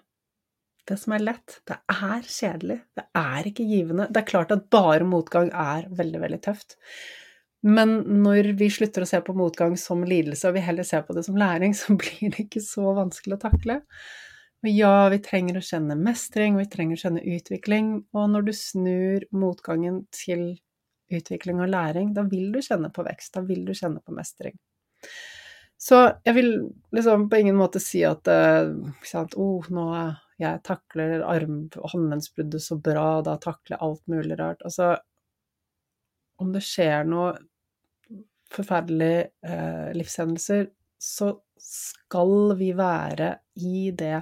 Det 0.87 0.97
som 1.01 1.16
er 1.16 1.24
lett, 1.24 1.61
det 1.66 1.76
er 1.91 2.26
kjedelig. 2.30 2.78
Det 2.95 3.07
er 3.18 3.49
ikke 3.49 3.66
givende. 3.66 4.07
Det 4.11 4.20
er 4.22 4.28
klart 4.28 4.53
at 4.55 4.68
bare 4.70 5.07
motgang 5.09 5.49
er 5.51 5.89
veldig, 5.91 6.20
veldig 6.22 6.43
tøft. 6.45 6.76
Men 7.66 7.97
når 8.22 8.53
vi 8.61 8.68
slutter 8.70 9.03
å 9.03 9.09
se 9.09 9.18
på 9.26 9.34
motgang 9.34 9.74
som 9.80 10.05
lidelse, 10.07 10.47
og 10.47 10.55
vi 10.55 10.62
heller 10.62 10.87
ser 10.87 11.03
på 11.07 11.16
det 11.16 11.24
som 11.26 11.39
læring, 11.41 11.74
så 11.80 11.97
blir 11.99 12.30
det 12.30 12.47
ikke 12.47 12.62
så 12.62 12.95
vanskelig 12.99 13.39
å 13.39 13.43
takle. 13.49 13.80
Og 14.64 14.70
ja, 14.70 15.09
vi 15.12 15.18
trenger 15.22 15.59
å 15.59 15.64
kjenne 15.64 15.99
mestring, 15.99 16.57
vi 16.59 16.68
trenger 16.70 16.99
å 16.99 17.03
kjenne 17.03 17.24
utvikling, 17.34 17.91
og 18.16 18.30
når 18.32 18.47
du 18.47 18.53
snur 18.57 19.26
motgangen 19.37 20.05
til 20.14 20.53
utvikling 21.12 21.61
og 21.62 21.70
læring, 21.70 22.14
da 22.14 22.24
vil 22.26 22.53
du 22.55 22.62
kjenne 22.64 22.91
på 22.95 23.05
vekst, 23.07 23.34
da 23.37 23.43
vil 23.47 23.66
du 23.66 23.74
kjenne 23.76 24.03
på 24.03 24.14
mestring. 24.14 24.57
Så 25.76 25.98
jeg 26.24 26.34
vil 26.36 26.52
liksom 26.96 27.26
på 27.30 27.40
ingen 27.42 27.58
måte 27.58 27.82
si 27.82 28.00
at 28.08 28.24
ikke 28.26 29.10
sant, 29.10 29.36
oh, 29.36 29.66
nå 29.70 29.90
jeg 30.40 30.60
takler 30.68 31.22
arm- 31.24 31.68
og 31.80 31.90
håndleddsbruddet 31.94 32.60
så 32.60 32.76
bra, 32.76 33.22
da 33.24 33.38
takler 33.40 33.76
jeg 33.76 33.84
alt 33.86 34.02
mulig 34.12 34.36
rart. 34.40 34.64
Altså, 34.68 34.94
om 36.40 36.52
det 36.52 36.64
skjer 36.64 37.06
noe 37.08 37.32
forferdelige 38.52 39.30
eh, 39.46 39.90
livshendelser, 39.96 40.68
så 41.00 41.32
skal 41.60 42.52
vi 42.58 42.70
være 42.76 43.32
i 43.64 43.90
det 43.96 44.20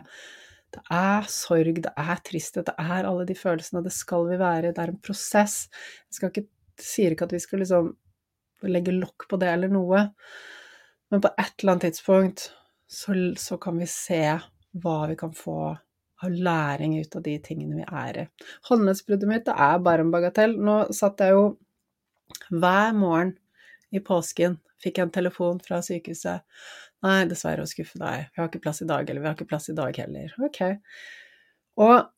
Det 0.75 0.83
er 0.91 1.27
sorg, 1.31 1.77
det 1.83 1.91
er 1.95 2.21
tristhet, 2.27 2.67
det 2.67 2.75
er 2.79 3.07
alle 3.07 3.27
de 3.29 3.35
følelsene. 3.39 3.83
Det 3.85 3.93
skal 3.95 4.25
vi 4.27 4.39
være. 4.41 4.73
Det 4.75 4.83
er 4.83 4.91
en 4.91 4.99
prosess. 4.99 5.69
Jeg 6.11 6.33
ikke, 6.33 6.49
sier 6.83 7.15
ikke 7.15 7.29
at 7.29 7.35
vi 7.37 7.43
skal 7.43 7.63
liksom 7.63 7.93
legge 8.67 8.95
lokk 8.97 9.29
på 9.31 9.39
det 9.39 9.53
eller 9.53 9.71
noe, 9.71 10.01
men 11.15 11.23
på 11.23 11.31
et 11.39 11.53
eller 11.63 11.77
annet 11.77 11.85
tidspunkt 11.87 12.49
så, 12.91 13.15
så 13.39 13.59
kan 13.63 13.79
vi 13.79 13.87
se 13.87 14.23
hva 14.83 14.97
vi 15.07 15.15
kan 15.19 15.31
få 15.37 15.59
av 16.25 16.31
læring 16.33 16.97
ut 16.99 17.17
av 17.17 17.23
de 17.23 17.37
tingene 17.43 17.79
vi 17.79 17.85
er 17.87 18.19
i. 18.25 18.25
Håndleddsbruddet 18.69 19.31
mitt 19.31 19.45
det 19.47 19.55
er 19.55 19.83
bare 19.85 20.03
en 20.03 20.11
bagatell. 20.11 20.57
Nå 20.59 20.81
satt 20.97 21.23
jeg 21.23 21.37
jo 21.37 21.45
hver 22.51 22.97
morgen 22.99 23.37
i 23.95 24.03
påsken 24.03 24.59
fikk 24.83 24.99
jeg 24.99 25.07
en 25.07 25.15
telefon 25.15 25.61
fra 25.63 25.79
sykehuset. 25.85 26.43
'Nei, 27.05 27.21
dessverre 27.29 27.63
å 27.63 27.69
skuffe 27.69 28.01
deg. 28.01 28.31
Vi 28.33 28.41
har 28.41 28.51
ikke 28.51 28.65
plass 28.65 28.83
i 28.83 28.89
dag.' 28.89 29.09
Eller 29.09 29.21
'Vi 29.21 29.29
har 29.29 29.37
ikke 29.37 29.51
plass 29.53 29.69
i 29.71 29.77
dag 29.77 29.97
heller.' 29.97 30.35
Ok. 30.49 30.61
Og 31.79 32.11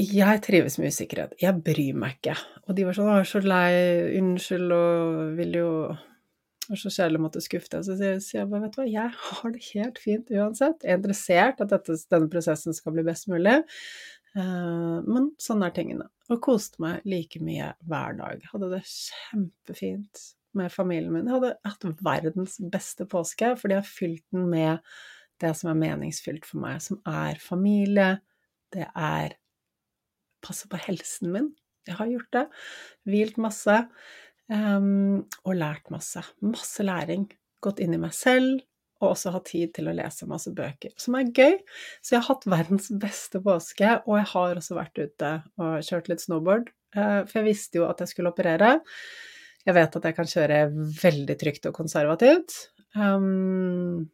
jeg 0.00 0.42
trives 0.42 0.78
med 0.78 0.90
usikkerhet. 0.90 1.36
Jeg 1.40 1.62
bryr 1.62 1.94
meg 1.94 2.18
ikke. 2.18 2.34
Og 2.66 2.74
de 2.74 2.88
var 2.88 2.96
sånn 2.96 3.12
'Å, 3.12 3.22
så 3.28 3.44
lei. 3.44 4.18
Unnskyld', 4.18 4.72
og 4.72 5.36
vil 5.38 5.52
jo 5.60 5.70
var 6.70 6.80
så 6.80 6.92
kjedelig 6.92 7.20
å 7.20 7.24
måtte 7.24 7.42
skuffe 7.44 7.70
deg. 7.72 7.86
Så 7.86 7.96
sier 7.98 8.40
jeg 8.40 8.50
bare, 8.50 8.64
vet 8.64 8.76
du 8.76 8.80
hva, 8.80 8.88
jeg 8.90 9.14
har 9.28 9.54
det 9.54 9.64
helt 9.70 10.00
fint 10.02 10.30
uansett. 10.34 10.84
Jeg 10.84 10.92
er 10.94 11.00
interessert 11.00 11.62
at 11.64 11.72
dette, 11.72 11.96
denne 12.12 12.30
prosessen 12.32 12.76
skal 12.76 12.96
bli 12.96 13.06
best 13.06 13.28
mulig. 13.32 13.58
Uh, 14.34 15.00
men 15.06 15.28
sånn 15.42 15.62
er 15.66 15.74
tingene. 15.76 16.08
Og 16.32 16.40
koste 16.44 16.82
meg 16.82 17.04
like 17.08 17.42
mye 17.44 17.72
hver 17.88 18.16
dag. 18.18 18.46
Hadde 18.52 18.70
det 18.72 18.82
kjempefint 18.88 20.24
med 20.58 20.72
familien 20.72 21.12
min. 21.14 21.28
Jeg 21.28 21.36
hadde 21.36 21.54
hatt 21.66 22.04
verdens 22.06 22.58
beste 22.72 23.06
påske, 23.10 23.54
fordi 23.60 23.76
jeg 23.76 23.84
har 23.84 23.90
fylt 23.90 24.24
den 24.34 24.48
med 24.50 24.94
det 25.42 25.52
som 25.58 25.72
er 25.72 25.80
meningsfylt 25.80 26.46
for 26.46 26.62
meg, 26.62 26.82
som 26.82 27.00
er 27.10 27.40
familie, 27.42 28.18
det 28.74 28.86
er 28.90 29.34
passe 30.44 30.68
på 30.70 30.78
helsen 30.86 31.32
min. 31.34 31.50
Jeg 31.88 31.98
har 31.98 32.10
gjort 32.10 32.30
det. 32.32 32.44
Hvilt 33.08 33.40
masse. 33.40 33.80
Um, 34.52 35.24
og 35.44 35.56
lært 35.56 35.90
masse. 35.92 36.22
Masse 36.44 36.84
læring. 36.84 37.26
Gått 37.64 37.80
inn 37.80 37.96
i 37.96 38.00
meg 38.00 38.12
selv, 38.16 38.60
og 39.00 39.14
også 39.14 39.32
hatt 39.34 39.46
tid 39.48 39.72
til 39.76 39.88
å 39.88 39.94
lese 39.96 40.28
masse 40.28 40.52
bøker, 40.54 40.92
som 41.00 41.16
er 41.18 41.30
gøy. 41.32 41.58
Så 42.04 42.14
jeg 42.14 42.22
har 42.22 42.28
hatt 42.28 42.48
verdens 42.48 42.90
beste 43.00 43.40
påske, 43.44 43.94
og 44.04 44.18
jeg 44.20 44.28
har 44.34 44.60
også 44.60 44.76
vært 44.76 45.00
ute 45.00 45.30
og 45.60 45.78
kjørt 45.86 46.10
litt 46.12 46.24
snowboard. 46.24 46.68
Uh, 46.94 47.22
for 47.24 47.40
jeg 47.40 47.48
visste 47.48 47.80
jo 47.80 47.88
at 47.88 48.04
jeg 48.04 48.12
skulle 48.12 48.34
operere. 48.34 48.76
Jeg 49.64 49.76
vet 49.78 49.96
at 49.96 50.10
jeg 50.10 50.18
kan 50.18 50.28
kjøre 50.28 50.58
veldig 51.00 51.38
trygt 51.40 51.70
og 51.70 51.76
konservativt. 51.76 52.58
Um, 53.00 54.04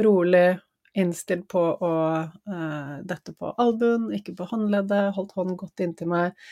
rolig, 0.00 0.56
innstilt 0.98 1.44
på 1.52 1.60
å 1.60 1.94
uh, 2.24 2.94
dette 3.06 3.34
på 3.36 3.52
albuen, 3.60 4.08
ikke 4.16 4.34
på 4.38 4.48
håndleddet, 4.48 5.12
holdt 5.16 5.36
hånden 5.36 5.58
godt 5.60 5.84
inntil 5.84 6.10
meg. 6.10 6.48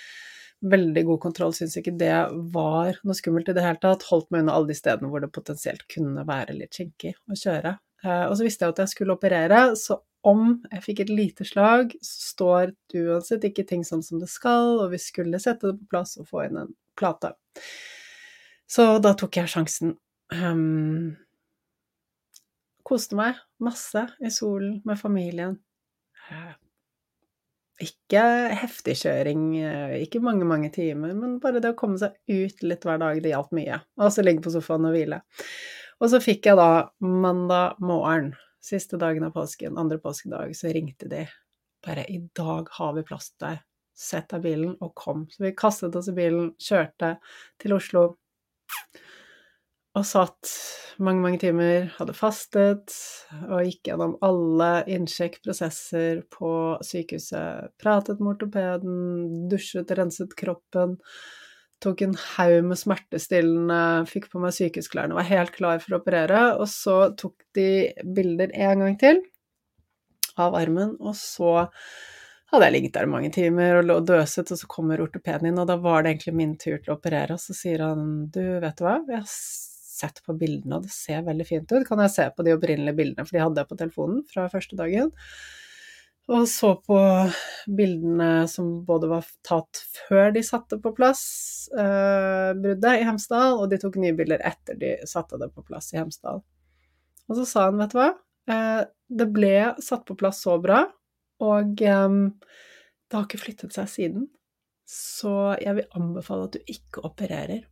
Veldig 0.65 1.03
god 1.05 1.21
kontroll, 1.21 1.53
syns 1.53 1.77
ikke 1.77 1.93
det 2.01 2.15
var 2.55 2.97
noe 3.05 3.17
skummelt 3.17 3.51
i 3.53 3.55
det 3.57 3.65
hele 3.65 3.81
tatt. 3.83 4.07
Holdt 4.09 4.31
meg 4.33 4.45
unna 4.45 4.55
alle 4.57 4.71
de 4.71 4.79
stedene 4.79 5.11
hvor 5.13 5.21
det 5.23 5.33
potensielt 5.35 5.85
kunne 5.93 6.25
være 6.27 6.57
litt 6.57 6.79
kinkig 6.79 7.13
å 7.29 7.37
kjøre. 7.37 7.77
Uh, 8.05 8.25
og 8.29 8.37
så 8.39 8.47
visste 8.47 8.65
jeg 8.65 8.75
at 8.75 8.83
jeg 8.85 8.93
skulle 8.95 9.17
operere, 9.17 9.61
så 9.79 9.99
om 10.27 10.57
jeg 10.73 10.83
fikk 10.83 11.05
et 11.05 11.13
lite 11.13 11.47
slag, 11.47 11.93
så 12.03 12.31
står 12.33 12.73
uansett 12.99 13.45
ikke 13.47 13.67
ting 13.69 13.85
sånn 13.87 14.03
som 14.03 14.19
det 14.23 14.31
skal, 14.33 14.81
og 14.83 14.91
vi 14.95 15.01
skulle 15.03 15.41
sette 15.43 15.71
det 15.71 15.79
på 15.79 15.91
plass 15.93 16.17
og 16.19 16.27
få 16.33 16.47
inn 16.49 16.59
en 16.65 16.73
plate. 16.99 17.31
Så 18.67 18.97
da 19.03 19.15
tok 19.19 19.39
jeg 19.39 19.53
sjansen. 19.53 19.95
Um, 20.35 21.15
koste 22.87 23.19
meg 23.19 23.39
masse 23.63 24.03
i 24.19 24.33
solen 24.35 24.81
med 24.89 24.99
familien. 24.99 25.61
Ikke 27.83 28.21
heftig 28.57 28.95
kjøring, 29.03 29.51
ikke 30.01 30.23
mange, 30.25 30.47
mange 30.49 30.71
timer, 30.73 31.13
men 31.13 31.35
bare 31.43 31.61
det 31.61 31.75
å 31.75 31.77
komme 31.77 31.99
seg 32.01 32.15
ut 32.31 32.63
litt 32.65 32.87
hver 32.89 33.03
dag, 33.03 33.21
det 33.21 33.35
hjalp 33.35 33.51
mye. 33.57 33.83
Og 34.01 34.15
så 34.15 34.25
ligge 34.25 34.47
på 34.47 34.53
sofaen 34.55 34.87
og 34.89 34.97
hvile. 34.97 35.19
Og 36.01 36.09
så 36.13 36.21
fikk 36.25 36.49
jeg 36.49 36.57
da 36.57 36.89
mandag 37.05 37.77
morgen, 37.85 38.31
siste 38.65 38.97
dagen 39.01 39.29
av 39.29 39.37
påsken, 39.37 39.77
andre 39.77 40.01
påskedag, 40.01 40.57
så 40.57 40.73
ringte 40.73 41.09
de. 41.13 41.27
Bare 41.85 42.05
'I 42.09 42.19
dag 42.35 42.69
har 42.79 42.95
vi 42.97 43.05
plass 43.05 43.31
til 43.31 43.45
deg. 43.47 43.65
Sett 43.97 44.29
deg 44.33 44.41
i 44.41 44.49
bilen 44.49 44.77
og 44.81 44.95
kom'. 44.95 45.27
Så 45.31 45.45
vi 45.45 45.53
kastet 45.53 45.97
oss 45.97 46.09
i 46.09 46.17
bilen, 46.17 46.55
kjørte 46.57 47.19
til 47.61 47.77
Oslo 47.77 48.17
og 49.97 50.05
satt 50.05 50.51
mange, 51.01 51.23
mange 51.25 51.41
timer, 51.41 51.89
hadde 51.97 52.15
fastet 52.17 52.95
og 53.47 53.65
gikk 53.65 53.91
gjennom 53.91 54.17
alle 54.25 54.71
innsjekkprosesser 54.93 56.23
på 56.33 56.51
sykehuset. 56.85 57.73
Pratet 57.81 58.21
med 58.21 58.35
ortopeden, 58.35 58.99
dusjet, 59.51 59.93
renset 59.97 60.33
kroppen. 60.37 60.97
Tok 61.85 62.03
en 62.07 62.17
haug 62.37 62.71
med 62.71 62.81
smertestillende, 62.81 63.81
fikk 64.09 64.31
på 64.33 64.41
meg 64.41 64.57
sykehusklærne, 64.57 65.17
var 65.17 65.29
helt 65.29 65.53
klar 65.57 65.81
for 65.83 65.97
å 65.97 66.01
operere. 66.01 66.43
Og 66.57 66.69
så 66.73 66.99
tok 67.17 67.49
de 67.57 67.71
bilder 68.17 68.53
en 68.53 68.85
gang 68.87 69.01
til 69.01 69.23
av 70.41 70.57
armen, 70.57 70.97
og 71.01 71.17
så 71.17 71.71
hadde 72.53 72.67
jeg 72.69 72.75
ligget 72.75 72.95
der 72.95 73.07
i 73.09 73.11
mange 73.11 73.31
timer 73.33 73.79
og 73.79 73.89
lå 73.89 73.97
døset, 74.07 74.53
og 74.53 74.61
så 74.61 74.69
kommer 74.71 75.01
ortopeden 75.05 75.49
inn, 75.49 75.61
og 75.61 75.69
da 75.69 75.79
var 75.81 76.05
det 76.05 76.13
egentlig 76.13 76.37
min 76.37 76.53
tur 76.61 76.77
til 76.77 76.93
å 76.93 76.99
operere, 76.99 77.37
og 77.37 77.43
så 77.43 77.57
sier 77.57 77.85
han 77.85 78.27
du, 78.33 78.43
vet 78.63 78.77
du 78.77 78.85
hva, 78.85 78.99
jeg 79.09 79.25
sett 79.97 80.23
på 80.27 80.37
bildene, 80.39 80.79
og 80.79 80.87
det 80.87 80.95
ser 80.95 81.27
veldig 81.27 81.47
fint 81.49 81.73
ut, 81.73 81.85
kan 81.89 82.03
jeg 82.05 82.15
se 82.15 82.27
på 82.33 82.47
de 82.47 82.57
opprinnelige 82.57 82.99
bildene, 82.99 83.27
for 83.27 83.37
de 83.37 83.45
hadde 83.45 83.63
jeg 83.63 83.71
på 83.71 83.79
telefonen 83.83 84.25
fra 84.33 84.49
første 84.53 84.79
dagen. 84.79 85.13
Og 86.27 86.49
så 86.51 86.73
på 86.83 86.99
bildene 87.79 88.31
som 88.51 88.73
både 88.87 89.11
var 89.13 89.27
tatt 89.47 89.81
før 90.09 90.33
de 90.35 90.43
satte 90.43 90.79
på 90.83 90.91
plass 90.97 91.23
eh, 91.71 92.51
bruddet 92.59 92.99
i 92.99 93.07
Hemsedal, 93.07 93.61
og 93.61 93.71
de 93.71 93.79
tok 93.83 93.99
nye 94.03 94.17
bilder 94.19 94.43
etter 94.47 94.79
de 94.81 94.97
satte 95.07 95.39
det 95.39 95.53
på 95.55 95.63
plass 95.69 95.93
i 95.95 96.01
Hemsedal. 96.01 96.43
Og 97.27 97.39
så 97.39 97.47
sa 97.47 97.69
han, 97.69 97.79
vet 97.79 97.95
du 97.95 98.01
hva, 98.01 98.11
eh, 98.51 98.83
det 99.07 99.29
ble 99.35 99.57
satt 99.83 100.03
på 100.09 100.19
plass 100.19 100.43
så 100.43 100.59
bra 100.63 100.83
og 101.43 101.83
eh, 101.83 102.09
det 103.07 103.17
har 103.17 103.27
ikke 103.27 103.43
flyttet 103.43 103.77
seg 103.77 103.91
siden. 103.93 104.27
Så 104.87 105.57
jeg 105.61 105.81
vil 105.81 105.99
anbefale 105.99 106.47
at 106.49 106.57
du 106.57 106.71
ikke 106.71 107.05
opererer. 107.07 107.67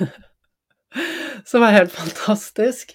Som 1.50 1.64
er 1.64 1.74
helt 1.74 1.92
fantastisk. 1.94 2.94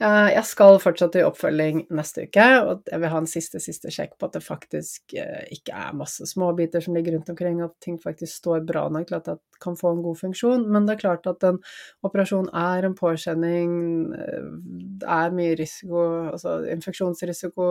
Jeg 0.00 0.42
skal 0.48 0.78
fortsatt 0.80 1.16
i 1.18 1.24
oppfølging 1.26 1.82
neste 1.92 2.24
uke, 2.28 2.46
og 2.64 2.86
jeg 2.88 3.02
vil 3.02 3.12
ha 3.12 3.20
en 3.20 3.28
siste, 3.28 3.60
siste 3.60 3.92
sjekk 3.92 4.14
på 4.16 4.28
at 4.28 4.38
det 4.38 4.44
faktisk 4.44 5.14
eh, 5.18 5.42
ikke 5.52 5.76
er 5.76 5.98
masse 5.98 6.24
småbiter 6.30 6.84
som 6.84 6.96
ligger 6.96 7.16
rundt 7.16 7.28
omkring, 7.32 7.60
at 7.64 7.74
ting 7.84 7.98
faktisk 8.00 8.40
står 8.40 8.64
bra 8.68 8.86
nok 8.92 9.10
til 9.10 9.18
at 9.18 9.28
det 9.28 9.36
kan 9.60 9.76
få 9.76 9.92
en 9.92 10.04
god 10.06 10.16
funksjon. 10.22 10.64
Men 10.72 10.88
det 10.88 10.96
er 10.96 11.02
klart 11.02 11.28
at 11.28 11.44
en 11.44 11.60
operasjon 12.06 12.48
er 12.56 12.88
en 12.88 12.96
påkjenning, 12.96 13.74
eh, 14.16 14.48
det 15.02 15.12
er 15.20 15.36
mye 15.36 15.58
risiko, 15.60 16.06
altså 16.32 16.60
infeksjonsrisiko, 16.72 17.68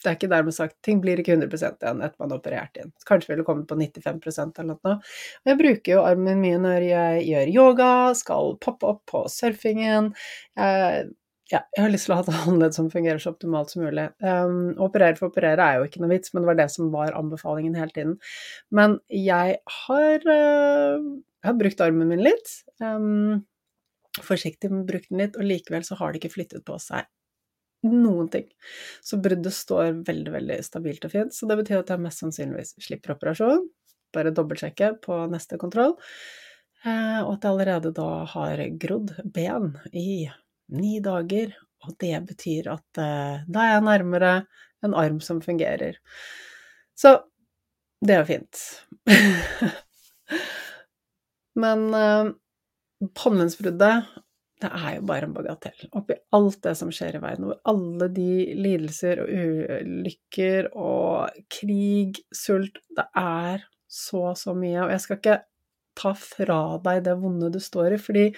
det 0.00 0.08
er 0.08 0.16
ikke 0.16 0.30
dermed 0.32 0.56
sagt 0.56 0.76
ting 0.86 1.00
blir 1.02 1.20
ikke 1.20 1.34
100 1.36 1.50
igjen 1.50 2.02
etter 2.04 2.16
man 2.22 2.32
har 2.32 2.40
operert 2.40 2.80
inn. 2.80 2.92
Kanskje 3.08 3.34
ville 3.34 3.44
kommet 3.44 3.68
på 3.68 3.76
95% 3.76 4.60
eller 4.62 4.78
noe. 4.78 4.96
Og 4.96 5.52
jeg 5.52 5.60
bruker 5.60 5.94
jo 5.94 6.04
armen 6.08 6.40
mye 6.40 6.60
når 6.62 6.86
jeg 6.86 7.24
gjør 7.28 7.54
yoga, 7.54 7.90
skal 8.16 8.54
poppe 8.64 8.88
opp 8.88 9.02
på 9.10 9.24
surfingen. 9.32 10.12
Jeg, 10.56 11.10
ja, 11.50 11.60
jeg 11.76 11.84
har 11.84 11.92
lyst 11.92 12.08
til 12.08 12.14
å 12.14 12.20
ha 12.20 12.24
et 12.24 12.42
håndledd 12.46 12.78
som 12.78 12.90
fungerer 12.92 13.20
så 13.20 13.34
optimalt 13.34 13.74
som 13.74 13.84
mulig. 13.84 14.08
Um, 14.24 14.72
operere 14.80 15.18
for 15.18 15.28
å 15.28 15.34
operere 15.34 15.66
er 15.66 15.80
jo 15.80 15.90
ikke 15.90 16.02
noe 16.04 16.14
vits, 16.14 16.32
men 16.32 16.44
det 16.44 16.52
var 16.52 16.60
det 16.62 16.68
som 16.72 16.90
var 16.94 17.16
anbefalingen 17.18 17.76
hele 17.76 17.92
tiden. 17.96 18.16
Men 18.72 18.98
jeg 19.12 19.60
har, 19.76 20.26
uh, 20.26 20.96
jeg 20.96 21.50
har 21.50 21.60
brukt 21.60 21.84
armen 21.84 22.12
min 22.14 22.24
litt. 22.24 22.56
Um, 22.80 23.42
forsiktig 24.24 24.72
brukt 24.88 25.10
den 25.10 25.26
litt, 25.26 25.36
og 25.36 25.46
likevel 25.46 25.84
så 25.86 25.98
har 26.00 26.12
det 26.12 26.22
ikke 26.22 26.36
flyttet 26.38 26.64
på 26.66 26.80
seg 26.82 27.04
noen 27.86 28.28
ting. 28.32 28.46
Så 29.04 29.18
bruddet 29.22 29.54
står 29.54 30.02
veldig, 30.06 30.32
veldig 30.34 30.58
stabilt 30.64 31.04
og 31.06 31.14
fint. 31.14 31.34
Så 31.34 31.48
det 31.48 31.58
betyr 31.60 31.80
at 31.80 31.92
jeg 31.92 32.02
mest 32.02 32.24
sannsynligvis 32.24 32.74
slipper 32.82 33.14
operasjon. 33.16 33.66
Bare 34.14 34.34
dobbeltsjekke 34.34 34.94
på 35.04 35.14
neste 35.32 35.58
kontroll. 35.60 35.96
Eh, 36.84 37.20
og 37.22 37.34
at 37.34 37.44
jeg 37.44 37.52
allerede 37.52 37.90
da 37.96 38.10
har 38.34 38.64
grodd 38.80 39.14
ben 39.24 39.72
i 39.92 40.28
ni 40.76 40.98
dager. 41.04 41.54
Og 41.86 41.96
det 42.02 42.16
betyr 42.28 42.72
at 42.74 43.00
eh, 43.00 43.36
da 43.48 43.64
er 43.64 43.74
jeg 43.76 43.88
nærmere 43.88 44.32
en 44.84 44.96
arm 44.96 45.20
som 45.24 45.40
fungerer. 45.44 45.94
Så 46.96 47.16
det 48.04 48.16
er 48.16 48.22
jo 48.22 48.30
fint. 48.32 48.54
Men 51.60 51.78
eh, 51.96 52.32
pannlensbruddet 53.16 53.96
det 54.60 54.70
er 54.76 54.96
jo 54.96 55.04
bare 55.08 55.26
en 55.28 55.34
bagatell. 55.36 55.86
Oppi 55.96 56.16
alt 56.36 56.58
det 56.66 56.74
som 56.78 56.90
skjer 56.94 57.16
i 57.16 57.22
verden, 57.22 57.48
hvor 57.48 57.60
alle 57.70 58.08
de 58.14 58.32
lidelser 58.58 59.22
og 59.24 59.30
ulykker 59.32 60.70
og 60.76 61.40
krig, 61.52 62.20
sult 62.34 62.82
Det 62.96 63.06
er 63.16 63.64
så, 63.90 64.34
så 64.36 64.54
mye. 64.54 64.82
Og 64.84 64.92
jeg 64.94 65.04
skal 65.06 65.20
ikke 65.20 65.38
ta 66.00 66.12
fra 66.16 66.60
deg 66.84 67.02
det 67.08 67.16
vonde 67.22 67.50
du 67.52 67.58
står 67.62 67.96
i, 67.96 68.00
fordi 68.00 68.28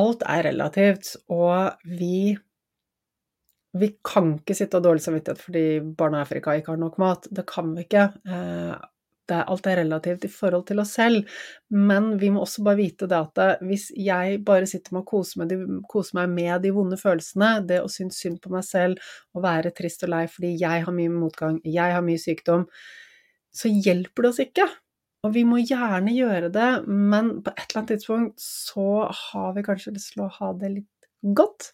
alt 0.00 0.22
er 0.28 0.46
relativt, 0.52 1.16
og 1.32 1.82
vi 1.84 2.38
Vi 3.70 3.86
kan 4.02 4.32
ikke 4.40 4.54
sitte 4.58 4.74
og 4.74 4.82
ha 4.82 4.88
dårlig 4.88 5.02
samvittighet 5.04 5.38
fordi 5.38 5.64
barna 5.94 6.18
i 6.18 6.24
Afrika 6.24 6.56
ikke 6.58 6.72
har 6.72 6.80
nok 6.80 6.96
mat. 6.98 7.28
Det 7.30 7.44
kan 7.46 7.68
vi 7.76 7.84
ikke. 7.86 8.08
Det, 9.30 9.40
alt 9.52 9.68
er 9.70 9.80
relativt 9.80 10.26
i 10.26 10.32
forhold 10.32 10.66
til 10.68 10.82
oss 10.82 10.96
selv, 10.98 11.24
men 11.70 12.12
vi 12.20 12.32
må 12.34 12.42
også 12.44 12.64
bare 12.66 12.80
vite 12.80 13.08
det 13.10 13.18
at 13.18 13.62
hvis 13.66 13.88
jeg 13.96 14.42
bare 14.46 14.68
sitter 14.68 14.96
med 14.96 15.04
å 15.04 15.10
kose, 15.12 15.40
med 15.40 15.52
de, 15.52 15.60
kose 15.90 16.16
meg 16.18 16.32
med 16.34 16.66
de 16.66 16.74
vonde 16.74 16.98
følelsene, 17.00 17.52
det 17.68 17.80
å 17.84 17.90
synes 17.92 18.18
synd 18.20 18.40
på 18.42 18.52
meg 18.54 18.66
selv, 18.66 19.00
å 19.34 19.42
være 19.44 19.74
trist 19.76 20.04
og 20.06 20.12
lei 20.14 20.24
fordi 20.30 20.54
jeg 20.60 20.86
har 20.86 20.96
mye 20.96 21.12
motgang, 21.14 21.60
jeg 21.64 21.96
har 21.96 22.04
mye 22.04 22.20
sykdom, 22.20 22.66
så 23.54 23.70
hjelper 23.70 24.26
det 24.26 24.32
oss 24.34 24.44
ikke. 24.44 24.68
Og 25.26 25.34
vi 25.34 25.42
må 25.44 25.58
gjerne 25.60 26.14
gjøre 26.16 26.48
det, 26.54 26.70
men 26.88 27.34
på 27.44 27.52
et 27.52 27.66
eller 27.66 27.82
annet 27.82 27.92
tidspunkt 27.92 28.40
så 28.40 28.86
har 29.08 29.52
vi 29.56 29.66
kanskje 29.66 29.92
lyst 29.96 30.14
til 30.14 30.24
å 30.24 30.32
ha 30.38 30.54
det 30.56 30.72
litt 30.78 31.10
godt. 31.36 31.72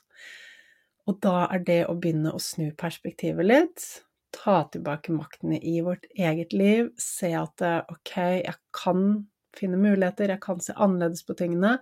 Og 1.07 1.21
da 1.23 1.45
er 1.55 1.63
det 1.63 1.81
å 1.87 1.95
begynne 1.95 2.33
å 2.35 2.43
snu 2.43 2.73
perspektivet 2.79 3.47
litt, 3.47 3.85
ta 4.37 4.59
tilbake 4.73 5.15
makten 5.17 5.55
i 5.57 5.81
vårt 5.85 6.05
eget 6.15 6.53
liv, 6.53 6.93
se 7.01 7.33
at 7.37 7.65
ok, 7.65 8.13
jeg 8.43 8.57
kan 8.77 9.27
finne 9.57 9.81
muligheter, 9.81 10.35
jeg 10.35 10.43
kan 10.45 10.61
se 10.61 10.77
annerledes 10.77 11.25
på 11.27 11.37
tingene, 11.39 11.77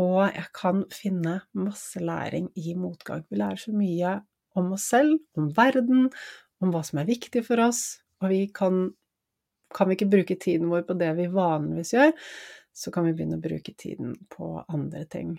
og 0.00 0.24
jeg 0.32 0.48
kan 0.56 0.82
finne 0.92 1.36
masse 1.54 2.00
læring 2.02 2.48
i 2.58 2.74
motgang. 2.74 3.22
Vi 3.30 3.38
lærer 3.38 3.60
så 3.60 3.74
mye 3.76 4.16
om 4.58 4.72
oss 4.74 4.88
selv, 4.92 5.20
om 5.38 5.52
verden, 5.56 6.08
om 6.62 6.72
hva 6.72 6.82
som 6.86 7.00
er 7.02 7.08
viktig 7.08 7.44
for 7.46 7.62
oss, 7.62 8.02
og 8.22 8.32
vi 8.32 8.46
kan 8.54 8.90
kan 9.72 9.88
vi 9.88 9.96
ikke 9.96 10.10
bruke 10.12 10.36
tiden 10.36 10.68
vår 10.68 10.84
på 10.88 10.96
det 11.00 11.14
vi 11.16 11.30
vanligvis 11.32 11.94
gjør, 11.94 12.12
så 12.76 12.92
kan 12.92 13.06
vi 13.06 13.14
begynne 13.16 13.38
å 13.38 13.44
bruke 13.44 13.74
tiden 13.78 14.14
på 14.32 14.54
andre 14.68 15.04
ting. 15.08 15.36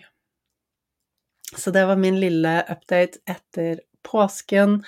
Så 1.54 1.70
det 1.74 1.84
var 1.86 2.00
min 2.00 2.18
lille 2.18 2.56
update 2.70 3.22
etter 3.30 3.84
påsken, 4.06 4.80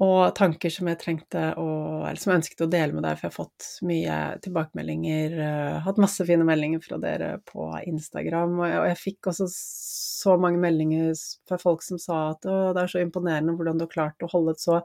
og 0.00 0.32
tanker 0.36 0.72
som 0.72 0.88
jeg 0.88 0.98
trengte 1.00 1.42
å 1.60 1.68
Eller 2.08 2.20
som 2.20 2.32
jeg 2.32 2.40
ønsket 2.40 2.62
å 2.64 2.70
dele 2.72 2.96
med 2.96 3.04
deg, 3.04 3.18
for 3.18 3.26
jeg 3.26 3.32
har 3.32 3.36
fått 3.36 3.66
mye 3.86 4.18
tilbakemeldinger, 4.44 5.34
uh, 5.36 5.80
hatt 5.84 6.00
masse 6.00 6.24
fine 6.26 6.46
meldinger 6.48 6.80
fra 6.84 6.96
dere 7.02 7.34
på 7.48 7.66
Instagram, 7.90 8.54
og 8.62 8.66
jeg, 8.66 8.78
og 8.80 8.86
jeg 8.88 9.00
fikk 9.02 9.30
også 9.32 9.48
så 9.50 10.36
mange 10.40 10.60
meldinger 10.60 11.12
fra 11.48 11.58
folk 11.60 11.84
som 11.84 12.00
sa 12.00 12.22
at 12.32 12.48
å, 12.48 12.56
det 12.76 12.84
er 12.84 12.92
så 12.92 13.02
imponerende 13.04 13.54
hvordan 13.56 13.80
du 13.80 13.84
har 13.86 13.92
klart 13.92 14.24
å 14.24 14.30
holde 14.32 14.56
et 14.56 14.64
så 14.64 14.80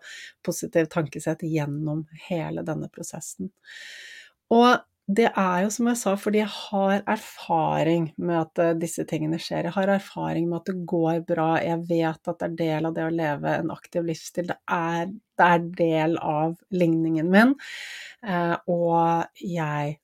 positivt 0.45 0.91
tankesett 0.95 1.47
gjennom 1.47 2.05
hele 2.27 2.63
denne 2.67 2.91
prosessen. 2.91 3.51
Og 4.55 4.69
det 5.05 5.27
er 5.37 5.59
jo 5.61 5.69
som 5.69 5.89
jeg 5.91 5.99
sa, 5.99 6.15
fordi 6.17 6.39
jeg 6.39 6.49
har 6.49 7.03
erfaring 7.13 8.07
med 8.17 8.39
at 8.39 8.61
eh, 8.63 8.71
disse 8.81 9.03
tingene 9.05 9.37
skjer. 9.41 9.67
Jeg 9.67 9.75
har 9.75 9.91
erfaring 9.93 10.47
med 10.49 10.63
at 10.63 10.71
det 10.71 10.87
går 10.89 11.19
bra. 11.27 11.49
Jeg 11.61 11.83
vet 11.89 12.31
at 12.31 12.39
det 12.39 12.47
er 12.47 12.55
del 12.61 12.89
av 12.89 12.95
det 12.95 13.05
å 13.05 13.13
leve 13.13 13.53
en 13.59 13.69
aktiv 13.75 14.07
livsstil. 14.07 14.49
Det 14.49 14.57
er, 14.73 15.13
det 15.37 15.49
er 15.51 15.69
del 15.77 16.17
av 16.17 16.55
ligningen 16.73 17.29
min. 17.29 17.53
Eh, 18.25 18.55
og 18.65 19.45
jeg 19.45 19.99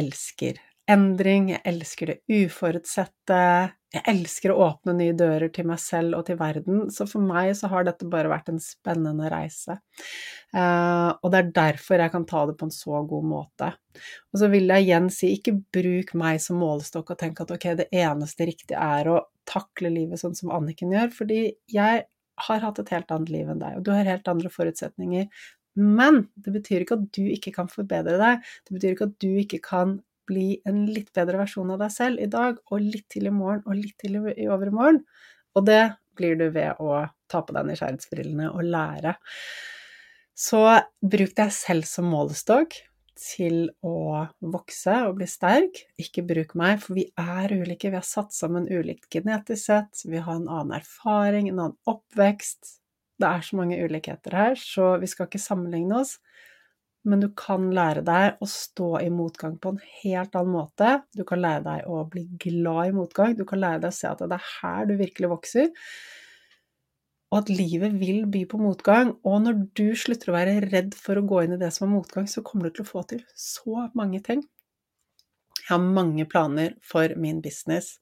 elsker 0.00 0.62
endring, 0.90 1.52
jeg 1.52 1.62
elsker 1.74 2.14
det 2.14 2.40
uforutsette. 2.40 3.42
Jeg 3.90 4.04
elsker 4.06 4.52
å 4.52 4.58
åpne 4.68 4.92
nye 4.94 5.14
dører 5.18 5.50
til 5.50 5.66
meg 5.66 5.80
selv 5.82 6.14
og 6.20 6.28
til 6.28 6.36
verden, 6.38 6.84
så 6.94 7.08
for 7.10 7.24
meg 7.26 7.50
så 7.58 7.66
har 7.72 7.88
dette 7.88 8.06
bare 8.10 8.30
vært 8.30 8.52
en 8.52 8.60
spennende 8.62 9.26
reise. 9.32 9.80
Uh, 10.54 11.10
og 11.18 11.32
det 11.32 11.40
er 11.40 11.50
derfor 11.56 12.02
jeg 12.02 12.12
kan 12.12 12.26
ta 12.30 12.44
det 12.46 12.54
på 12.60 12.68
en 12.68 12.74
så 12.74 13.02
god 13.10 13.26
måte. 13.26 13.72
Og 14.30 14.42
så 14.42 14.50
vil 14.52 14.70
jeg 14.70 14.86
igjen 14.86 15.10
si, 15.14 15.32
ikke 15.34 15.56
bruk 15.74 16.14
meg 16.22 16.38
som 16.42 16.62
målestokk 16.62 17.10
og 17.16 17.18
tenk 17.18 17.42
at 17.42 17.50
ok, 17.56 17.66
det 17.82 17.88
eneste 17.90 18.46
riktige 18.46 18.78
er 18.78 19.10
å 19.10 19.18
takle 19.50 19.90
livet 19.90 20.22
sånn 20.22 20.38
som 20.38 20.52
Anniken 20.54 20.94
gjør, 20.94 21.10
fordi 21.16 21.40
jeg 21.70 22.04
har 22.46 22.62
hatt 22.62 22.78
et 22.78 22.92
helt 22.94 23.10
annet 23.10 23.32
liv 23.34 23.50
enn 23.50 23.58
deg, 23.60 23.80
og 23.80 23.86
du 23.86 23.90
har 23.92 24.06
helt 24.06 24.30
andre 24.30 24.52
forutsetninger. 24.52 25.26
Men 25.80 26.24
det 26.38 26.54
betyr 26.54 26.84
ikke 26.84 26.98
at 26.98 27.10
du 27.16 27.24
ikke 27.30 27.52
kan 27.58 27.70
forbedre 27.70 28.16
deg, 28.20 28.46
det 28.66 28.76
betyr 28.76 28.94
ikke 28.94 29.10
at 29.10 29.18
du 29.22 29.30
ikke 29.42 29.60
kan 29.66 29.98
bli 30.30 30.60
en 30.68 30.84
litt 30.88 31.10
bedre 31.16 31.42
versjon 31.42 31.74
av 31.74 31.82
deg 31.82 31.94
selv 31.94 32.22
i 32.22 32.28
dag, 32.30 32.60
og 32.70 32.84
litt 32.84 33.08
til 33.12 33.28
i 33.28 33.34
morgen, 33.34 33.64
og 33.66 33.78
litt 33.78 33.98
til 34.00 34.20
i 34.30 34.48
overmorgen. 34.50 35.02
Og 35.58 35.66
det 35.66 35.82
blir 36.18 36.38
du 36.38 36.46
ved 36.54 36.78
å 36.82 37.02
ta 37.30 37.42
på 37.42 37.54
deg 37.56 37.68
nysgjerrighetsbrillene 37.68 38.50
og 38.52 38.66
lære. 38.66 39.16
Så 40.40 40.62
bruk 41.04 41.34
deg 41.36 41.52
selv 41.52 41.88
som 41.88 42.08
målestokk 42.10 42.78
til 43.20 43.66
å 43.84 44.24
vokse 44.40 44.94
og 45.04 45.18
bli 45.18 45.28
sterk. 45.28 45.82
Ikke 46.00 46.24
bruk 46.24 46.54
meg, 46.58 46.80
for 46.80 46.96
vi 46.96 47.06
er 47.20 47.52
ulike. 47.52 47.90
Vi 47.92 47.98
har 47.98 48.06
satt 48.06 48.32
sammen 48.32 48.68
ulikt 48.70 49.10
genetisk 49.12 49.66
sett, 49.66 50.04
vi 50.08 50.22
har 50.22 50.38
en 50.38 50.48
annen 50.48 50.78
erfaring, 50.80 51.50
en 51.50 51.60
annen 51.66 51.78
oppvekst. 51.90 52.78
Det 53.20 53.28
er 53.28 53.44
så 53.44 53.58
mange 53.58 53.76
ulikheter 53.84 54.36
her, 54.36 54.56
så 54.56 54.94
vi 55.02 55.10
skal 55.10 55.28
ikke 55.28 55.42
sammenligne 55.42 56.00
oss 56.00 56.16
men 57.08 57.22
du 57.22 57.30
kan 57.36 57.70
lære 57.72 58.02
deg 58.04 58.40
å 58.44 58.46
stå 58.50 58.90
i 59.00 59.08
motgang 59.12 59.56
på 59.60 59.72
en 59.72 59.82
helt 60.02 60.34
annen 60.36 60.52
måte. 60.52 60.90
Du 61.16 61.22
kan 61.28 61.40
lære 61.40 61.64
deg 61.64 61.88
å 61.88 62.02
bli 62.12 62.26
glad 62.42 62.90
i 62.90 62.96
motgang, 62.96 63.36
du 63.38 63.46
kan 63.48 63.62
lære 63.62 63.80
deg 63.86 63.92
å 63.92 63.96
se 63.96 64.10
at 64.10 64.20
det 64.20 64.36
er 64.36 64.48
her 64.60 64.90
du 64.90 64.96
virkelig 65.00 65.30
vokser. 65.32 65.70
Og 67.30 67.38
at 67.38 67.52
livet 67.52 67.94
vil 68.00 68.24
by 68.28 68.42
på 68.50 68.58
motgang. 68.58 69.14
Og 69.24 69.38
når 69.44 69.62
du 69.78 69.86
slutter 69.96 70.32
å 70.32 70.36
være 70.36 70.56
redd 70.66 70.96
for 70.98 71.20
å 71.20 71.24
gå 71.30 71.44
inn 71.44 71.54
i 71.54 71.60
det 71.60 71.70
som 71.76 71.86
er 71.86 71.94
motgang, 71.94 72.26
så 72.28 72.42
kommer 72.44 72.66
du 72.66 72.74
til 72.78 72.84
å 72.84 72.90
få 72.90 73.04
til 73.12 73.22
så 73.38 73.86
mange 73.96 74.20
ting. 74.26 74.42
Jeg 75.60 75.70
har 75.70 75.80
mange 75.86 76.26
planer 76.26 76.74
for 76.82 77.14
min 77.16 77.38
business. 77.44 78.00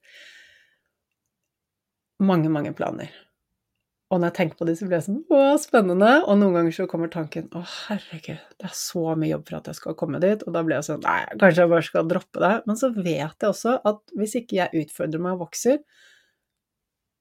Mange, 2.18 2.48
mange 2.50 2.72
planer. 2.74 3.12
Og 4.08 4.20
når 4.20 4.30
jeg 4.30 4.36
tenker 4.38 4.56
på 4.56 4.64
det, 4.64 4.74
så 4.78 4.86
blir 4.88 4.96
jeg 4.96 5.04
sånn 5.04 5.18
Å, 5.36 5.40
spennende. 5.60 6.10
Og 6.24 6.38
noen 6.40 6.54
ganger 6.56 6.74
så 6.78 6.86
kommer 6.88 7.10
tanken 7.12 7.50
Å, 7.52 7.60
herregud, 7.88 8.40
det 8.56 8.68
er 8.70 8.76
så 8.76 9.02
mye 9.12 9.34
jobb 9.34 9.44
for 9.50 9.58
at 9.58 9.68
jeg 9.68 9.78
skal 9.82 9.96
komme 10.00 10.20
dit. 10.22 10.44
Og 10.46 10.54
da 10.54 10.62
blir 10.64 10.78
jeg 10.78 10.86
sånn 10.86 11.02
Nei, 11.04 11.20
kanskje 11.34 11.66
jeg 11.66 11.72
bare 11.74 11.86
skal 11.90 12.08
droppe 12.08 12.44
det. 12.44 12.52
Men 12.70 12.80
så 12.80 12.90
vet 12.94 13.12
jeg 13.44 13.50
også 13.50 13.74
at 13.90 14.00
hvis 14.16 14.36
ikke 14.40 14.60
jeg 14.62 14.84
utfordrer 14.84 15.24
meg 15.24 15.36
og 15.36 15.44
vokser, 15.44 15.82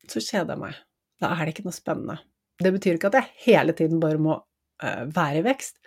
så 0.07 0.23
kjeder 0.23 0.55
jeg 0.55 0.63
meg. 0.63 0.77
Da 1.19 1.33
er 1.33 1.43
det 1.43 1.55
ikke 1.55 1.67
noe 1.67 1.75
spennende. 1.75 2.19
Det 2.63 2.71
betyr 2.73 2.97
ikke 2.97 3.11
at 3.11 3.19
jeg 3.19 3.33
hele 3.49 3.75
tiden 3.77 3.99
bare 4.01 4.21
må 4.21 4.37
uh, 4.39 5.03
være 5.11 5.41
i 5.41 5.45
vekst. 5.45 5.81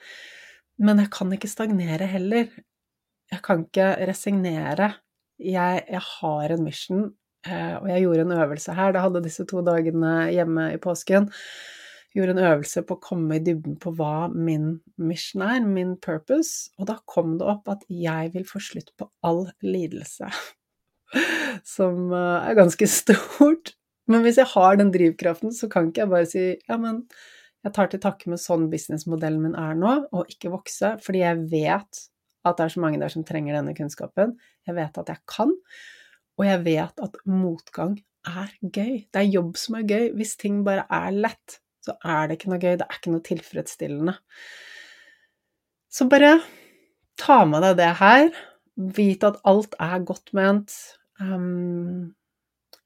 Men 0.84 1.00
jeg 1.00 1.12
kan 1.16 1.32
ikke 1.32 1.50
stagnere 1.50 2.08
heller. 2.10 2.52
Jeg 3.30 3.42
kan 3.46 3.64
ikke 3.64 3.94
resignere. 4.10 4.92
Jeg, 5.40 5.86
jeg 5.88 6.04
har 6.04 6.52
en 6.52 6.66
mission 6.66 7.08
og 7.48 7.86
jeg 7.88 8.04
gjorde 8.04 8.24
en 8.26 8.36
øvelse 8.36 8.74
her, 8.76 8.92
da 8.92 9.04
hadde 9.06 9.22
disse 9.24 9.46
to 9.48 9.62
dagene 9.64 10.14
hjemme 10.34 10.66
i 10.74 10.80
påsken. 10.82 11.30
Gjorde 12.12 12.34
en 12.34 12.42
øvelse 12.42 12.82
på 12.84 12.96
å 12.96 13.02
komme 13.02 13.38
i 13.38 13.42
dybden 13.46 13.76
på 13.80 13.92
hva 13.96 14.28
min 14.34 14.80
mission 14.98 15.44
er, 15.46 15.60
min 15.62 15.94
purpose, 16.02 16.72
og 16.76 16.90
da 16.90 16.98
kom 17.08 17.36
det 17.38 17.46
opp 17.48 17.70
at 17.70 17.84
jeg 17.88 18.32
vil 18.34 18.46
få 18.48 18.60
slutt 18.66 18.90
på 18.98 19.06
all 19.26 19.44
lidelse. 19.62 20.28
Som 21.76 22.10
eh, 22.10 22.48
er 22.50 22.58
ganske 22.58 22.88
stort. 23.00 23.76
Men 24.10 24.24
hvis 24.26 24.40
jeg 24.42 24.50
har 24.52 24.80
den 24.80 24.90
drivkraften, 24.90 25.54
så 25.54 25.70
kan 25.70 25.88
ikke 25.88 26.02
jeg 26.02 26.12
bare 26.12 26.28
si 26.28 26.44
ja, 26.56 26.80
men 26.82 27.04
jeg 27.62 27.76
tar 27.76 27.90
til 27.92 28.02
takke 28.02 28.32
med 28.32 28.40
sånn 28.42 28.66
businessmodellen 28.72 29.42
min 29.44 29.56
er 29.58 29.78
nå, 29.78 29.94
og 30.10 30.32
ikke 30.32 30.52
vokse, 30.52 30.96
fordi 31.04 31.22
jeg 31.22 31.44
vet 31.52 32.04
at 32.48 32.56
det 32.56 32.66
er 32.66 32.74
så 32.74 32.82
mange 32.82 33.00
der 33.02 33.12
som 33.12 33.24
trenger 33.28 33.58
denne 33.58 33.74
kunnskapen. 33.76 34.34
Jeg 34.66 34.76
vet 34.78 34.98
at 34.98 35.12
jeg 35.12 35.20
kan. 35.30 35.52
Og 36.40 36.46
jeg 36.48 36.62
vet 36.64 37.02
at 37.04 37.18
motgang 37.28 37.98
er 38.24 38.52
gøy. 38.64 39.02
Det 39.12 39.20
er 39.20 39.28
jobb 39.28 39.58
som 39.60 39.76
er 39.76 39.88
gøy. 39.88 40.06
Hvis 40.16 40.38
ting 40.40 40.62
bare 40.64 40.86
er 40.88 41.12
lett, 41.12 41.58
så 41.84 41.96
er 42.00 42.28
det 42.28 42.38
ikke 42.38 42.52
noe 42.52 42.62
gøy. 42.62 42.78
Det 42.80 42.86
er 42.86 42.96
ikke 42.96 43.12
noe 43.12 43.26
tilfredsstillende. 43.26 44.14
Så 45.92 46.06
bare 46.08 46.38
ta 47.20 47.42
med 47.48 47.64
deg 47.66 47.76
det 47.82 47.90
her. 48.00 48.32
Vit 48.96 49.28
at 49.28 49.40
alt 49.50 49.76
er 49.84 50.08
godt 50.08 50.32
ment. 50.36 50.72
Um, 51.20 52.16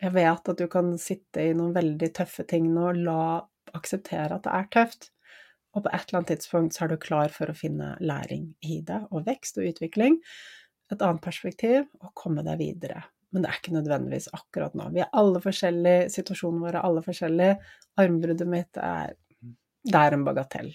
jeg 0.03 0.17
vet 0.17 0.51
at 0.51 0.59
du 0.59 0.67
kan 0.71 0.95
sitte 0.99 1.47
i 1.47 1.55
noen 1.55 1.75
veldig 1.77 2.11
tøffe 2.17 2.47
ting 2.51 2.67
nå, 2.75 2.91
la 3.07 3.45
akseptere 3.75 4.35
at 4.35 4.49
det 4.49 4.55
er 4.59 4.71
tøft. 4.75 5.13
Og 5.75 5.85
på 5.85 5.91
et 5.95 6.09
eller 6.09 6.21
annet 6.21 6.35
tidspunkt 6.35 6.75
så 6.75 6.85
er 6.85 6.95
du 6.95 6.99
klar 7.03 7.31
for 7.35 7.51
å 7.51 7.59
finne 7.59 7.95
læring 8.03 8.51
i 8.67 8.81
det, 8.87 9.01
og 9.15 9.27
vekst 9.31 9.63
og 9.63 9.71
utvikling. 9.71 10.19
Et 10.91 11.01
annet 11.03 11.23
perspektiv, 11.23 11.87
og 12.03 12.15
komme 12.19 12.43
deg 12.47 12.61
videre 12.63 13.03
men 13.35 13.43
det 13.43 13.51
er 13.51 13.59
ikke 13.59 13.75
nødvendigvis 13.75 14.31
akkurat 14.37 14.77
nå. 14.79 14.87
Vi 14.95 15.03
er 15.03 15.11
alle 15.19 15.43
forskjellige, 15.43 16.09
situasjonen 16.15 16.63
vår 16.63 16.79
er 16.79 16.87
alle 16.87 17.03
forskjellige. 17.03 17.59
Armbruddet 17.99 18.51
mitt 18.51 18.79
er 18.79 19.17
det 19.85 20.01
er 20.01 20.15
en 20.17 20.25
bagatell 20.25 20.71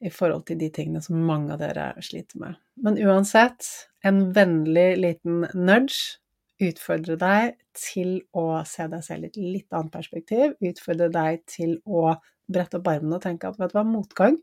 i 0.00 0.10
forhold 0.14 0.46
til 0.48 0.56
de 0.62 0.70
tingene 0.72 1.02
som 1.04 1.18
mange 1.28 1.52
av 1.52 1.60
dere 1.60 1.90
sliter 2.04 2.40
med. 2.40 2.56
Men 2.80 2.96
uansett, 3.04 3.66
en 4.06 4.30
vennlig 4.36 4.88
liten 5.02 5.44
nudge. 5.52 6.16
Utfordre 6.60 7.14
deg 7.16 7.54
til 7.72 8.18
å 8.36 8.60
se 8.68 8.84
deg 8.92 9.04
selv 9.04 9.24
i 9.24 9.28
et 9.30 9.38
litt 9.40 9.76
annet 9.76 9.94
perspektiv. 9.94 10.58
Utfordre 10.60 11.06
deg 11.12 11.38
til 11.48 11.78
å 11.88 12.10
brette 12.52 12.76
opp 12.76 12.90
armene 12.92 13.16
og 13.16 13.24
tenke 13.24 13.48
at 13.48 13.56
vet 13.60 13.72
du 13.72 13.78
hva, 13.78 13.84
motgang, 13.88 14.36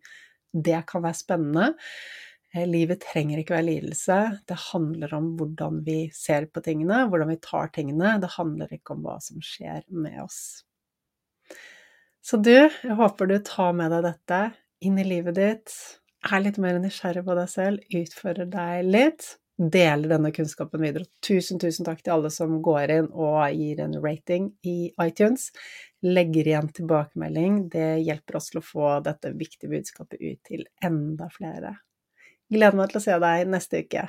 det 0.50 0.80
kan 0.90 1.04
være 1.04 1.20
spennende. 1.20 1.68
Eh, 2.58 2.66
livet 2.70 3.04
trenger 3.04 3.42
ikke 3.42 3.58
være 3.58 3.70
lidelse. 3.70 4.18
Det 4.50 4.58
handler 4.72 5.14
om 5.18 5.32
hvordan 5.38 5.82
vi 5.86 6.00
ser 6.16 6.48
på 6.50 6.64
tingene, 6.66 7.06
hvordan 7.12 7.34
vi 7.34 7.40
tar 7.44 7.72
tingene. 7.76 8.18
Det 8.22 8.34
handler 8.38 8.74
ikke 8.74 8.96
om 8.96 9.04
hva 9.06 9.18
som 9.24 9.42
skjer 9.44 9.84
med 9.94 10.22
oss. 10.24 10.42
Så 12.26 12.40
du, 12.44 12.56
jeg 12.56 13.00
håper 13.00 13.30
du 13.30 13.38
tar 13.46 13.76
med 13.78 13.94
deg 13.94 14.08
dette 14.10 14.42
inn 14.84 14.98
i 15.00 15.06
livet 15.08 15.38
ditt, 15.38 15.74
er 16.28 16.42
litt 16.44 16.58
mer 16.62 16.80
nysgjerrig 16.82 17.24
på 17.26 17.36
deg 17.38 17.50
selv, 17.50 17.94
utfordrer 18.02 18.50
deg 18.52 18.90
litt, 18.90 19.30
deler 19.58 20.12
denne 20.12 20.34
kunnskapen 20.36 20.84
videre. 20.84 21.08
Tusen, 21.24 21.62
tusen 21.62 21.88
takk 21.88 22.04
til 22.04 22.18
alle 22.18 22.32
som 22.34 22.60
går 22.66 22.94
inn 22.98 23.10
og 23.14 23.40
gir 23.56 23.82
en 23.86 23.96
rating 24.04 24.52
i 24.68 24.92
iTunes. 25.02 25.50
Legger 26.06 26.52
igjen 26.52 26.70
tilbakemelding. 26.78 27.64
Det 27.74 27.90
hjelper 28.04 28.42
oss 28.42 28.52
til 28.52 28.62
å 28.62 28.68
få 28.68 28.92
dette 29.08 29.34
viktige 29.38 29.72
budskapet 29.74 30.22
ut 30.22 30.42
til 30.52 30.68
enda 30.86 31.32
flere. 31.34 31.78
Gleder 32.56 32.76
meg 32.80 32.92
til 32.92 33.00
å 33.00 33.04
se 33.06 33.16
deg 33.24 33.50
neste 33.54 33.82
uke. 33.86 34.04